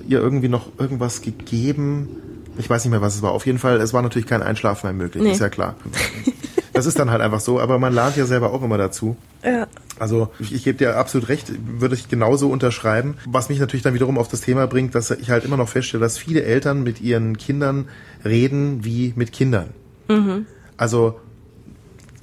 ihr 0.08 0.20
irgendwie 0.20 0.50
noch 0.50 0.68
irgendwas 0.78 1.22
gegeben. 1.24 2.10
Ich 2.60 2.70
weiß 2.70 2.86
nicht 2.86 2.92
mehr, 2.92 3.02
was 3.02 3.16
es 3.16 3.24
war. 3.24 3.32
Auf 3.32 3.48
jeden 3.48 3.58
Fall, 3.58 3.78
es 3.82 3.92
war 3.92 4.04
natürlich 4.04 4.28
kein 4.28 4.44
Einschlafen 4.44 4.86
mehr 4.86 4.94
möglich, 4.94 5.24
Nee. 5.24 5.32
ist 5.32 5.40
ja 5.42 5.50
klar. 5.50 5.74
Das 6.76 6.86
ist 6.86 7.00
dann 7.00 7.10
halt 7.10 7.22
einfach 7.22 7.40
so, 7.40 7.62
aber 7.62 7.80
man 7.80 7.94
lernt 7.94 8.18
ja 8.18 8.26
selber 8.26 8.52
auch 8.52 8.62
immer 8.62 8.78
dazu. 8.78 9.16
Ja. 9.46 9.66
Also 9.98 10.30
ich, 10.40 10.54
ich 10.54 10.66
gebe 10.66 10.78
dir 10.78 10.98
absolut 10.98 11.30
recht, 11.30 11.54
würde 11.80 11.96
ich 11.96 12.10
genauso 12.10 12.50
unterschreiben. 12.50 13.16
Was 13.26 13.48
mich 13.48 13.60
natürlich 13.60 13.82
dann 13.82 13.94
wiederum 13.94 14.18
auf 14.18 14.28
das 14.28 14.42
Thema 14.42 14.68
bringt, 14.68 14.94
dass 14.94 15.10
ich 15.10 15.30
halt 15.30 15.46
immer 15.46 15.56
noch 15.56 15.70
feststelle, 15.70 16.02
dass 16.02 16.18
viele 16.18 16.44
Eltern 16.44 16.84
mit 16.84 17.00
ihren 17.00 17.38
Kindern 17.38 17.88
reden 18.26 18.84
wie 18.84 19.14
mit 19.16 19.32
Kindern. 19.32 19.70
Also 20.76 21.18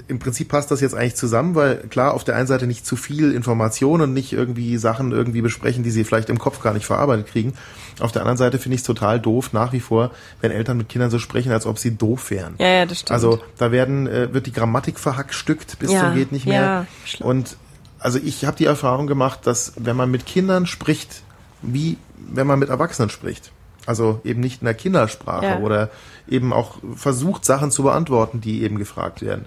im 0.07 0.19
Prinzip 0.19 0.49
passt 0.49 0.71
das 0.71 0.83
jetzt 0.83 0.95
eigentlich 0.95 1.17
zusammen, 1.17 1.55
weil 1.55 1.77
klar, 1.89 2.13
auf 2.13 2.23
der 2.23 2.37
einen 2.37 2.47
Seite 2.47 2.67
nicht 2.67 2.85
zu 2.85 2.97
viel 2.97 3.33
Information 3.33 4.03
und 4.03 4.13
nicht 4.13 4.35
irgendwie 4.35 4.77
Sachen 4.77 5.13
irgendwie 5.13 5.41
besprechen, 5.41 5.83
die 5.83 5.91
sie 5.91 6.05
vielleicht 6.05 6.29
im 6.29 6.39
Kopf 6.39 6.61
gar 6.63 6.75
nicht 6.75 6.85
verarbeitet 6.85 7.29
kriegen. 7.29 7.55
Auf 8.01 8.13
der 8.13 8.23
anderen 8.23 8.39
Seite 8.39 8.59
finde 8.59 8.75
ich 8.77 8.81
es 8.81 8.87
total 8.87 9.21
doof 9.21 9.53
nach 9.53 9.73
wie 9.73 9.81
vor, 9.81 10.11
wenn 10.41 10.51
Eltern 10.51 10.77
mit 10.79 10.89
Kindern 10.89 11.11
so 11.11 11.19
sprechen, 11.19 11.53
als 11.53 11.67
ob 11.67 11.79
sie 11.79 11.97
doof 11.97 12.31
wären. 12.31 12.55
Ja, 12.59 12.67
ja, 12.69 12.87
das 12.87 13.01
stimmt. 13.01 13.13
Also 13.13 13.41
da 13.59 13.71
werden 13.73 14.07
äh, 14.07 14.33
wird 14.33 14.47
die 14.47 14.53
Grammatik 14.53 14.99
verhackstückt 14.99 15.79
bis 15.79 15.93
Ja, 15.93 16.01
zum 16.01 16.15
geht 16.15 16.33
nicht 16.33 16.47
mehr. 16.47 16.63
ja, 16.63 16.87
und 17.21 17.57
also 17.99 18.19
ich 18.19 18.45
habe 18.45 18.57
die 18.57 18.65
Erfahrung 18.65 19.07
gemacht, 19.07 19.41
dass 19.45 19.75
wenn 19.77 19.97
man 19.97 20.11
mit 20.11 20.27
Kindern 20.27 20.67
spricht, 20.67 21.23
wie 21.61 21.99
wenn 22.19 22.47
man 22.47 22.59
mit 22.59 22.69
Erwachsenen 22.71 23.11
spricht, 23.11 23.53
also 23.87 24.21
eben 24.25 24.41
nicht 24.41 24.63
in 24.63 24.65
der 24.67 24.75
Kindersprache 24.75 25.45
Ja. 25.47 25.59
oder 25.59 25.91
eben 26.29 26.53
auch 26.53 26.77
versucht 26.97 27.45
Sachen 27.45 27.71
zu 27.71 27.83
beantworten, 27.83 28.41
die 28.41 28.63
eben 28.63 28.79
gefragt 28.79 29.23
werden. 29.23 29.45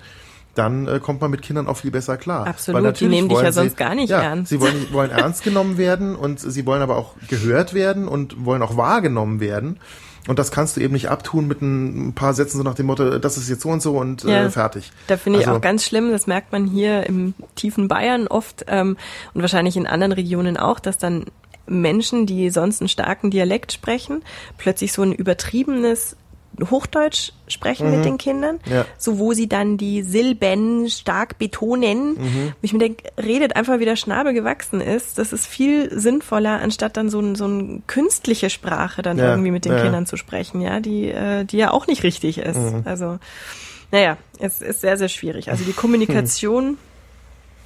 Dann 0.55 0.87
äh, 0.87 0.99
kommt 0.99 1.21
man 1.21 1.29
mit 1.31 1.41
Kindern 1.41 1.67
auch 1.67 1.77
viel 1.77 1.91
besser 1.91 2.17
klar. 2.17 2.47
Absolut, 2.47 2.75
Weil 2.75 2.81
die 2.81 2.87
natürlich 2.87 3.13
nehmen 3.15 3.29
dich 3.29 3.37
ja 3.39 3.51
sie- 3.51 3.59
sonst 3.59 3.77
gar 3.77 3.93
nicht 3.93 4.09
ja, 4.09 4.21
ernst. 4.21 4.49
Sie 4.49 4.59
wollen, 4.61 4.87
wollen 4.91 5.11
ernst 5.11 5.43
genommen 5.43 5.77
werden 5.77 6.15
und 6.15 6.39
sie 6.39 6.65
wollen 6.65 6.81
aber 6.81 6.97
auch 6.97 7.13
gehört 7.27 7.73
werden 7.73 8.07
und 8.07 8.45
wollen 8.45 8.61
auch 8.61 8.77
wahrgenommen 8.77 9.39
werden. 9.39 9.79
Und 10.27 10.39
das 10.39 10.49
kannst 10.51 10.75
du 10.75 10.81
eben 10.81 10.93
nicht 10.93 11.09
abtun 11.11 11.45
mit 11.47 11.61
ein 11.61 12.13
paar 12.15 12.33
Sätzen 12.33 12.57
so 12.57 12.63
nach 12.63 12.73
dem 12.73 12.87
Motto, 12.87 13.19
das 13.19 13.37
ist 13.37 13.47
jetzt 13.47 13.61
so 13.61 13.69
und 13.69 13.81
so 13.83 13.95
und 13.99 14.23
Ja. 14.23 14.45
äh, 14.45 14.49
fertig. 14.49 14.91
Da 15.05 15.17
finde 15.17 15.39
ich 15.39 15.45
Also- 15.47 15.57
auch 15.57 15.61
ganz 15.61 15.83
schlimm, 15.85 16.09
das 16.11 16.25
merkt 16.25 16.51
man 16.51 16.65
hier 16.65 17.05
im 17.05 17.35
tiefen 17.55 17.87
Bayern 17.87 18.25
oft 18.27 18.65
ähm, 18.67 18.97
und 19.35 19.41
wahrscheinlich 19.41 19.77
in 19.77 19.85
anderen 19.85 20.13
Regionen 20.13 20.57
auch, 20.57 20.79
dass 20.79 20.97
dann 20.97 21.25
Menschen, 21.67 22.25
die 22.27 22.49
sonst 22.49 22.81
einen 22.81 22.89
starken 22.89 23.29
Dialekt 23.29 23.71
sprechen, 23.71 24.23
plötzlich 24.57 24.93
so 24.93 25.01
ein 25.03 25.11
übertriebenes 25.13 26.15
Hochdeutsch 26.69 27.31
sprechen 27.47 27.91
mit 27.91 28.05
den 28.05 28.17
Kindern, 28.17 28.59
Mhm. 28.65 28.71
Ja. 28.73 28.85
so 28.97 29.19
wo 29.19 29.33
sie 29.33 29.47
dann 29.47 29.77
die 29.77 30.01
Silben 30.03 30.89
stark 30.89 31.37
betonen. 31.37 32.13
Mhm. 32.15 32.53
Ich 32.61 32.73
mir 32.73 32.79
denke, 32.79 33.03
redet 33.21 33.55
einfach, 33.55 33.79
wie 33.79 33.85
der 33.85 33.95
Schnabel 33.95 34.33
gewachsen 34.33 34.81
ist. 34.81 35.17
Das 35.17 35.33
ist 35.33 35.45
viel 35.45 35.89
sinnvoller, 35.97 36.61
anstatt 36.61 36.97
dann 36.97 37.09
so, 37.09 37.19
ein, 37.19 37.35
so 37.35 37.45
eine 37.45 37.81
künstliche 37.87 38.49
Sprache 38.49 39.01
dann 39.01 39.17
Ja, 39.17 39.29
irgendwie 39.31 39.51
mit 39.51 39.65
den 39.65 39.73
ja. 39.73 39.81
Kindern 39.81 40.05
zu 40.05 40.17
sprechen, 40.17 40.61
ja, 40.61 40.79
die, 40.79 41.09
äh, 41.09 41.43
die 41.45 41.57
ja 41.57 41.71
auch 41.71 41.87
nicht 41.87 42.03
richtig 42.03 42.37
ist. 42.39 42.57
Mhm. 42.57 42.81
Also, 42.85 43.19
naja, 43.91 44.17
es 44.39 44.61
ist 44.61 44.81
sehr, 44.81 44.97
sehr 44.97 45.09
schwierig. 45.09 45.49
Also 45.51 45.63
die 45.63 45.73
Kommunikation, 45.73 46.77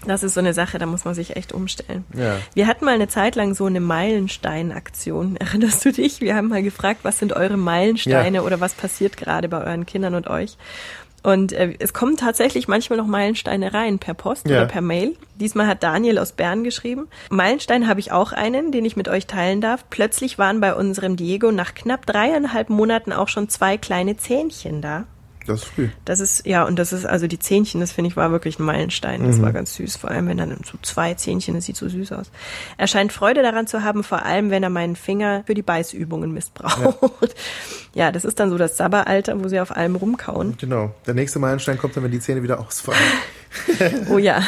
das 0.06 0.24
ist 0.24 0.34
so 0.34 0.40
eine 0.40 0.54
Sache, 0.54 0.78
da 0.80 0.86
muss 0.86 1.06
man 1.06 1.14
sich 1.14 1.36
echt 1.36 1.52
umstellen. 1.54 2.06
Ja. 2.16 2.38
Wir 2.54 2.68
hatten 2.68 2.86
mal 2.86 2.94
eine 2.96 3.08
Zeit 3.08 3.36
lang 3.36 3.54
so 3.54 3.66
eine 3.66 3.80
Meilenstein-Aktion. 3.80 5.36
Erinnerst 5.40 5.86
du 5.86 5.92
dich? 5.92 6.22
Wir 6.22 6.36
haben 6.36 6.48
mal 6.50 6.64
gefragt, 6.64 7.00
was 7.04 7.20
sind 7.20 7.34
eure 7.34 7.58
Meilensteine 7.58 8.38
Ja. 8.38 8.44
oder 8.44 8.60
was 8.60 8.74
passiert 8.74 9.18
gerade 9.18 9.50
bei 9.50 9.60
euren 9.64 9.86
Kindern 9.86 10.16
und 10.16 10.28
euch? 10.28 10.58
Und 11.22 11.52
äh, 11.52 11.74
es 11.80 11.92
kommen 11.92 12.16
tatsächlich 12.16 12.70
manchmal 12.70 12.98
noch 12.98 13.06
Meilensteine 13.06 13.74
rein, 13.74 14.00
per 14.00 14.14
Post 14.14 14.48
Ja. 14.48 14.60
oder 14.60 14.68
per 14.68 14.82
Mail. 14.82 15.18
Diesmal 15.36 15.68
hat 15.68 15.84
Daniel 15.84 16.18
aus 16.18 16.32
Bern 16.32 16.64
geschrieben. 16.64 17.08
Meilenstein 17.30 17.88
habe 17.90 18.00
ich 18.00 18.14
auch 18.14 18.32
einen, 18.32 18.72
den 18.72 18.86
ich 18.86 18.96
mit 18.96 19.10
euch 19.10 19.28
teilen 19.28 19.60
darf. 19.60 19.84
Plötzlich 19.90 20.38
waren 20.38 20.62
bei 20.62 20.74
unserem 20.74 21.18
Diego 21.18 21.52
nach 21.52 21.74
knapp 21.76 22.06
dreieinhalb 22.06 22.70
Monaten 22.70 23.12
auch 23.12 23.28
schon 23.28 23.50
zwei 23.50 23.78
kleine 23.78 24.16
Zähnchen 24.16 24.82
da. 24.82 25.06
Das 25.48 25.62
ist 25.64 25.66
früh. 25.70 25.90
Das 26.06 26.20
ist, 26.20 26.46
ja, 26.46 26.64
und 26.64 26.78
das 26.78 26.94
ist, 26.94 27.06
also 27.06 27.26
die 27.26 27.40
Zähnchen, 27.40 27.80
das 27.82 27.92
finde 27.92 28.10
ich 28.10 28.18
war 28.18 28.32
wirklich 28.32 28.60
ein 28.60 28.64
Meilenstein. 28.66 29.26
Das 29.26 29.42
war 29.42 29.52
ganz 29.52 29.74
süß, 29.76 29.96
vor 29.98 30.12
allem 30.12 30.28
wenn 30.28 30.38
dann 30.38 30.56
so 30.64 30.78
zwei 30.84 31.14
Zähnchen, 31.16 31.56
das 31.56 31.66
sieht 31.66 31.76
so 31.76 31.90
süß 31.90 32.12
aus. 32.12 32.30
Er 32.78 32.88
scheint 32.88 33.12
Freude 33.14 33.42
daran 33.42 33.66
zu 33.66 33.84
haben, 33.84 34.04
vor 34.04 34.24
allem 34.26 34.52
wenn 34.52 34.62
er 34.64 34.70
meinen 34.70 34.96
Finger 34.96 35.44
für 35.48 35.54
die 35.56 35.62
Beißübungen 35.64 36.32
missbraucht. 36.32 37.36
Ja, 37.94 38.12
das 38.12 38.26
ist 38.26 38.40
dann 38.40 38.50
so 38.52 38.58
das 38.58 38.78
Sabberalter, 38.78 39.42
wo 39.44 39.48
sie 39.48 39.60
auf 39.60 39.76
allem 39.76 39.96
rumkauen. 39.96 40.56
Genau. 40.58 40.94
Der 41.08 41.16
nächste 41.16 41.40
Meilenstein 41.40 41.78
kommt 41.80 41.96
dann, 41.98 42.04
wenn 42.04 42.12
die 42.12 42.20
Zähne 42.20 42.44
wieder 42.44 42.60
ausfallen. 42.60 43.00
Oh 44.12 44.20
ja. 44.20 44.44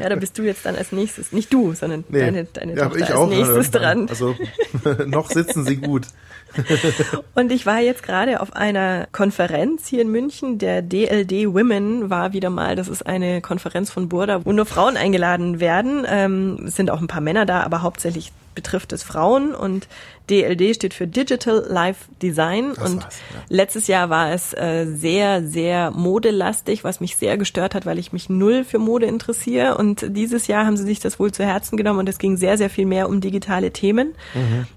ja, 0.00 0.08
da 0.08 0.16
bist 0.16 0.38
du 0.38 0.42
jetzt 0.42 0.64
dann 0.64 0.74
als 0.74 0.90
nächstes. 0.90 1.32
Nicht 1.32 1.52
du, 1.52 1.74
sondern 1.74 2.02
deine, 2.08 2.44
deine 2.44 2.74
Ja, 2.74 2.84
Tochter 2.84 2.96
ich 2.98 3.04
als 3.08 3.14
auch 3.14 3.28
nächstes 3.28 3.66
irgendwann. 3.66 3.82
dran. 3.82 4.08
Also 4.08 4.36
noch 5.06 5.30
sitzen 5.30 5.66
sie 5.66 5.76
gut. 5.76 6.06
Und 7.34 7.52
ich 7.52 7.66
war 7.66 7.80
jetzt 7.80 8.02
gerade 8.02 8.40
auf 8.40 8.54
einer 8.54 9.08
Konferenz 9.12 9.86
hier 9.86 10.02
in 10.02 10.10
München. 10.10 10.58
Der 10.58 10.82
DLD 10.82 11.52
Women 11.54 12.10
war 12.10 12.32
wieder 12.32 12.50
mal, 12.50 12.76
das 12.76 12.88
ist 12.88 13.06
eine 13.06 13.40
Konferenz 13.40 13.90
von 13.90 14.08
Burda, 14.08 14.44
wo 14.44 14.52
nur 14.52 14.66
Frauen 14.66 14.96
eingeladen 14.96 15.60
werden. 15.60 16.04
Ähm, 16.08 16.64
es 16.66 16.76
sind 16.76 16.90
auch 16.90 17.00
ein 17.00 17.06
paar 17.06 17.20
Männer 17.20 17.46
da, 17.46 17.62
aber 17.62 17.82
hauptsächlich 17.82 18.32
betrifft 18.54 18.92
es 18.92 19.02
Frauen. 19.02 19.54
Und 19.54 19.88
DLD 20.28 20.74
steht 20.74 20.94
für 20.94 21.06
Digital 21.06 21.64
Life 21.68 22.08
Design. 22.22 22.72
Das 22.74 22.90
und 22.90 23.02
ja. 23.02 23.08
letztes 23.48 23.86
Jahr 23.86 24.10
war 24.10 24.32
es 24.32 24.54
äh, 24.54 24.86
sehr, 24.86 25.44
sehr 25.46 25.90
modelastig, 25.90 26.84
was 26.84 27.00
mich 27.00 27.16
sehr 27.16 27.36
gestört 27.36 27.74
hat, 27.74 27.86
weil 27.86 27.98
ich 27.98 28.12
mich 28.12 28.28
null 28.28 28.64
für 28.64 28.78
Mode 28.78 29.06
interessiere. 29.06 29.76
Und 29.76 30.04
dieses 30.16 30.46
Jahr 30.46 30.66
haben 30.66 30.76
sie 30.76 30.84
sich 30.84 31.00
das 31.00 31.18
wohl 31.18 31.32
zu 31.32 31.44
Herzen 31.44 31.76
genommen 31.76 32.00
und 32.00 32.08
es 32.08 32.18
ging 32.18 32.36
sehr, 32.36 32.58
sehr 32.58 32.70
viel 32.70 32.86
mehr 32.86 33.08
um 33.08 33.20
digitale 33.20 33.72
Themen. 33.72 34.14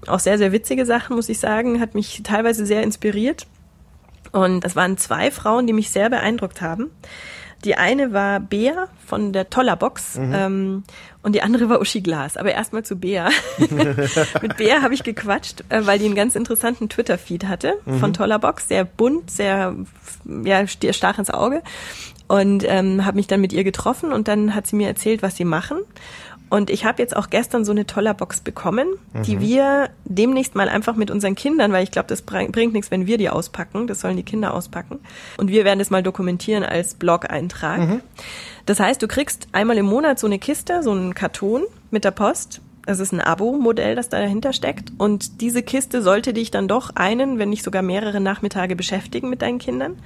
Auch 0.06 0.18
sehr, 0.18 0.38
sehr 0.38 0.52
witzige 0.52 0.86
Sachen, 0.86 1.16
muss 1.16 1.28
ich 1.28 1.38
sagen, 1.38 1.63
hat 1.80 1.94
mich 1.94 2.22
teilweise 2.24 2.66
sehr 2.66 2.82
inspiriert. 2.82 3.46
Und 4.32 4.64
es 4.64 4.74
waren 4.74 4.96
zwei 4.98 5.30
Frauen, 5.30 5.66
die 5.66 5.72
mich 5.72 5.90
sehr 5.90 6.10
beeindruckt 6.10 6.60
haben. 6.60 6.90
Die 7.64 7.76
eine 7.76 8.12
war 8.12 8.40
Bea 8.40 8.88
von 9.06 9.32
der 9.32 9.48
Toller 9.48 9.76
Box 9.76 10.16
Mhm. 10.18 10.32
ähm, 10.34 10.82
und 11.22 11.34
die 11.34 11.40
andere 11.40 11.68
war 11.70 11.80
Uschi 11.80 12.00
Glas. 12.02 12.36
Aber 12.36 12.52
erstmal 12.52 12.82
zu 12.84 12.96
Bea. 12.96 13.30
Mit 14.42 14.56
Bea 14.58 14.82
habe 14.82 14.92
ich 14.92 15.02
gequatscht, 15.02 15.64
äh, 15.70 15.86
weil 15.86 15.98
die 15.98 16.04
einen 16.06 16.14
ganz 16.14 16.34
interessanten 16.36 16.88
Twitter-Feed 16.88 17.46
hatte 17.46 17.74
Mhm. 17.86 17.98
von 18.00 18.12
Toller 18.12 18.38
Box. 18.38 18.68
Sehr 18.68 18.84
bunt, 18.84 19.30
sehr 19.30 19.74
ja, 20.44 20.60
st- 20.62 20.92
stach 20.92 21.18
ins 21.18 21.30
Auge. 21.30 21.62
Und 22.26 22.64
ähm, 22.66 23.04
habe 23.06 23.16
mich 23.16 23.26
dann 23.28 23.40
mit 23.40 23.52
ihr 23.52 23.64
getroffen 23.64 24.12
und 24.12 24.28
dann 24.28 24.54
hat 24.54 24.66
sie 24.66 24.76
mir 24.76 24.88
erzählt, 24.88 25.22
was 25.22 25.36
sie 25.36 25.44
machen. 25.44 25.78
Und 26.54 26.70
ich 26.70 26.84
habe 26.84 27.02
jetzt 27.02 27.16
auch 27.16 27.30
gestern 27.30 27.64
so 27.64 27.72
eine 27.72 27.84
Toller-Box 27.84 28.40
bekommen, 28.40 28.86
die 29.26 29.40
wir 29.40 29.90
demnächst 30.04 30.54
mal 30.54 30.68
einfach 30.68 30.94
mit 30.94 31.10
unseren 31.10 31.34
Kindern, 31.34 31.72
weil 31.72 31.82
ich 31.82 31.90
glaube, 31.90 32.06
das 32.08 32.22
bring- 32.22 32.52
bringt 32.52 32.72
nichts, 32.74 32.90
wenn 32.92 33.06
wir 33.08 33.18
die 33.18 33.28
auspacken. 33.28 33.86
Das 33.88 34.00
sollen 34.00 34.16
die 34.16 34.22
Kinder 34.22 34.54
auspacken. 34.54 35.00
Und 35.36 35.48
wir 35.48 35.64
werden 35.64 35.80
das 35.80 35.90
mal 35.90 36.02
dokumentieren 36.02 36.62
als 36.62 36.94
Blog-Eintrag. 36.94 37.80
Das 38.66 38.78
heißt, 38.78 39.02
du 39.02 39.08
kriegst 39.08 39.48
einmal 39.52 39.76
im 39.78 39.86
Monat 39.86 40.18
so 40.20 40.26
eine 40.28 40.38
Kiste, 40.38 40.82
so 40.82 40.92
einen 40.92 41.14
Karton 41.14 41.64
mit 41.90 42.04
der 42.04 42.12
Post. 42.12 42.60
Es 42.86 43.00
ist 43.00 43.12
ein 43.12 43.20
Abo-Modell, 43.20 43.94
das 43.94 44.10
da 44.10 44.20
dahinter 44.20 44.52
steckt. 44.52 44.92
Und 44.98 45.40
diese 45.40 45.62
Kiste 45.62 46.02
sollte 46.02 46.32
dich 46.34 46.50
dann 46.50 46.68
doch 46.68 46.90
einen, 46.94 47.38
wenn 47.38 47.48
nicht 47.48 47.64
sogar 47.64 47.82
mehrere 47.82 48.20
Nachmittage 48.20 48.76
beschäftigen 48.76 49.30
mit 49.30 49.42
deinen 49.42 49.58
Kindern. 49.58 49.96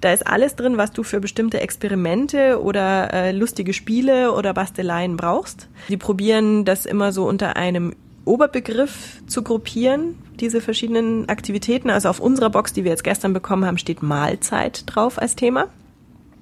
Da 0.00 0.12
ist 0.12 0.26
alles 0.26 0.54
drin, 0.54 0.76
was 0.76 0.92
du 0.92 1.02
für 1.02 1.20
bestimmte 1.20 1.60
Experimente 1.60 2.62
oder 2.62 3.12
äh, 3.12 3.32
lustige 3.32 3.72
Spiele 3.72 4.32
oder 4.32 4.52
Basteleien 4.52 5.16
brauchst. 5.16 5.68
Die 5.88 5.96
probieren 5.96 6.64
das 6.64 6.84
immer 6.84 7.12
so 7.12 7.26
unter 7.26 7.56
einem 7.56 7.94
Oberbegriff 8.26 9.22
zu 9.26 9.42
gruppieren, 9.42 10.18
diese 10.38 10.60
verschiedenen 10.60 11.28
Aktivitäten. 11.28 11.88
Also 11.88 12.10
auf 12.10 12.20
unserer 12.20 12.50
Box, 12.50 12.72
die 12.72 12.84
wir 12.84 12.90
jetzt 12.90 13.04
gestern 13.04 13.32
bekommen 13.32 13.64
haben, 13.64 13.78
steht 13.78 14.02
Mahlzeit 14.02 14.82
drauf 14.86 15.18
als 15.18 15.36
Thema. 15.36 15.68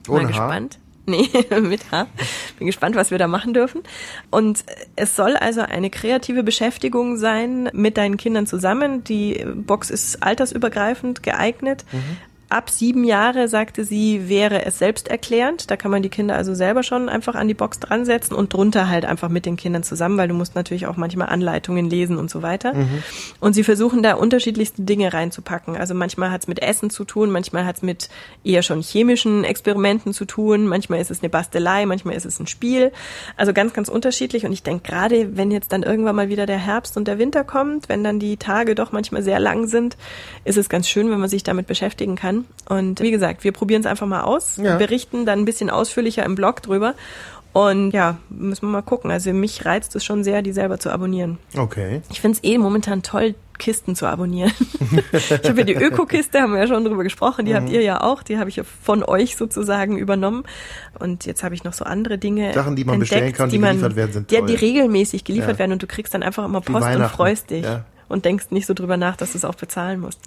Mal 0.09 0.20
Ohne 0.20 0.35
Haar? 0.35 0.61
Nee, 1.06 1.28
mit 1.60 1.90
Haar. 1.92 2.06
Bin 2.58 2.66
gespannt, 2.66 2.96
was 2.96 3.10
wir 3.10 3.18
da 3.18 3.28
machen 3.28 3.52
dürfen. 3.52 3.82
Und 4.30 4.64
es 4.96 5.14
soll 5.16 5.36
also 5.36 5.60
eine 5.60 5.90
kreative 5.90 6.42
Beschäftigung 6.42 7.18
sein 7.18 7.68
mit 7.74 7.98
deinen 7.98 8.16
Kindern 8.16 8.46
zusammen. 8.46 9.04
Die 9.04 9.44
Box 9.54 9.90
ist 9.90 10.22
altersübergreifend 10.22 11.22
geeignet. 11.22 11.84
Ab 12.50 12.70
sieben 12.70 13.04
Jahre, 13.04 13.48
sagte 13.48 13.85
sie, 13.85 14.28
wäre 14.28 14.64
es 14.64 14.78
selbsterklärend. 14.78 15.70
Da 15.70 15.76
kann 15.76 15.90
man 15.90 16.02
die 16.02 16.09
Kinder 16.09 16.37
also 16.37 16.54
selber 16.54 16.83
schon 16.83 17.09
einfach 17.09 17.35
an 17.35 17.48
die 17.48 17.54
Box 17.54 17.80
dran 17.80 18.04
setzen 18.04 18.35
und 18.35 18.52
drunter 18.52 18.88
halt 18.88 19.04
einfach 19.04 19.28
mit 19.28 19.46
den 19.46 19.57
Kindern 19.57 19.83
zusammen, 19.83 20.18
weil 20.18 20.28
du 20.28 20.35
musst 20.35 20.54
natürlich 20.54 20.87
auch 20.87 20.96
manchmal 20.96 21.28
Anleitungen 21.28 21.88
lesen 21.88 22.16
und 22.16 22.30
so 22.30 22.42
weiter. 22.42 22.72
Und 23.40 23.54
sie 23.54 23.64
versuchen 23.64 24.02
da 24.02 24.14
unterschiedlichste 24.14 24.83
Dinge 24.83 25.12
reinzupacken. 25.12 25.76
Also 25.76 25.94
manchmal 25.94 26.30
hat's 26.30 26.46
mit 26.46 26.62
Essen 26.62 26.90
zu 26.90 27.04
tun, 27.04 27.30
manchmal 27.30 27.64
hat's 27.64 27.83
mit 27.83 28.09
eher 28.44 28.62
schon 28.62 28.83
chemischen 28.83 29.44
Experimenten 29.44 30.12
zu 30.12 30.24
tun, 30.24 30.66
manchmal 30.66 31.00
ist 31.00 31.11
es 31.11 31.22
eine 31.22 31.30
Bastelei, 31.30 31.87
manchmal 31.87 32.14
ist 32.14 32.26
es 32.26 32.38
ein 32.38 32.46
Spiel. 32.46 32.92
Also 33.37 33.52
ganz, 33.52 33.72
ganz 33.72 33.88
unterschiedlich. 33.88 34.44
Und 34.44 34.52
ich 34.52 34.62
denke, 34.62 34.88
gerade 34.88 35.37
wenn 35.37 35.50
jetzt 35.50 35.72
dann 35.72 35.83
irgendwann 35.83 36.16
mal 36.16 36.28
wieder 36.28 36.46
der 36.46 36.59
Herbst 36.59 36.96
und 36.96 37.09
der 37.09 37.18
Winter 37.18 37.42
kommt, 37.42 37.88
wenn 37.88 38.04
dann 38.04 38.18
die 38.18 38.37
Tage 38.37 38.74
doch 38.74 38.92
manchmal 38.92 39.22
sehr 39.22 39.40
lang 39.40 39.66
sind, 39.66 39.96
ist 40.44 40.59
es 40.59 40.68
ganz 40.68 40.88
schön, 40.88 41.11
wenn 41.11 41.20
man 41.20 41.28
sich 41.28 41.42
damit 41.42 41.66
beschäftigen 41.66 42.16
kann. 42.16 42.43
Und 42.68 43.00
wie 43.00 43.11
gesagt, 43.11 43.44
wir 43.44 43.52
probieren 43.52 43.80
es 43.80 43.87
einfach 43.87 44.07
mal 44.07 44.22
aus, 44.22 44.57
Ja. 44.57 44.76
berichten 44.76 45.26
dann 45.26 45.40
ein 45.40 45.44
bisschen 45.44 45.68
ausführlicher 45.70 46.24
im 46.24 46.35
Blog 46.35 46.62
drüber. 46.62 46.94
Und 47.52 47.92
ja, 47.92 48.16
müssen 48.30 48.62
wir 48.66 48.72
mal 48.72 48.83
gucken. 48.83 49.12
Also 49.12 49.33
mich 49.33 49.64
reizt 49.64 49.94
es 49.94 50.04
schon 50.04 50.24
sehr, 50.24 50.42
die 50.42 50.52
selber 50.52 50.80
zu 50.80 50.90
abonnieren. 50.90 51.38
Okay. 51.57 52.02
Ich 52.11 52.20
finde 52.20 52.38
es 52.38 52.42
eh 52.44 52.59
momentan 52.59 53.02
toll, 53.04 53.37
Kisten 53.59 53.94
zu 53.94 54.07
abonnieren. 54.07 54.50
ich 55.12 55.30
habe 55.30 55.59
ja 55.61 55.64
die 55.64 55.74
Öko-Kiste, 55.76 56.40
haben 56.40 56.54
wir 56.54 56.59
ja 56.61 56.66
schon 56.66 56.85
drüber 56.85 57.04
gesprochen, 57.04 57.44
die 57.46 57.54
habt 57.54 57.70
ihr 57.70 57.83
ja 57.83 58.00
auch, 58.00 58.24
die 58.24 58.38
habe 58.38 58.50
ich 58.50 58.57
ja 58.57 58.64
von 58.83 59.04
euch 59.04 59.37
sozusagen 59.37 59.96
übernommen. 59.98 60.42
Und 60.98 61.26
jetzt 61.26 61.44
habe 61.44 61.54
ich 61.54 61.62
noch 61.62 61.74
so 61.74 61.85
andere 61.85 62.18
Dinge. 62.18 62.52
Sachen, 62.54 62.74
die 62.74 62.85
man 62.85 62.94
entdeckt, 62.94 63.11
bestellen 63.11 63.33
kann, 63.35 63.50
die 63.50 63.61
geliefert 63.61 63.94
werden, 63.94 64.12
sind 64.12 64.33
Ja, 64.33 64.40
toll. 64.40 64.48
die 64.48 64.54
regelmäßig 64.57 65.22
geliefert 65.22 65.52
Ja. 65.52 65.59
werden 65.61 65.72
und 65.72 65.83
du 65.83 65.87
kriegst 65.87 66.12
dann 66.14 66.24
einfach 66.24 66.44
immer 66.44 66.61
Post 66.61 66.88
und 66.96 67.04
freust 67.04 67.50
dich. 67.50 67.62
ja. 67.64 67.85
Und 68.08 68.24
denkst 68.24 68.46
nicht 68.50 68.66
so 68.66 68.74
drüber 68.74 68.96
nach, 68.96 69.16
dass 69.16 69.32
du 69.32 69.38
es 69.38 69.44
auch 69.44 69.54
bezahlen 69.54 70.00
musst. 70.00 70.20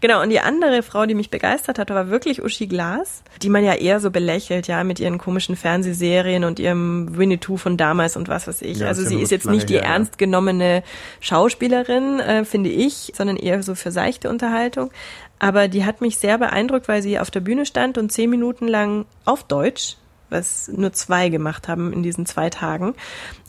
Genau, 0.00 0.22
und 0.22 0.30
die 0.30 0.40
andere 0.40 0.82
Frau, 0.82 1.06
die 1.06 1.14
mich 1.14 1.30
begeistert 1.30 1.78
hat, 1.78 1.90
war 1.90 2.08
wirklich 2.08 2.42
Uschi 2.42 2.66
Glas, 2.66 3.22
die 3.40 3.48
man 3.48 3.64
ja 3.64 3.74
eher 3.74 4.00
so 4.00 4.10
belächelt, 4.10 4.68
ja, 4.68 4.84
mit 4.84 5.00
ihren 5.00 5.18
komischen 5.18 5.56
Fernsehserien 5.56 6.44
und 6.44 6.58
ihrem 6.58 7.16
Winnetou 7.16 7.56
von 7.56 7.76
damals 7.76 8.16
und 8.16 8.28
was 8.28 8.46
weiß 8.46 8.62
ich. 8.62 8.78
Ja, 8.78 8.88
also 8.88 9.02
sie 9.04 9.20
ist 9.20 9.30
jetzt 9.30 9.46
nicht 9.46 9.68
die 9.68 9.74
her, 9.74 9.84
ernst 9.84 10.18
genommene 10.18 10.82
Schauspielerin, 11.20 12.20
äh, 12.20 12.44
finde 12.44 12.70
ich, 12.70 13.12
sondern 13.14 13.36
eher 13.36 13.62
so 13.62 13.74
für 13.74 13.90
seichte 13.92 14.28
Unterhaltung. 14.28 14.90
Aber 15.38 15.66
die 15.66 15.84
hat 15.84 16.00
mich 16.00 16.18
sehr 16.18 16.38
beeindruckt, 16.38 16.86
weil 16.86 17.02
sie 17.02 17.18
auf 17.18 17.30
der 17.30 17.40
Bühne 17.40 17.66
stand 17.66 17.98
und 17.98 18.12
zehn 18.12 18.30
Minuten 18.30 18.68
lang 18.68 19.06
auf 19.24 19.42
Deutsch, 19.42 19.96
was 20.30 20.68
nur 20.68 20.92
zwei 20.92 21.30
gemacht 21.30 21.66
haben 21.66 21.92
in 21.92 22.02
diesen 22.02 22.26
zwei 22.26 22.48
Tagen, 22.48 22.94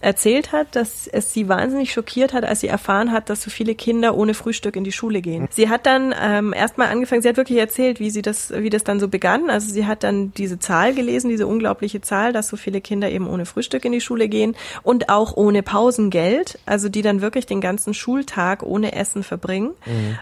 erzählt 0.03 0.51
hat, 0.51 0.75
dass 0.75 1.07
es 1.07 1.33
sie 1.33 1.47
wahnsinnig 1.47 1.93
schockiert 1.93 2.33
hat, 2.33 2.43
als 2.43 2.59
sie 2.59 2.67
erfahren 2.67 3.11
hat, 3.11 3.29
dass 3.29 3.41
so 3.41 3.49
viele 3.49 3.75
Kinder 3.75 4.15
ohne 4.15 4.33
Frühstück 4.33 4.75
in 4.75 4.83
die 4.83 4.91
Schule 4.91 5.21
gehen. 5.21 5.47
Sie 5.51 5.69
hat 5.69 5.85
dann 5.85 6.13
ähm, 6.19 6.53
erstmal 6.53 6.89
angefangen, 6.89 7.21
sie 7.21 7.29
hat 7.29 7.37
wirklich 7.37 7.59
erzählt, 7.59 7.99
wie 7.99 8.09
sie 8.09 8.21
das, 8.21 8.51
wie 8.51 8.69
das 8.69 8.83
dann 8.83 8.99
so 8.99 9.07
begann. 9.07 9.49
Also 9.49 9.71
sie 9.71 9.85
hat 9.85 10.03
dann 10.03 10.33
diese 10.33 10.59
Zahl 10.59 10.93
gelesen, 10.93 11.29
diese 11.29 11.47
unglaubliche 11.47 12.01
Zahl, 12.01 12.33
dass 12.33 12.49
so 12.49 12.57
viele 12.57 12.81
Kinder 12.81 13.09
eben 13.09 13.27
ohne 13.27 13.45
Frühstück 13.45 13.85
in 13.85 13.91
die 13.91 14.01
Schule 14.01 14.27
gehen 14.27 14.55
und 14.83 15.09
auch 15.09 15.35
ohne 15.37 15.63
Pausengeld, 15.63 16.59
also 16.65 16.89
die 16.89 17.01
dann 17.01 17.21
wirklich 17.21 17.45
den 17.45 17.61
ganzen 17.61 17.93
Schultag 17.93 18.63
ohne 18.63 18.93
Essen 18.93 19.23
verbringen. 19.23 19.71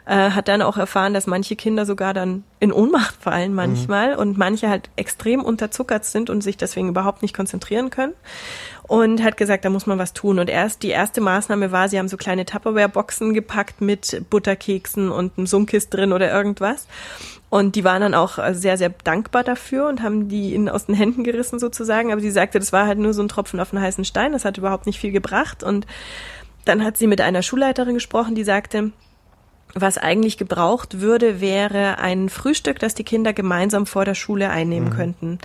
Äh, 0.06 0.32
hat 0.32 0.48
dann 0.48 0.62
auch 0.62 0.78
erfahren, 0.78 1.13
dass 1.13 1.28
manche 1.28 1.56
Kinder 1.56 1.86
sogar 1.86 2.13
dann 2.13 2.44
in 2.60 2.72
Ohnmacht 2.72 3.15
fallen 3.20 3.54
manchmal 3.54 4.15
und 4.15 4.38
manche 4.38 4.70
halt 4.70 4.89
extrem 4.96 5.44
unterzuckert 5.44 6.06
sind 6.06 6.30
und 6.30 6.41
sich 6.41 6.58
deswegen 6.58 6.89
überhaupt 6.89 7.24
nicht 7.24 7.36
konzentrieren 7.36 7.89
können 7.89 8.13
und 8.92 9.24
hat 9.24 9.38
gesagt, 9.38 9.64
da 9.64 9.70
muss 9.70 9.86
man 9.86 10.00
was 10.00 10.12
tun. 10.12 10.38
Und 10.38 10.50
erst 10.50 10.84
die 10.84 10.90
erste 10.90 11.22
Maßnahme 11.22 11.72
war, 11.72 11.88
sie 11.88 11.98
haben 11.98 12.10
so 12.10 12.18
kleine 12.18 12.44
Tupperware-Boxen 12.44 13.34
gepackt 13.34 13.80
mit 13.80 14.30
Butterkeksen 14.30 15.14
und 15.14 15.38
einem 15.38 15.48
Sunkis 15.48 15.88
drin 15.88 16.12
oder 16.12 16.30
irgendwas. 16.30 16.88
Und 17.50 17.78
die 17.78 17.86
waren 17.86 18.02
dann 18.02 18.14
auch 18.14 18.38
sehr, 18.52 18.78
sehr 18.78 18.90
dankbar 18.90 19.46
dafür 19.46 19.88
und 19.88 20.04
haben 20.04 20.28
die 20.28 20.54
ihnen 20.54 20.68
aus 20.68 20.88
den 20.88 20.96
Händen 20.96 21.24
gerissen 21.24 21.58
sozusagen. 21.58 22.12
Aber 22.12 22.20
sie 22.20 22.32
sagte, 22.32 22.60
das 22.60 22.74
war 22.74 22.86
halt 22.86 23.00
nur 23.00 23.14
so 23.14 23.22
ein 23.22 23.30
Tropfen 23.30 23.62
auf 23.62 23.70
den 23.70 23.80
heißen 23.80 24.04
Stein. 24.04 24.34
Das 24.34 24.44
hat 24.44 24.58
überhaupt 24.58 24.86
nicht 24.86 25.00
viel 25.00 25.14
gebracht. 25.14 25.64
Und 25.64 25.88
dann 26.66 26.84
hat 26.84 26.98
sie 26.98 27.08
mit 27.08 27.22
einer 27.22 27.44
Schulleiterin 27.44 27.94
gesprochen, 27.94 28.36
die 28.36 28.44
sagte, 28.44 28.92
was 29.74 29.98
eigentlich 29.98 30.38
gebraucht 30.38 31.00
würde, 31.00 31.40
wäre 31.40 31.98
ein 32.00 32.30
Frühstück, 32.30 32.80
das 32.80 32.94
die 32.94 33.04
Kinder 33.04 33.34
gemeinsam 33.34 33.86
vor 33.86 34.06
der 34.06 34.16
Schule 34.16 34.50
einnehmen 34.50 34.90
könnten. 34.90 35.40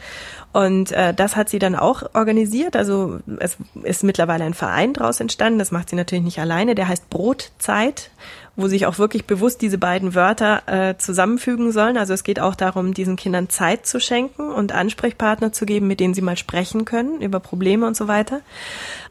Und 0.52 0.90
äh, 0.92 1.12
das 1.12 1.36
hat 1.36 1.48
sie 1.48 1.58
dann 1.58 1.74
auch 1.74 2.02
organisiert. 2.14 2.76
Also 2.76 3.18
es 3.38 3.56
ist 3.82 4.04
mittlerweile 4.04 4.44
ein 4.44 4.54
Verein 4.54 4.94
daraus 4.94 5.20
entstanden. 5.20 5.58
Das 5.58 5.70
macht 5.70 5.90
sie 5.90 5.96
natürlich 5.96 6.24
nicht 6.24 6.40
alleine. 6.40 6.74
Der 6.74 6.88
heißt 6.88 7.10
Brotzeit, 7.10 8.10
wo 8.56 8.66
sich 8.68 8.86
auch 8.86 8.98
wirklich 8.98 9.26
bewusst 9.26 9.60
diese 9.60 9.76
beiden 9.76 10.14
Wörter 10.14 10.62
äh, 10.66 10.96
zusammenfügen 10.96 11.72
sollen. 11.72 11.98
Also 11.98 12.14
es 12.14 12.24
geht 12.24 12.40
auch 12.40 12.54
darum, 12.54 12.94
diesen 12.94 13.16
Kindern 13.16 13.50
Zeit 13.50 13.86
zu 13.86 14.00
schenken 14.00 14.50
und 14.50 14.72
Ansprechpartner 14.72 15.52
zu 15.52 15.66
geben, 15.66 15.86
mit 15.86 16.00
denen 16.00 16.14
sie 16.14 16.22
mal 16.22 16.38
sprechen 16.38 16.86
können 16.86 17.20
über 17.20 17.38
Probleme 17.38 17.86
und 17.86 17.96
so 17.96 18.08
weiter. 18.08 18.40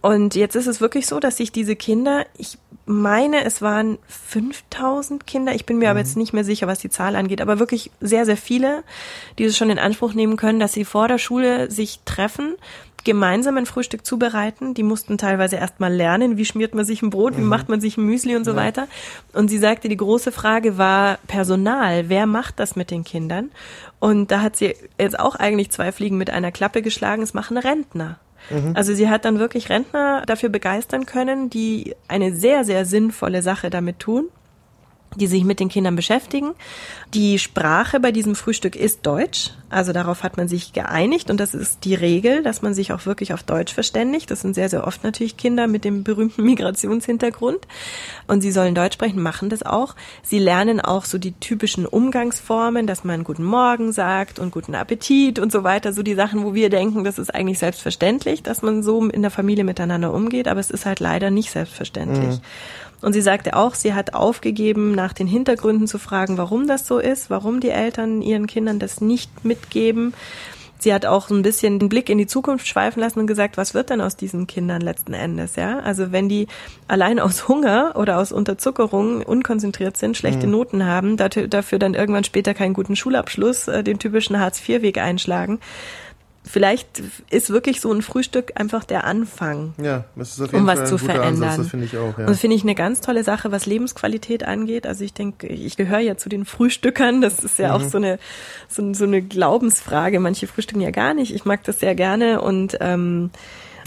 Und 0.06 0.36
jetzt 0.36 0.56
ist 0.56 0.68
es 0.68 0.82
wirklich 0.82 1.08
so, 1.08 1.20
dass 1.20 1.38
sich 1.38 1.52
diese 1.52 1.76
Kinder, 1.76 2.28
ich 2.38 2.60
meine, 2.86 3.44
es 3.44 3.64
waren 3.64 3.98
5000 4.08 5.26
Kinder, 5.26 5.56
ich 5.56 5.66
bin 5.66 5.80
mir 5.80 5.90
aber 5.90 5.98
jetzt 5.98 6.16
nicht 6.16 6.32
mehr 6.32 6.44
sicher, 6.44 6.68
was 6.68 6.78
die 6.78 6.92
Zahl 6.92 7.16
angeht, 7.16 7.42
aber 7.42 7.58
wirklich 7.58 7.90
sehr, 8.02 8.24
sehr 8.28 8.38
viele, 8.38 8.84
die 9.40 9.46
es 9.46 9.58
schon 9.58 9.72
in 9.72 9.80
Anspruch 9.80 10.14
nehmen 10.14 10.38
können, 10.38 10.60
dass 10.60 10.74
sie 10.74 10.86
vor 10.86 11.08
der 11.08 11.18
Schule 11.18 11.72
sich 11.72 12.02
treffen, 12.06 12.54
gemeinsam 13.04 13.58
ein 13.58 13.66
Frühstück 13.66 14.06
zubereiten. 14.06 14.76
Die 14.76 14.84
mussten 14.84 15.18
teilweise 15.18 15.56
erst 15.56 15.80
mal 15.80 15.92
lernen, 15.92 16.38
wie 16.38 16.46
schmiert 16.46 16.76
man 16.76 16.86
sich 16.86 17.02
ein 17.02 17.10
Brot, 17.10 17.36
wie 17.36 17.42
macht 17.42 17.68
man 17.68 17.82
sich 17.82 17.98
ein 17.98 18.06
Müsli 18.06 18.36
und 18.36 18.46
so 18.46 18.56
weiter. 18.56 18.88
Und 19.34 19.48
sie 19.48 19.58
sagte, 19.58 19.90
die 19.90 19.98
große 19.98 20.32
Frage 20.32 20.78
war 20.78 21.18
Personal. 21.26 22.10
Wer 22.10 22.28
macht 22.28 22.60
das 22.60 22.76
mit 22.76 22.92
den 22.92 23.06
Kindern? 23.06 23.50
Und 24.00 24.30
da 24.30 24.42
hat 24.42 24.56
sie 24.56 24.76
jetzt 25.00 25.20
auch 25.20 25.34
eigentlich 25.34 25.72
zwei 25.72 25.92
Fliegen 25.92 26.20
mit 26.20 26.30
einer 26.30 26.52
Klappe 26.52 26.84
geschlagen. 26.84 27.24
Es 27.24 27.34
machen 27.34 27.58
Rentner. 27.58 28.20
Also 28.74 28.94
sie 28.94 29.10
hat 29.10 29.26
dann 29.26 29.40
wirklich 29.40 29.70
Rentner 29.70 30.24
dafür 30.26 30.50
begeistern 30.50 31.06
können, 31.06 31.50
die 31.50 31.96
eine 32.08 32.36
sehr, 32.36 32.64
sehr 32.64 32.86
sinnvolle 32.86 33.42
Sache 33.42 33.70
damit 33.70 34.00
tun 34.00 34.30
die 35.16 35.28
sich 35.28 35.44
mit 35.44 35.60
den 35.60 35.70
Kindern 35.70 35.96
beschäftigen. 35.96 36.52
Die 37.14 37.40
Sprache 37.40 38.00
bei 38.00 38.12
diesem 38.12 38.36
Frühstück 38.36 38.76
ist 38.76 39.06
Deutsch. 39.06 39.52
Also 39.70 39.94
darauf 39.94 40.24
hat 40.24 40.38
man 40.38 40.48
sich 40.48 40.74
geeinigt 40.74 41.30
und 41.30 41.40
das 41.40 41.54
ist 41.54 41.86
die 41.86 41.96
Regel, 41.96 42.44
dass 42.44 42.62
man 42.62 42.74
sich 42.74 42.94
auch 42.94 43.06
wirklich 43.06 43.34
auf 43.34 43.44
Deutsch 43.44 43.74
verständigt. 43.74 44.30
Das 44.32 44.42
sind 44.42 44.54
sehr, 44.54 44.70
sehr 44.70 44.86
oft 44.86 45.04
natürlich 45.04 45.38
Kinder 45.38 45.68
mit 45.68 45.84
dem 45.84 46.04
berühmten 46.04 46.44
Migrationshintergrund 46.46 47.60
und 48.28 48.42
sie 48.42 48.52
sollen 48.52 48.76
Deutsch 48.76 48.94
sprechen, 48.94 49.22
machen 49.22 49.50
das 49.50 49.64
auch. 49.64 49.96
Sie 50.24 50.40
lernen 50.40 50.80
auch 50.80 51.06
so 51.06 51.18
die 51.18 51.34
typischen 51.34 51.86
Umgangsformen, 51.86 52.88
dass 52.88 53.04
man 53.04 53.24
guten 53.24 53.44
Morgen 53.44 53.92
sagt 53.92 54.40
und 54.40 54.52
guten 54.52 54.76
Appetit 54.76 55.40
und 55.40 55.52
so 55.52 55.64
weiter. 55.64 55.94
So 55.94 56.04
die 56.04 56.16
Sachen, 56.16 56.44
wo 56.44 56.54
wir 56.54 56.70
denken, 56.70 57.04
das 57.04 57.18
ist 57.18 57.34
eigentlich 57.34 57.60
selbstverständlich, 57.60 58.44
dass 58.44 58.62
man 58.62 58.84
so 58.84 59.04
in 59.08 59.22
der 59.22 59.32
Familie 59.32 59.64
miteinander 59.64 60.14
umgeht, 60.14 60.48
aber 60.48 60.60
es 60.60 60.70
ist 60.70 60.86
halt 60.86 61.00
leider 61.00 61.32
nicht 61.32 61.52
selbstverständlich. 61.52 62.40
Und 63.02 63.14
sie 63.14 63.22
sagte 63.22 63.56
auch, 63.56 63.76
sie 63.76 63.94
hat 63.94 64.14
aufgegeben, 64.14 64.94
nach 64.94 65.14
den 65.14 65.28
Hintergründen 65.28 65.88
zu 65.88 66.00
fragen, 66.00 66.38
warum 66.38 66.68
das 66.68 66.88
so 66.88 67.00
ist, 67.00 67.30
warum 67.30 67.60
die 67.60 67.70
Eltern 67.70 68.22
ihren 68.22 68.48
Kindern 68.48 68.80
das 68.80 69.02
nicht 69.02 69.46
mitgeben. 69.46 70.14
sie 70.78 70.94
hat 70.94 71.06
auch 71.06 71.30
ein 71.30 71.42
bisschen 71.42 71.80
den 71.80 71.90
Blick 71.90 72.10
in 72.10 72.18
die 72.18 72.28
Zukunft 72.28 72.68
schweifen 72.68 73.00
lassen 73.00 73.20
und 73.20 73.28
gesagt, 73.28 73.58
was 73.58 73.74
wird 73.74 73.90
denn 73.90 74.02
aus 74.02 74.16
diesen 74.16 74.46
Kindern 74.46 74.82
letzten 74.82 75.14
Endes, 75.14 75.56
ja? 75.56 75.80
Also 75.80 76.12
wenn 76.12 76.30
die 76.30 76.48
allein 76.88 77.20
aus 77.20 77.48
Hunger 77.48 77.94
oder 77.96 78.20
aus 78.20 78.32
Unterzuckerung 78.32 79.22
unkonzentriert 79.24 79.98
sind, 79.98 80.18
schlechte 80.18 80.48
Noten 80.48 80.86
haben, 80.86 81.18
dafür, 81.18 81.48
dafür 81.48 81.80
dann 81.80 81.94
irgendwann 81.94 82.24
später 82.24 82.54
keinen 82.54 82.74
guten 82.74 82.96
Schulabschluss, 82.96 83.68
äh, 83.68 83.84
den 83.84 84.00
typischen 84.00 84.40
Hartz-IV-Weg 84.40 84.98
einschlagen, 84.98 85.60
vielleicht 86.46 87.02
ist 87.30 87.50
wirklich 87.50 87.82
so 87.82 87.92
ein 87.92 88.02
Frühstück 88.02 88.54
einfach 88.56 88.84
der 88.84 89.04
Anfang. 89.06 89.74
Ja, 89.82 90.06
das 90.16 90.34
ist 90.34 90.42
auf 90.42 90.48
jeden 90.52 90.60
um 90.62 90.66
Fall 90.68 90.76
was 90.76 90.82
ein 90.82 90.88
zu 90.88 90.98
verändern. 90.98 91.44
Ansatz, 91.44 91.58
das 91.58 91.68
finde 91.70 91.86
ich 91.86 91.98
auch, 91.98 92.18
ja. 92.18 92.26
Und 92.26 92.30
das 92.30 92.40
finde 92.40 92.56
ich 92.56 92.64
eine 92.64 92.76
ganz 92.76 93.02
tolle 93.02 93.24
Sache, 93.24 93.52
was 93.52 93.66
Lebensqualität 93.66 94.44
angeht. 94.44 94.86
Also 94.88 95.04
ich 95.04 95.14
denke, 95.14 95.48
ich 95.48 95.76
gehöre 95.78 96.00
ja 96.00 96.18
zu 96.18 96.30
den 96.30 96.46
Frühstückern. 96.46 97.22
Das 97.22 97.40
ist 97.40 97.58
ja 97.60 97.74
auch 97.74 97.82
Mhm. 97.82 97.90
so 97.90 97.98
eine 97.98 98.20
so, 98.68 98.94
so 98.94 99.06
eine 99.06 99.22
Glaubensfrage. 99.22 100.20
Manche 100.20 100.48
frühstücken 100.48 100.82
ja 100.82 100.92
gar 100.92 101.14
nicht. 101.14 101.34
Ich 101.34 101.46
mag 101.46 101.64
das 101.64 101.80
sehr 101.80 101.96
gerne 101.96 102.42
und 102.42 102.78
ähm, 102.80 103.32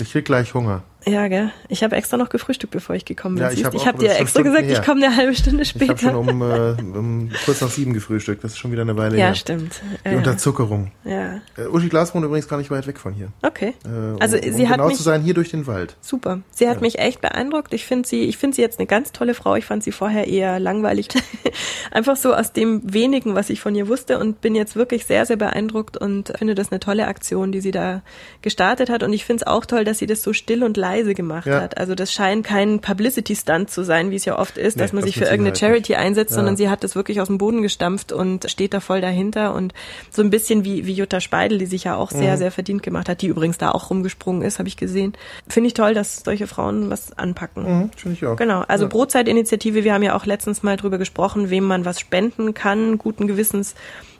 Ich 0.00 0.12
krieg 0.12 0.24
gleich 0.24 0.54
Hunger. 0.54 0.82
Ja, 1.08 1.28
gell. 1.28 1.50
Ich 1.68 1.82
habe 1.82 1.96
extra 1.96 2.16
noch 2.16 2.28
gefrühstückt, 2.28 2.72
bevor 2.72 2.94
ich 2.94 3.04
gekommen 3.04 3.34
bin. 3.36 3.44
Ja, 3.44 3.50
ich 3.50 3.56
Siehst, 3.58 3.66
hab 3.74 3.86
habe 3.86 3.98
dir 3.98 4.16
extra 4.16 4.42
gesagt, 4.42 4.64
her. 4.64 4.78
ich 4.78 4.82
komme 4.86 5.04
eine 5.06 5.16
halbe 5.16 5.34
Stunde 5.34 5.62
Ich 5.62 5.74
habe 5.74 5.86
schon 5.86 5.96
später. 5.98 6.18
um, 6.18 6.42
äh, 6.42 6.70
um 6.98 7.30
kurz 7.44 7.60
nach 7.60 7.70
sieben 7.70 7.94
gefrühstückt. 7.94 8.44
Das 8.44 8.52
ist 8.52 8.58
schon 8.58 8.72
wieder 8.72 8.82
eine 8.82 8.96
Weile 8.96 9.16
Ja, 9.18 9.26
her. 9.26 9.34
stimmt. 9.34 9.80
Die 9.82 10.04
Ja, 10.08 10.12
ja. 10.12 10.18
Unterzuckerung. 10.18 10.92
ja. 11.04 11.40
Äh, 11.56 11.66
Uschi 11.70 11.88
Glas 11.88 12.14
wohnt 12.14 12.24
übrigens 12.24 12.48
gar 12.48 12.56
nicht 12.58 12.70
weit 12.70 12.86
weg 12.86 12.98
von 12.98 13.12
hier. 13.12 13.28
Okay. 13.42 13.74
Äh, 13.84 14.20
Also 14.20 14.36
um, 14.36 14.44
um 14.44 14.52
sie 14.52 14.68
hat 14.68 14.76
genau 14.76 14.88
mich 14.88 14.96
zu 14.96 15.02
sein, 15.02 15.22
hier 15.22 15.34
durch 15.34 15.50
den 15.50 15.66
Wald. 15.66 15.96
Super. 16.00 16.40
Sie 16.50 16.68
hat 16.68 16.80
mich 16.80 16.98
echt 16.98 17.20
beeindruckt. 17.20 17.72
Ich 17.74 17.84
finde 17.86 18.08
sie, 18.08 18.22
ich 18.24 18.36
finde 18.38 18.56
sie 18.56 18.62
jetzt 18.62 18.78
eine 18.78 18.86
ganz 18.86 19.12
tolle 19.12 19.34
Frau. 19.34 19.54
Ich 19.56 19.64
fand 19.64 19.82
sie 19.82 19.92
vorher 19.92 20.26
eher 20.28 20.60
langweilig. 20.60 21.08
Einfach 21.90 22.16
so 22.16 22.34
aus 22.34 22.52
dem 22.52 22.80
wenigen, 22.92 23.34
was 23.34 23.50
ich 23.50 23.60
von 23.60 23.74
ihr 23.74 23.88
wusste 23.88 24.18
und 24.18 24.40
bin 24.40 24.54
jetzt 24.54 24.76
wirklich 24.76 25.06
sehr, 25.06 25.24
sehr 25.26 25.36
beeindruckt 25.36 25.96
und 25.96 26.32
finde 26.38 26.54
das 26.54 26.70
eine 26.70 26.80
tolle 26.80 27.06
Aktion, 27.06 27.52
die 27.52 27.60
sie 27.60 27.70
da 27.70 28.02
gestartet 28.42 28.90
hat. 28.90 29.02
Und 29.02 29.12
ich 29.12 29.24
finde 29.24 29.42
es 29.42 29.46
auch 29.46 29.64
toll, 29.64 29.84
dass 29.84 29.98
sie 29.98 30.06
das 30.06 30.22
so 30.22 30.32
still 30.32 30.62
und 30.64 30.76
leise 30.76 30.97
gemacht 31.04 31.46
Ja. 31.46 31.60
hat. 31.60 31.76
Also 31.78 31.94
das 31.94 32.12
scheint 32.12 32.44
kein 32.46 32.80
Publicity-Stunt 32.80 33.70
zu 33.70 33.84
sein, 33.84 34.10
wie 34.10 34.16
es 34.16 34.24
ja 34.24 34.38
oft 34.38 34.56
ist, 34.58 34.76
Nee, 34.76 34.82
dass 34.82 34.92
man 34.92 35.02
das 35.02 35.08
sich 35.12 35.18
für 35.18 35.24
irgendeine 35.30 35.56
Charity 35.56 35.94
einsetzt, 35.96 36.30
Ja. 36.32 36.36
sondern 36.36 36.56
sie 36.56 36.68
hat 36.68 36.84
das 36.84 36.94
wirklich 36.96 37.20
aus 37.20 37.28
dem 37.28 37.38
Boden 37.38 37.62
gestampft 37.62 38.12
und 38.12 38.50
steht 38.50 38.74
da 38.74 38.80
voll 38.80 39.00
dahinter 39.00 39.54
und 39.54 39.72
so 40.10 40.22
ein 40.22 40.30
bisschen 40.30 40.64
wie, 40.64 40.86
wie 40.86 40.92
Jutta 40.92 41.20
Speidel, 41.20 41.58
die 41.58 41.66
sich 41.66 41.84
ja 41.84 41.96
auch 41.96 42.12
Mhm. 42.12 42.18
sehr, 42.18 42.36
sehr 42.38 42.50
verdient 42.50 42.82
gemacht 42.82 43.08
hat, 43.08 43.22
die 43.22 43.26
übrigens 43.28 43.58
da 43.58 43.70
auch 43.70 43.90
rumgesprungen 43.90 44.42
ist, 44.42 44.58
habe 44.58 44.68
ich 44.68 44.76
gesehen. 44.76 45.12
Finde 45.48 45.68
ich 45.68 45.74
toll, 45.74 45.94
dass 45.94 46.22
solche 46.24 46.46
Frauen 46.46 46.90
was 46.90 47.16
anpacken. 47.16 47.62
Mhm, 47.64 47.90
Finde 47.96 48.16
ich 48.16 48.26
auch. 48.26 48.36
Genau, 48.36 48.64
also 48.68 48.84
Ja. 48.84 48.88
Brotzeitinitiative, 48.88 49.84
wir 49.84 49.94
haben 49.94 50.02
ja 50.02 50.14
auch 50.16 50.26
letztens 50.26 50.62
mal 50.62 50.76
drüber 50.76 50.98
gesprochen, 50.98 51.50
wem 51.50 51.64
man 51.64 51.84
was 51.84 52.00
spenden 52.00 52.54
kann, 52.54 52.98
guten 52.98 53.26
Gewissens. 53.26 53.74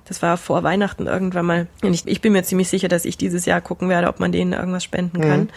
Das 0.07 0.23
war 0.23 0.39
vor 0.39 0.63
Weihnachten 0.63 1.07
irgendwann 1.07 1.45
mal. 1.45 1.67
Ich, 1.83 2.07
ich 2.07 2.23
bin 2.23 2.33
mir 2.33 2.43
ziemlich 2.43 2.71
sicher, 2.71 2.89
dass 2.89 3.05
ich 3.05 3.19
dieses 3.19 3.45
Jahr 3.45 3.61
gucken 3.61 3.91
werde, 3.91 4.09
ob 4.09 4.21
man 4.21 4.33
denen 4.33 4.55
irgendwas 4.55 4.83
spenden 4.83 5.21
kann. 5.21 5.51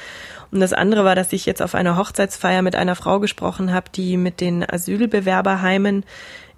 Und 0.51 0.59
das 0.59 0.73
andere 0.73 1.05
war, 1.05 1.15
dass 1.15 1.31
ich 1.33 1.45
jetzt 1.45 1.61
auf 1.61 1.75
einer 1.75 1.97
Hochzeitsfeier 1.97 2.61
mit 2.61 2.75
einer 2.75 2.95
Frau 2.95 3.19
gesprochen 3.19 3.71
habe, 3.73 3.85
die 3.95 4.17
mit 4.17 4.41
den 4.41 4.69
Asylbewerberheimen 4.69 6.03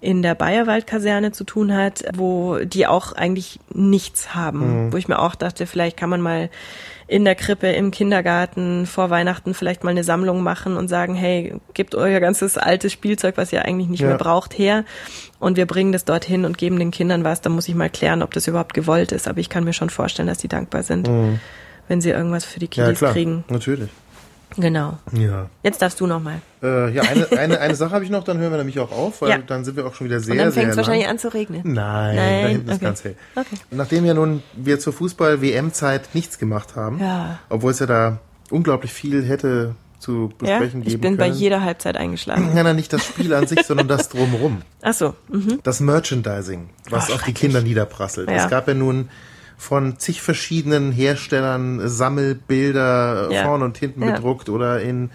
in 0.00 0.22
der 0.22 0.34
Bayerwaldkaserne 0.34 1.32
zu 1.32 1.44
tun 1.44 1.74
hat, 1.74 2.04
wo 2.14 2.58
die 2.58 2.86
auch 2.86 3.12
eigentlich 3.12 3.58
nichts 3.72 4.34
haben. 4.34 4.92
Wo 4.92 4.96
ich 4.96 5.08
mir 5.08 5.18
auch 5.18 5.34
dachte, 5.34 5.66
vielleicht 5.66 5.96
kann 5.96 6.10
man 6.10 6.20
mal 6.20 6.50
in 7.06 7.24
der 7.24 7.34
Krippe, 7.34 7.68
im 7.68 7.90
Kindergarten 7.90 8.86
vor 8.86 9.10
Weihnachten 9.10 9.54
vielleicht 9.54 9.84
mal 9.84 9.90
eine 9.90 10.04
Sammlung 10.04 10.42
machen 10.42 10.76
und 10.76 10.88
sagen, 10.88 11.14
hey, 11.14 11.54
gebt 11.74 11.94
euer 11.94 12.18
ganzes 12.20 12.58
altes 12.58 12.92
Spielzeug, 12.92 13.36
was 13.36 13.52
ihr 13.52 13.64
eigentlich 13.64 13.88
nicht 13.88 14.00
Ja. 14.00 14.08
mehr 14.08 14.18
braucht, 14.18 14.58
her 14.58 14.84
und 15.38 15.56
wir 15.56 15.66
bringen 15.66 15.92
das 15.92 16.04
dorthin 16.04 16.44
und 16.44 16.58
geben 16.58 16.78
den 16.78 16.90
Kindern 16.90 17.24
was. 17.24 17.40
Da 17.42 17.50
muss 17.50 17.68
ich 17.68 17.74
mal 17.74 17.90
klären, 17.90 18.22
ob 18.22 18.32
das 18.32 18.46
überhaupt 18.46 18.74
gewollt 18.74 19.12
ist. 19.12 19.28
Aber 19.28 19.38
ich 19.38 19.48
kann 19.50 19.64
mir 19.64 19.72
schon 19.74 19.90
vorstellen, 19.90 20.28
dass 20.28 20.38
die 20.38 20.48
dankbar 20.48 20.82
sind, 20.82 21.08
wenn 21.88 22.00
sie 22.00 22.10
irgendwas 22.10 22.44
für 22.44 22.58
die 22.60 22.66
Ja, 22.72 22.84
Kiddies 22.84 22.98
klar. 22.98 23.12
kriegen. 23.12 23.44
Natürlich. 23.48 23.90
Genau. 24.56 24.98
Ja. 25.12 25.50
Jetzt 25.64 25.82
darfst 25.82 26.00
du 26.00 26.06
noch 26.06 26.22
mal. 26.22 26.40
Äh, 26.62 26.92
ja, 26.94 27.02
eine, 27.02 27.26
eine, 27.38 27.58
eine 27.58 27.74
Sache 27.74 27.90
habe 27.92 28.04
ich 28.04 28.10
noch, 28.10 28.22
dann 28.22 28.38
hören 28.38 28.52
wir 28.52 28.58
nämlich 28.58 28.78
auch 28.78 28.92
auf, 28.92 29.20
weil 29.20 29.30
Ja. 29.30 29.38
dann 29.38 29.64
sind 29.64 29.76
wir 29.76 29.84
auch 29.84 29.94
schon 29.94 30.06
wieder 30.06 30.20
sehr, 30.20 30.32
Und 30.34 30.38
dann 30.38 30.52
fängt 30.52 30.70
es 30.70 30.76
wahrscheinlich 30.76 31.08
an 31.08 31.18
zu 31.18 31.34
regnen. 31.34 31.62
Nein, 31.64 32.14
Nein, 32.16 32.42
da 32.42 32.48
hinten 32.48 32.68
ist 32.68 32.74
okay. 32.76 32.84
ganz 32.84 33.04
hell. 33.04 33.16
Okay. 33.34 33.56
Nachdem 33.72 34.04
ja 34.04 34.14
nun 34.14 34.42
wir 34.54 34.78
zur 34.78 34.92
Fußball-WM-Zeit 34.92 36.14
nichts 36.14 36.38
gemacht 36.38 36.76
haben, 36.76 37.00
Ja. 37.00 37.38
obwohl 37.48 37.72
es 37.72 37.80
ja 37.80 37.86
da 37.86 38.18
unglaublich 38.50 38.92
viel 38.92 39.24
hätte 39.24 39.74
zu 39.98 40.30
Ja, 40.42 40.58
besprechen 40.58 40.82
ich 40.82 40.88
geben 40.88 41.00
bin 41.00 41.16
bei 41.16 41.28
können. 41.28 41.38
jeder 41.38 41.62
Halbzeit 41.64 41.96
eingeschlafen. 41.96 42.54
Ja, 42.56 42.62
nein, 42.62 42.76
nicht 42.76 42.92
das 42.92 43.04
Spiel 43.04 43.34
an 43.34 43.48
sich, 43.48 43.62
sondern 43.66 43.88
das 43.88 44.08
drumherum. 44.10 44.62
Ach 44.82 44.92
so. 44.94 45.14
Mhm. 45.30 45.58
Das 45.64 45.80
Merchandising, 45.80 46.68
was 46.90 47.10
Oh, 47.10 47.14
auf 47.14 47.22
die 47.24 47.32
Kinder 47.32 47.60
niederprasselt. 47.60 48.30
Ja. 48.30 48.36
Es 48.36 48.48
gab 48.50 48.68
ja 48.68 48.74
nun 48.74 49.08
von 49.56 49.98
zig 49.98 50.20
verschiedenen 50.22 50.92
Herstellern 50.92 51.88
Sammelbilder 51.88 53.28
äh, 53.30 53.34
Ja. 53.34 53.44
vorn 53.44 53.62
und 53.62 53.78
hinten 53.78 54.02
Ja. 54.02 54.12
bedruckt 54.12 54.48
oder 54.48 54.80
in 54.80 55.10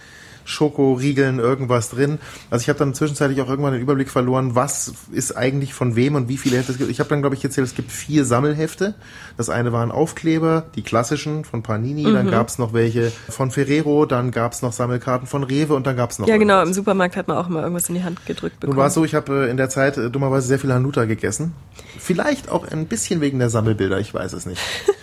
Schokoriegeln 0.50 1.40
irgendwas 1.40 1.90
drin. 1.90 2.20
Also 2.50 2.64
ich 2.64 2.70
habe 2.70 2.80
dann 2.80 2.94
zwischenzeitlich 2.94 3.40
auch 3.42 3.50
irgendwann 3.50 3.74
den 3.74 3.82
Überblick 3.82 4.10
verloren, 4.10 4.56
was 4.56 4.94
ist 5.12 5.38
eigentlich 5.38 5.74
von 5.74 5.96
wem 5.96 6.16
und 6.16 6.28
wie 6.28 6.38
viele 6.38 6.58
Hefte 6.58 6.72
es 6.72 6.78
gibt. 6.78 6.90
Ich 6.90 7.00
habe 7.00 7.10
dann, 7.10 7.22
glaube 7.22 7.36
ich, 7.36 7.42
gezählt, 7.42 7.68
es 7.68 7.76
gibt 7.76 7.92
vier 7.92 8.26
Sammelhefte. 8.26 8.96
Das 9.38 9.50
eine 9.50 9.72
waren 9.72 9.92
Aufkleber, 9.92 10.66
die 10.76 10.82
klassischen 10.82 11.44
von 11.46 11.64
Panini, 11.64 12.08
Mhm. 12.08 12.14
dann 12.14 12.32
gab 12.32 12.48
es 12.50 12.58
noch 12.58 12.74
welche 12.74 13.12
von 13.30 13.52
Ferrero, 13.52 14.06
dann 14.06 14.32
gab 14.32 14.54
es 14.54 14.62
noch 14.62 14.74
Sammelkarten 14.74 15.28
von 15.28 15.44
Rewe 15.44 15.76
und 15.76 15.86
dann 15.88 15.96
gab 15.96 16.10
es 16.12 16.20
noch 16.20 16.28
Ja, 16.28 16.38
genau. 16.38 16.56
irgendwas. 16.56 16.70
Im 16.78 16.82
Supermarkt 16.82 17.16
hat 17.16 17.28
man 17.28 17.38
auch 17.38 17.48
immer 17.48 17.62
irgendwas 17.62 17.88
in 17.90 17.96
die 17.96 18.04
Hand 18.04 18.26
gedrückt 18.26 18.56
Nun 18.56 18.60
bekommen. 18.72 18.78
war 18.78 18.88
es 18.88 18.94
so, 18.96 19.06
ich 19.06 19.16
habe 19.16 19.46
äh, 19.48 19.50
in 19.52 19.58
der 19.58 19.70
Zeit 19.70 19.98
äh, 19.98 20.10
dummerweise 20.10 20.48
sehr 20.48 20.60
viel 20.60 20.74
Hanuta 20.74 21.06
gegessen. 21.06 21.54
Vielleicht 22.00 22.50
auch 22.50 22.68
ein 22.68 22.88
bisschen 22.88 23.22
wegen 23.22 23.40
der 23.40 23.50
Sammelbilder, 23.50 24.00
ich 24.00 24.14
weiß 24.14 24.34
es 24.34 24.46
nicht. 24.46 24.60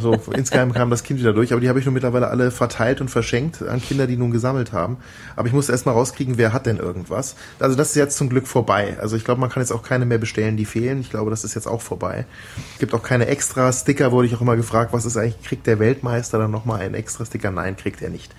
So, 0.00 0.14
insgeheim 0.32 0.72
kam 0.72 0.90
das 0.90 1.02
Kind 1.02 1.20
wieder 1.20 1.32
durch, 1.32 1.52
aber 1.52 1.60
die 1.60 1.68
habe 1.68 1.78
ich 1.78 1.84
nun 1.84 1.94
mittlerweile 1.94 2.28
alle 2.28 2.50
verteilt 2.50 3.00
und 3.00 3.10
verschenkt 3.10 3.62
an 3.62 3.80
Kinder, 3.80 4.06
die 4.06 4.16
nun 4.16 4.30
gesammelt 4.30 4.72
haben. 4.72 4.98
Aber 5.36 5.48
ich 5.48 5.54
musste 5.54 5.72
erst 5.72 5.86
mal 5.86 5.92
rauskriegen, 5.92 6.38
wer 6.38 6.52
hat 6.52 6.66
denn 6.66 6.78
irgendwas. 6.78 7.36
Also 7.58 7.76
das 7.76 7.90
ist 7.90 7.96
jetzt 7.96 8.16
zum 8.16 8.28
Glück 8.28 8.46
vorbei. 8.46 8.96
Also 9.00 9.16
ich 9.16 9.24
glaube, 9.24 9.40
man 9.40 9.50
kann 9.50 9.62
jetzt 9.62 9.72
auch 9.72 9.82
keine 9.82 10.06
mehr 10.06 10.18
bestellen, 10.18 10.56
die 10.56 10.64
fehlen. 10.64 11.00
Ich 11.00 11.10
glaube, 11.10 11.30
das 11.30 11.44
ist 11.44 11.54
jetzt 11.54 11.66
auch 11.66 11.80
vorbei. 11.80 12.26
Es 12.74 12.78
gibt 12.78 12.94
auch 12.94 13.02
keine 13.02 13.26
extra 13.26 13.72
Sticker, 13.72 14.12
wurde 14.12 14.28
ich 14.28 14.34
auch 14.34 14.40
immer 14.40 14.56
gefragt, 14.56 14.92
was 14.92 15.04
ist 15.04 15.16
eigentlich, 15.16 15.42
kriegt 15.42 15.66
der 15.66 15.78
Weltmeister 15.78 16.38
dann 16.38 16.50
nochmal 16.50 16.80
einen 16.80 16.94
extra 16.94 17.24
Sticker? 17.24 17.50
Nein, 17.50 17.76
kriegt 17.76 18.02
er 18.02 18.10
nicht. 18.10 18.34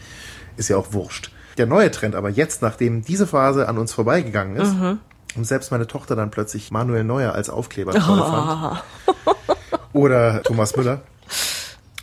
Ist 0.57 0.69
ja 0.69 0.77
auch 0.77 0.93
wurscht. 0.93 1.31
Der 1.57 1.65
neue 1.65 1.91
Trend 1.91 2.15
aber 2.15 2.29
jetzt, 2.29 2.61
nachdem 2.61 3.03
diese 3.03 3.27
Phase 3.27 3.67
an 3.69 3.77
uns 3.77 3.93
vorbeigegangen 3.93 4.57
ist, 4.57 4.75
und 5.35 5.45
selbst 5.45 5.71
meine 5.71 5.87
Tochter 5.87 6.15
dann 6.15 6.31
plötzlich 6.31 6.71
Manuel 6.71 7.03
Neuer 7.03 7.33
als 7.33 7.49
Aufkleber 7.49 7.91
toll 7.93 8.17
fand. 8.19 8.83
Oder 9.93 10.43
Thomas 10.43 10.75
Müller. 10.75 11.01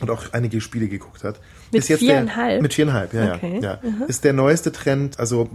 Und 0.02 0.10
auch 0.10 0.32
einige 0.32 0.60
Spiele 0.60 0.88
geguckt 0.88 1.24
hat. 1.24 1.40
Mit 1.72 1.88
jetzt 1.88 2.00
viereinhalb? 2.00 2.54
Der, 2.54 2.62
mit 2.62 2.74
viereinhalb, 2.74 3.14
ja, 3.14 3.34
Okay. 3.34 3.60
ja. 3.62 3.78
ja. 3.82 4.06
Ist 4.06 4.24
der 4.24 4.32
neueste 4.32 4.72
Trend, 4.72 5.18
also 5.18 5.48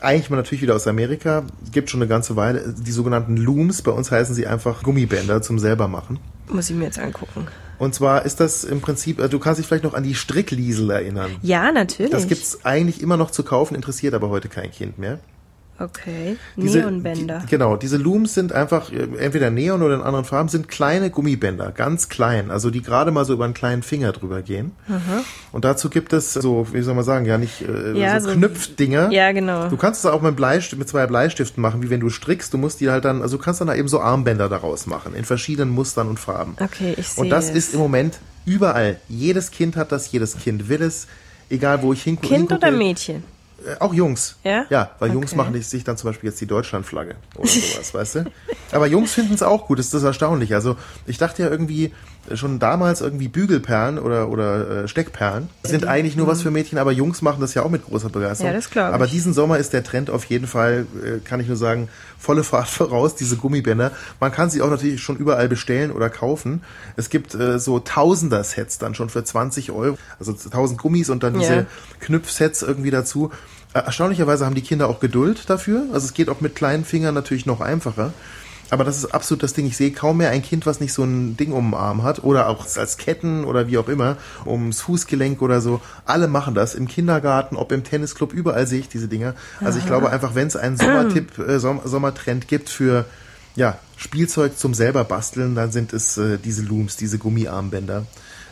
eigentlich 0.00 0.30
mal 0.30 0.36
natürlich 0.36 0.62
wieder 0.62 0.74
aus 0.74 0.86
Amerika, 0.86 1.44
gibt 1.70 1.90
schon 1.90 2.00
eine 2.00 2.08
ganze 2.08 2.34
Weile, 2.34 2.74
die 2.76 2.90
sogenannten 2.90 3.36
Looms, 3.36 3.82
bei 3.82 3.90
uns 3.92 4.10
heißen 4.10 4.34
sie 4.34 4.46
einfach 4.46 4.82
Gummibänder 4.82 5.42
zum 5.42 5.58
selber 5.58 5.86
machen. 5.86 6.18
Muss 6.48 6.70
ich 6.70 6.76
mir 6.76 6.86
jetzt 6.86 6.98
angucken. 6.98 7.46
Und 7.78 7.94
zwar 7.94 8.26
ist 8.26 8.40
das 8.40 8.64
im 8.64 8.80
Prinzip, 8.80 9.20
äh, 9.20 9.28
du 9.28 9.38
kannst 9.38 9.58
dich 9.58 9.66
vielleicht 9.66 9.84
noch 9.84 9.94
an 9.94 10.02
die 10.02 10.14
Strickliesel 10.14 10.90
erinnern. 10.90 11.30
Ja, 11.42 11.72
natürlich. 11.72 12.10
Das 12.10 12.26
gibt's 12.26 12.64
eigentlich 12.64 13.00
immer 13.00 13.16
noch 13.16 13.30
zu 13.30 13.42
kaufen, 13.42 13.74
interessiert 13.74 14.14
aber 14.14 14.28
heute 14.28 14.48
kein 14.48 14.70
Kind 14.70 14.98
mehr. 14.98 15.18
Okay. 15.80 16.36
Diese, 16.56 16.80
Neonbänder. 16.80 17.40
Die, 17.44 17.46
genau, 17.50 17.76
diese 17.76 17.96
Looms 17.96 18.34
sind 18.34 18.52
einfach 18.52 18.92
äh, 18.92 19.08
entweder 19.18 19.50
Neon 19.50 19.82
oder 19.82 19.94
in 19.96 20.02
anderen 20.02 20.24
Farben, 20.26 20.48
sind 20.50 20.68
kleine 20.68 21.10
Gummibänder, 21.10 21.72
ganz 21.72 22.08
klein, 22.10 22.50
also 22.50 22.70
die 22.70 22.82
gerade 22.82 23.10
mal 23.10 23.24
so 23.24 23.32
über 23.32 23.44
einen 23.46 23.54
kleinen 23.54 23.82
Finger 23.82 24.12
drüber 24.12 24.42
gehen. 24.42 24.72
Und 25.52 25.64
dazu 25.64 25.88
gibt 25.90 26.12
es 26.12 26.34
so, 26.34 26.66
wie 26.72 26.82
soll 26.82 26.94
man 26.94 27.04
sagen, 27.04 27.24
ja 27.24 27.38
nicht 27.38 27.62
äh, 27.62 27.98
Ja, 27.98 28.20
so, 28.20 28.28
so- 28.28 28.34
Knüpfdinger. 28.36 29.10
Ja, 29.10 29.32
genau. 29.32 29.68
Du 29.68 29.76
kannst 29.76 30.04
es 30.04 30.10
auch 30.10 30.20
mit, 30.20 30.36
Bleist 30.36 30.76
mit 30.76 30.88
zwei 30.88 31.06
Bleistiften 31.06 31.60
machen, 31.62 31.82
wie 31.82 31.90
wenn 31.90 32.00
du 32.00 32.10
strickst. 32.10 32.52
Du 32.52 32.58
musst 32.58 32.80
die 32.80 32.90
halt 32.90 33.04
dann, 33.04 33.22
also 33.22 33.38
du 33.38 33.42
kannst 33.42 33.60
dann 33.60 33.68
da 33.68 33.74
eben 33.74 33.88
so 33.88 34.00
Armbänder 34.00 34.48
daraus 34.50 34.86
machen, 34.86 35.14
in 35.14 35.24
verschiedenen 35.24 35.70
Mustern 35.70 36.08
und 36.08 36.20
Farben. 36.20 36.56
Okay, 36.60 36.94
ich 36.96 37.08
sehe 37.08 37.24
Und 37.24 37.30
das 37.30 37.48
es. 37.48 37.56
ist 37.56 37.74
im 37.74 37.80
Moment 37.80 38.18
überall. 38.44 38.98
Jedes 39.08 39.50
Kind 39.50 39.76
hat 39.76 39.92
das, 39.92 40.12
jedes 40.12 40.36
Kind 40.36 40.68
will 40.68 40.82
es. 40.82 41.06
Egal 41.48 41.82
wo 41.82 41.92
ich 41.92 42.02
hingu 42.02 42.20
Kind 42.20 42.32
hingucke. 42.50 42.54
oder 42.56 42.70
Mädchen? 42.70 43.24
Äh, 43.66 43.76
Auch 43.80 43.92
Jungs. 43.94 44.36
Ja? 44.44 44.64
Ja, 44.70 44.90
weil 44.98 45.12
Jungs 45.12 45.32
Okay. 45.32 45.36
machen 45.36 45.60
sich 45.62 45.84
dann 45.84 45.96
zum 45.96 46.10
Beispiel 46.10 46.30
jetzt 46.30 46.40
die 46.40 46.46
Deutschlandflagge 46.46 47.16
oder 47.36 47.48
sowas, 47.48 47.94
weißt 47.94 48.14
du? 48.16 48.24
Aber 48.72 48.86
Jungs 48.86 49.12
finden 49.14 49.34
es 49.34 49.42
auch 49.42 49.66
gut, 49.66 49.78
das 49.78 49.86
ist 49.86 49.94
das 49.94 50.02
erstaunlich. 50.02 50.54
Also 50.54 50.76
ich 51.06 51.18
dachte 51.18 51.42
ja 51.42 51.48
irgendwie 51.50 51.92
schon 52.34 52.58
damals 52.58 53.00
irgendwie 53.00 53.28
Bügelperlen 53.28 53.98
oder, 53.98 54.28
oder 54.28 54.84
äh, 54.84 54.88
Steckperlen 54.88 55.48
sind 55.64 55.86
eigentlich 55.86 56.16
nur 56.16 56.26
was 56.26 56.42
für 56.42 56.50
Mädchen, 56.50 56.78
aber 56.78 56.92
Jungs 56.92 57.22
machen 57.22 57.40
das 57.40 57.54
ja 57.54 57.62
auch 57.62 57.70
mit 57.70 57.84
großer 57.84 58.08
Begeisterung. 58.08 58.52
Ja, 58.52 58.56
das 58.56 58.70
glaub 58.70 58.88
ich. 58.88 58.94
Aber 58.94 59.06
diesen 59.06 59.32
Sommer 59.32 59.58
ist 59.58 59.72
der 59.72 59.82
Trend 59.82 60.10
auf 60.10 60.24
jeden 60.26 60.46
Fall, 60.46 60.86
äh, 61.04 61.18
kann 61.26 61.40
ich 61.40 61.48
nur 61.48 61.56
sagen, 61.56 61.88
volle 62.18 62.44
Fahrt 62.44 62.68
voraus, 62.68 63.16
diese 63.16 63.36
Gummibänder. 63.36 63.90
Man 64.20 64.30
kann 64.32 64.50
sie 64.50 64.62
auch 64.62 64.70
natürlich 64.70 65.02
schon 65.02 65.16
überall 65.16 65.48
bestellen 65.48 65.90
oder 65.90 66.10
kaufen. 66.10 66.62
Es 66.96 67.08
gibt 67.10 67.34
äh, 67.34 67.58
so 67.58 67.78
Tausender-Sets 67.80 68.78
dann 68.78 68.94
schon 68.94 69.08
für 69.10 69.24
20 69.24 69.72
Euro, 69.72 69.98
also 70.18 70.32
1000 70.32 70.78
Gummis 70.80 71.10
und 71.10 71.22
dann 71.22 71.38
diese 71.38 71.54
Ja. 71.54 71.66
Knüpfsets 72.00 72.62
irgendwie 72.62 72.90
dazu. 72.90 73.30
Äh, 73.72 73.80
Erstaunlicherweise 73.80 74.44
haben 74.46 74.54
die 74.54 74.62
Kinder 74.62 74.88
auch 74.88 75.00
Geduld 75.00 75.48
dafür. 75.48 75.84
Also 75.92 76.06
es 76.06 76.14
geht 76.14 76.28
auch 76.28 76.40
mit 76.40 76.54
kleinen 76.54 76.84
Fingern 76.84 77.14
natürlich 77.14 77.46
noch 77.46 77.60
einfacher. 77.60 78.12
Aber 78.70 78.84
das 78.84 78.96
ist 78.96 79.06
absolut 79.06 79.42
das 79.42 79.52
Ding. 79.52 79.66
Ich 79.66 79.76
sehe 79.76 79.90
kaum 79.90 80.18
mehr 80.18 80.30
ein 80.30 80.42
Kind, 80.42 80.64
was 80.64 80.80
nicht 80.80 80.92
so 80.92 81.02
ein 81.02 81.36
Ding 81.36 81.52
um 81.52 81.72
den 81.72 81.74
Arm 81.74 82.02
hat 82.02 82.22
oder 82.22 82.48
auch 82.48 82.66
als 82.76 82.96
Ketten 82.96 83.44
oder 83.44 83.66
wie 83.66 83.78
auch 83.78 83.88
immer, 83.88 84.16
ums 84.46 84.80
Fußgelenk 84.82 85.42
oder 85.42 85.60
so. 85.60 85.80
Alle 86.06 86.28
machen 86.28 86.54
das 86.54 86.74
im 86.74 86.86
Kindergarten, 86.86 87.56
ob 87.56 87.72
im 87.72 87.84
Tennisclub, 87.84 88.32
überall 88.32 88.66
sehe 88.66 88.80
ich 88.80 88.88
diese 88.88 89.08
Dinger. 89.08 89.34
Also 89.60 89.78
ich 89.78 89.86
glaube 89.86 90.10
einfach, 90.10 90.34
wenn 90.34 90.46
es 90.46 90.56
einen 90.56 90.76
Sommertipp, 90.76 91.38
äh, 91.48 91.58
Som 91.58 91.80
Sommertrend 91.84 92.48
gibt 92.48 92.68
für 92.68 93.06
ja, 93.56 93.78
Spielzeug 93.96 94.56
zum 94.56 94.74
selber 94.74 95.04
basteln, 95.04 95.54
dann 95.54 95.72
sind 95.72 95.92
es 95.92 96.16
äh, 96.16 96.38
diese 96.38 96.62
Looms, 96.62 96.96
diese 96.96 97.18
Gummiarmbänder 97.18 98.06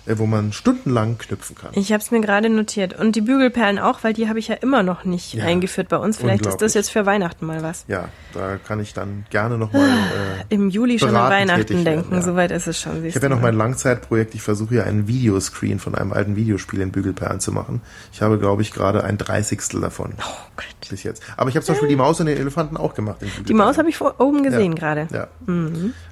wo 0.06 0.26
man 0.26 0.52
stundenlang 0.52 1.18
knüpfen 1.18 1.56
kann. 1.56 1.70
Ich 1.74 1.92
habe 1.92 2.02
es 2.02 2.10
mir 2.10 2.20
gerade 2.20 2.48
notiert. 2.48 2.98
Und 2.98 3.16
die 3.16 3.20
Bügelperlen 3.20 3.78
auch, 3.78 4.04
weil 4.04 4.12
die 4.12 4.28
habe 4.28 4.38
ich 4.38 4.48
ja 4.48 4.54
immer 4.54 4.82
noch 4.82 5.04
nicht 5.04 5.34
Ja, 5.34 5.44
eingeführt 5.44 5.88
bei 5.88 5.96
uns. 5.98 6.16
Vielleicht 6.16 6.46
ist 6.46 6.58
das 6.62 6.74
jetzt 6.74 6.90
für 6.90 7.06
Weihnachten 7.06 7.46
mal 7.46 7.62
was. 7.62 7.84
Ja, 7.88 8.08
da 8.34 8.56
kann 8.56 8.80
ich 8.80 8.94
dann 8.94 9.26
gerne 9.30 9.58
nochmal. 9.58 9.82
Äh, 9.88 10.54
Im 10.54 10.70
Juli 10.70 10.98
schon 10.98 11.14
an 11.14 11.30
Weihnachten 11.30 11.84
denken. 11.84 12.14
ja. 12.14 12.22
Soweit 12.22 12.50
ist 12.50 12.66
es 12.66 12.80
schon. 12.80 13.04
ich 13.04 13.14
habe 13.16 13.26
ja 13.26 13.30
noch 13.30 13.40
mein 13.40 13.54
Langzeitprojekt. 13.54 14.34
Ich 14.34 14.42
versuche 14.42 14.76
ja 14.76 14.84
einen 14.84 15.08
Videoscreen 15.08 15.78
von 15.78 15.94
einem 15.94 16.12
alten 16.12 16.36
Videospiel 16.36 16.80
in 16.80 16.90
Bügelperlen 16.92 17.40
zu 17.40 17.52
machen. 17.52 17.82
Ich 18.12 18.22
habe, 18.22 18.38
glaube 18.38 18.62
ich, 18.62 18.72
gerade 18.72 19.04
ein 19.04 19.18
Dreißigstel 19.18 19.80
davon 19.80 20.14
Oh 20.18 20.32
Gott. 20.56 20.90
bis 20.90 21.02
jetzt. 21.02 21.22
Aber 21.36 21.50
ich 21.50 21.56
habe 21.56 21.64
zum 21.66 21.74
Beispiel 21.74 21.88
die 21.88 21.96
Maus 21.96 22.18
und 22.20 22.26
den 22.26 22.38
Elefanten 22.38 22.76
auch 22.76 22.94
gemacht. 22.94 23.18
Die 23.46 23.54
Maus 23.54 23.76
habe 23.78 23.88
ich 23.90 23.96
vor 23.96 24.14
oben 24.20 24.42
gesehen 24.42 24.74
gerade. 24.74 25.08
Ja. 25.12 25.28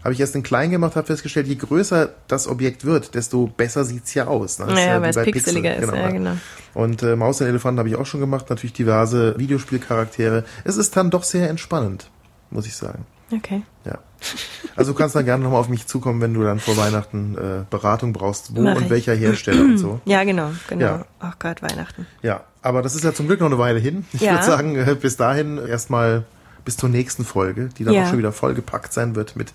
Habe 0.05 0.13
ich 0.13 0.21
erst 0.21 0.35
in 0.35 0.43
klein 0.43 0.71
gemacht, 0.71 0.97
habe 0.97 1.07
festgestellt, 1.07 1.47
je 1.47 1.55
größer 1.57 2.11
das 2.29 2.47
Objekt 2.49 2.85
wird, 2.85 3.15
desto 3.15 3.47
besser 3.47 3.85
sieht's 3.87 4.13
ja 4.15 4.27
aus. 4.27 4.59
Ne? 4.59 4.67
Ist 4.73 4.79
Ja, 4.79 5.01
weil 5.01 5.11
es 5.11 5.17
pixeliger 5.23 5.71
Pixel. 5.71 5.89
ist, 5.89 5.95
ja, 5.97 6.11
genau. 6.11 6.37
Und 6.75 7.03
äh, 7.03 7.17
Maus 7.17 7.41
und 7.41 7.47
Elefanten 7.47 7.79
habe 7.79 7.89
ich 7.89 7.97
auch 7.97 8.05
schon 8.07 8.21
gemacht, 8.21 8.51
natürlich 8.51 8.75
diverse 8.75 9.39
Videospielcharaktere. 9.39 10.45
Es 10.65 10.77
ist 10.77 10.97
dann 10.97 11.11
doch 11.11 11.23
sehr 11.25 11.49
entspannend, 11.49 12.11
muss 12.51 12.67
ich 12.67 12.77
sagen. 12.77 13.07
Okay. 13.35 13.63
Ja. 13.85 13.99
Also 14.77 14.93
du 14.93 14.99
kannst 14.99 15.17
dann 15.17 15.25
gerne 15.25 15.43
nochmal 15.43 15.61
auf 15.61 15.69
mich 15.69 15.87
zukommen, 15.87 16.21
wenn 16.21 16.33
du 16.35 16.43
dann 16.45 16.61
vor 16.61 16.77
Weihnachten 16.77 17.37
äh, 17.37 17.65
Beratung 17.69 18.13
brauchst, 18.13 18.55
wo 18.55 18.61
Mach 18.63 18.77
und 18.77 18.85
ich. 18.85 18.91
welcher 18.91 19.15
Hersteller 19.15 19.63
und 19.63 19.79
so. 19.79 20.01
Ja, 20.05 20.23
genau, 20.25 20.51
genau. 20.69 20.85
Ja. 20.85 21.05
Ach 21.19 21.37
Gott, 21.41 21.61
Weihnachten. 21.63 22.07
Ja, 22.23 22.45
aber 22.63 22.83
das 22.83 22.95
ist 22.95 23.03
ja 23.05 23.13
zum 23.15 23.27
Glück 23.27 23.41
noch 23.41 23.47
eine 23.49 23.59
Weile 23.59 23.79
hin. 23.81 24.05
Ich 24.13 24.21
Ja. 24.21 24.33
würde 24.33 24.45
sagen, 24.45 24.77
äh, 24.77 24.95
bis 25.01 25.17
dahin 25.17 25.59
erstmal 25.59 26.25
bis 26.65 26.77
zur 26.77 26.89
nächsten 26.89 27.25
Folge, 27.25 27.69
die 27.79 27.85
dann 27.85 27.95
Ja. 27.95 28.05
auch 28.05 28.09
schon 28.11 28.19
wieder 28.19 28.33
vollgepackt 28.33 28.93
sein 28.93 29.17
wird 29.17 29.35
mit 29.37 29.53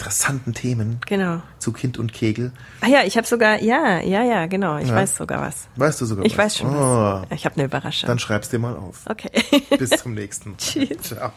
interessanten 0.00 0.54
Themen 0.54 0.98
Genau. 1.06 1.42
zu 1.58 1.72
Kind 1.72 1.98
und 1.98 2.12
Kegel. 2.14 2.52
Ah 2.80 2.86
ja, 2.88 3.00
ich 3.04 3.16
habe 3.18 3.26
sogar, 3.26 3.60
ja, 3.62 4.00
ja, 4.00 4.22
ja, 4.24 4.46
genau. 4.46 4.78
Ich 4.78 4.88
Ja. 4.88 4.94
weiß 4.96 5.16
sogar 5.16 5.42
was. 5.42 5.68
Weißt 5.76 6.00
du 6.00 6.06
sogar 6.06 6.24
Ich 6.24 6.32
was? 6.38 6.44
weiß 6.46 6.56
schon 6.58 6.74
oh, 6.74 6.80
was. 6.80 7.26
Ich 7.32 7.44
habe 7.44 7.56
eine 7.56 7.64
Überraschung. 7.66 8.06
Dann 8.06 8.18
schreib's 8.18 8.48
dir 8.48 8.58
mal 8.58 8.76
auf. 8.76 9.02
okay. 9.06 9.30
Bis 9.78 9.90
zum 9.90 10.14
nächsten. 10.14 10.56
Tschüss. 10.56 10.96
Ciao. 11.02 11.32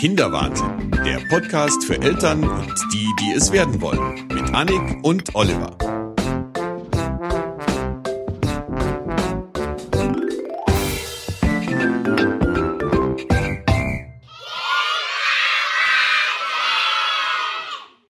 Kinderwahnsinn, 0.00 0.90
der 1.04 1.18
Podcast 1.28 1.82
für 1.84 2.00
Eltern 2.00 2.44
und 2.44 2.74
die, 2.92 3.06
die 3.20 3.32
es 3.36 3.50
werden 3.52 3.80
wollen. 3.80 4.26
Mit 4.32 4.54
Annik 4.54 4.98
und 5.04 5.34
Oliver. 5.34 5.76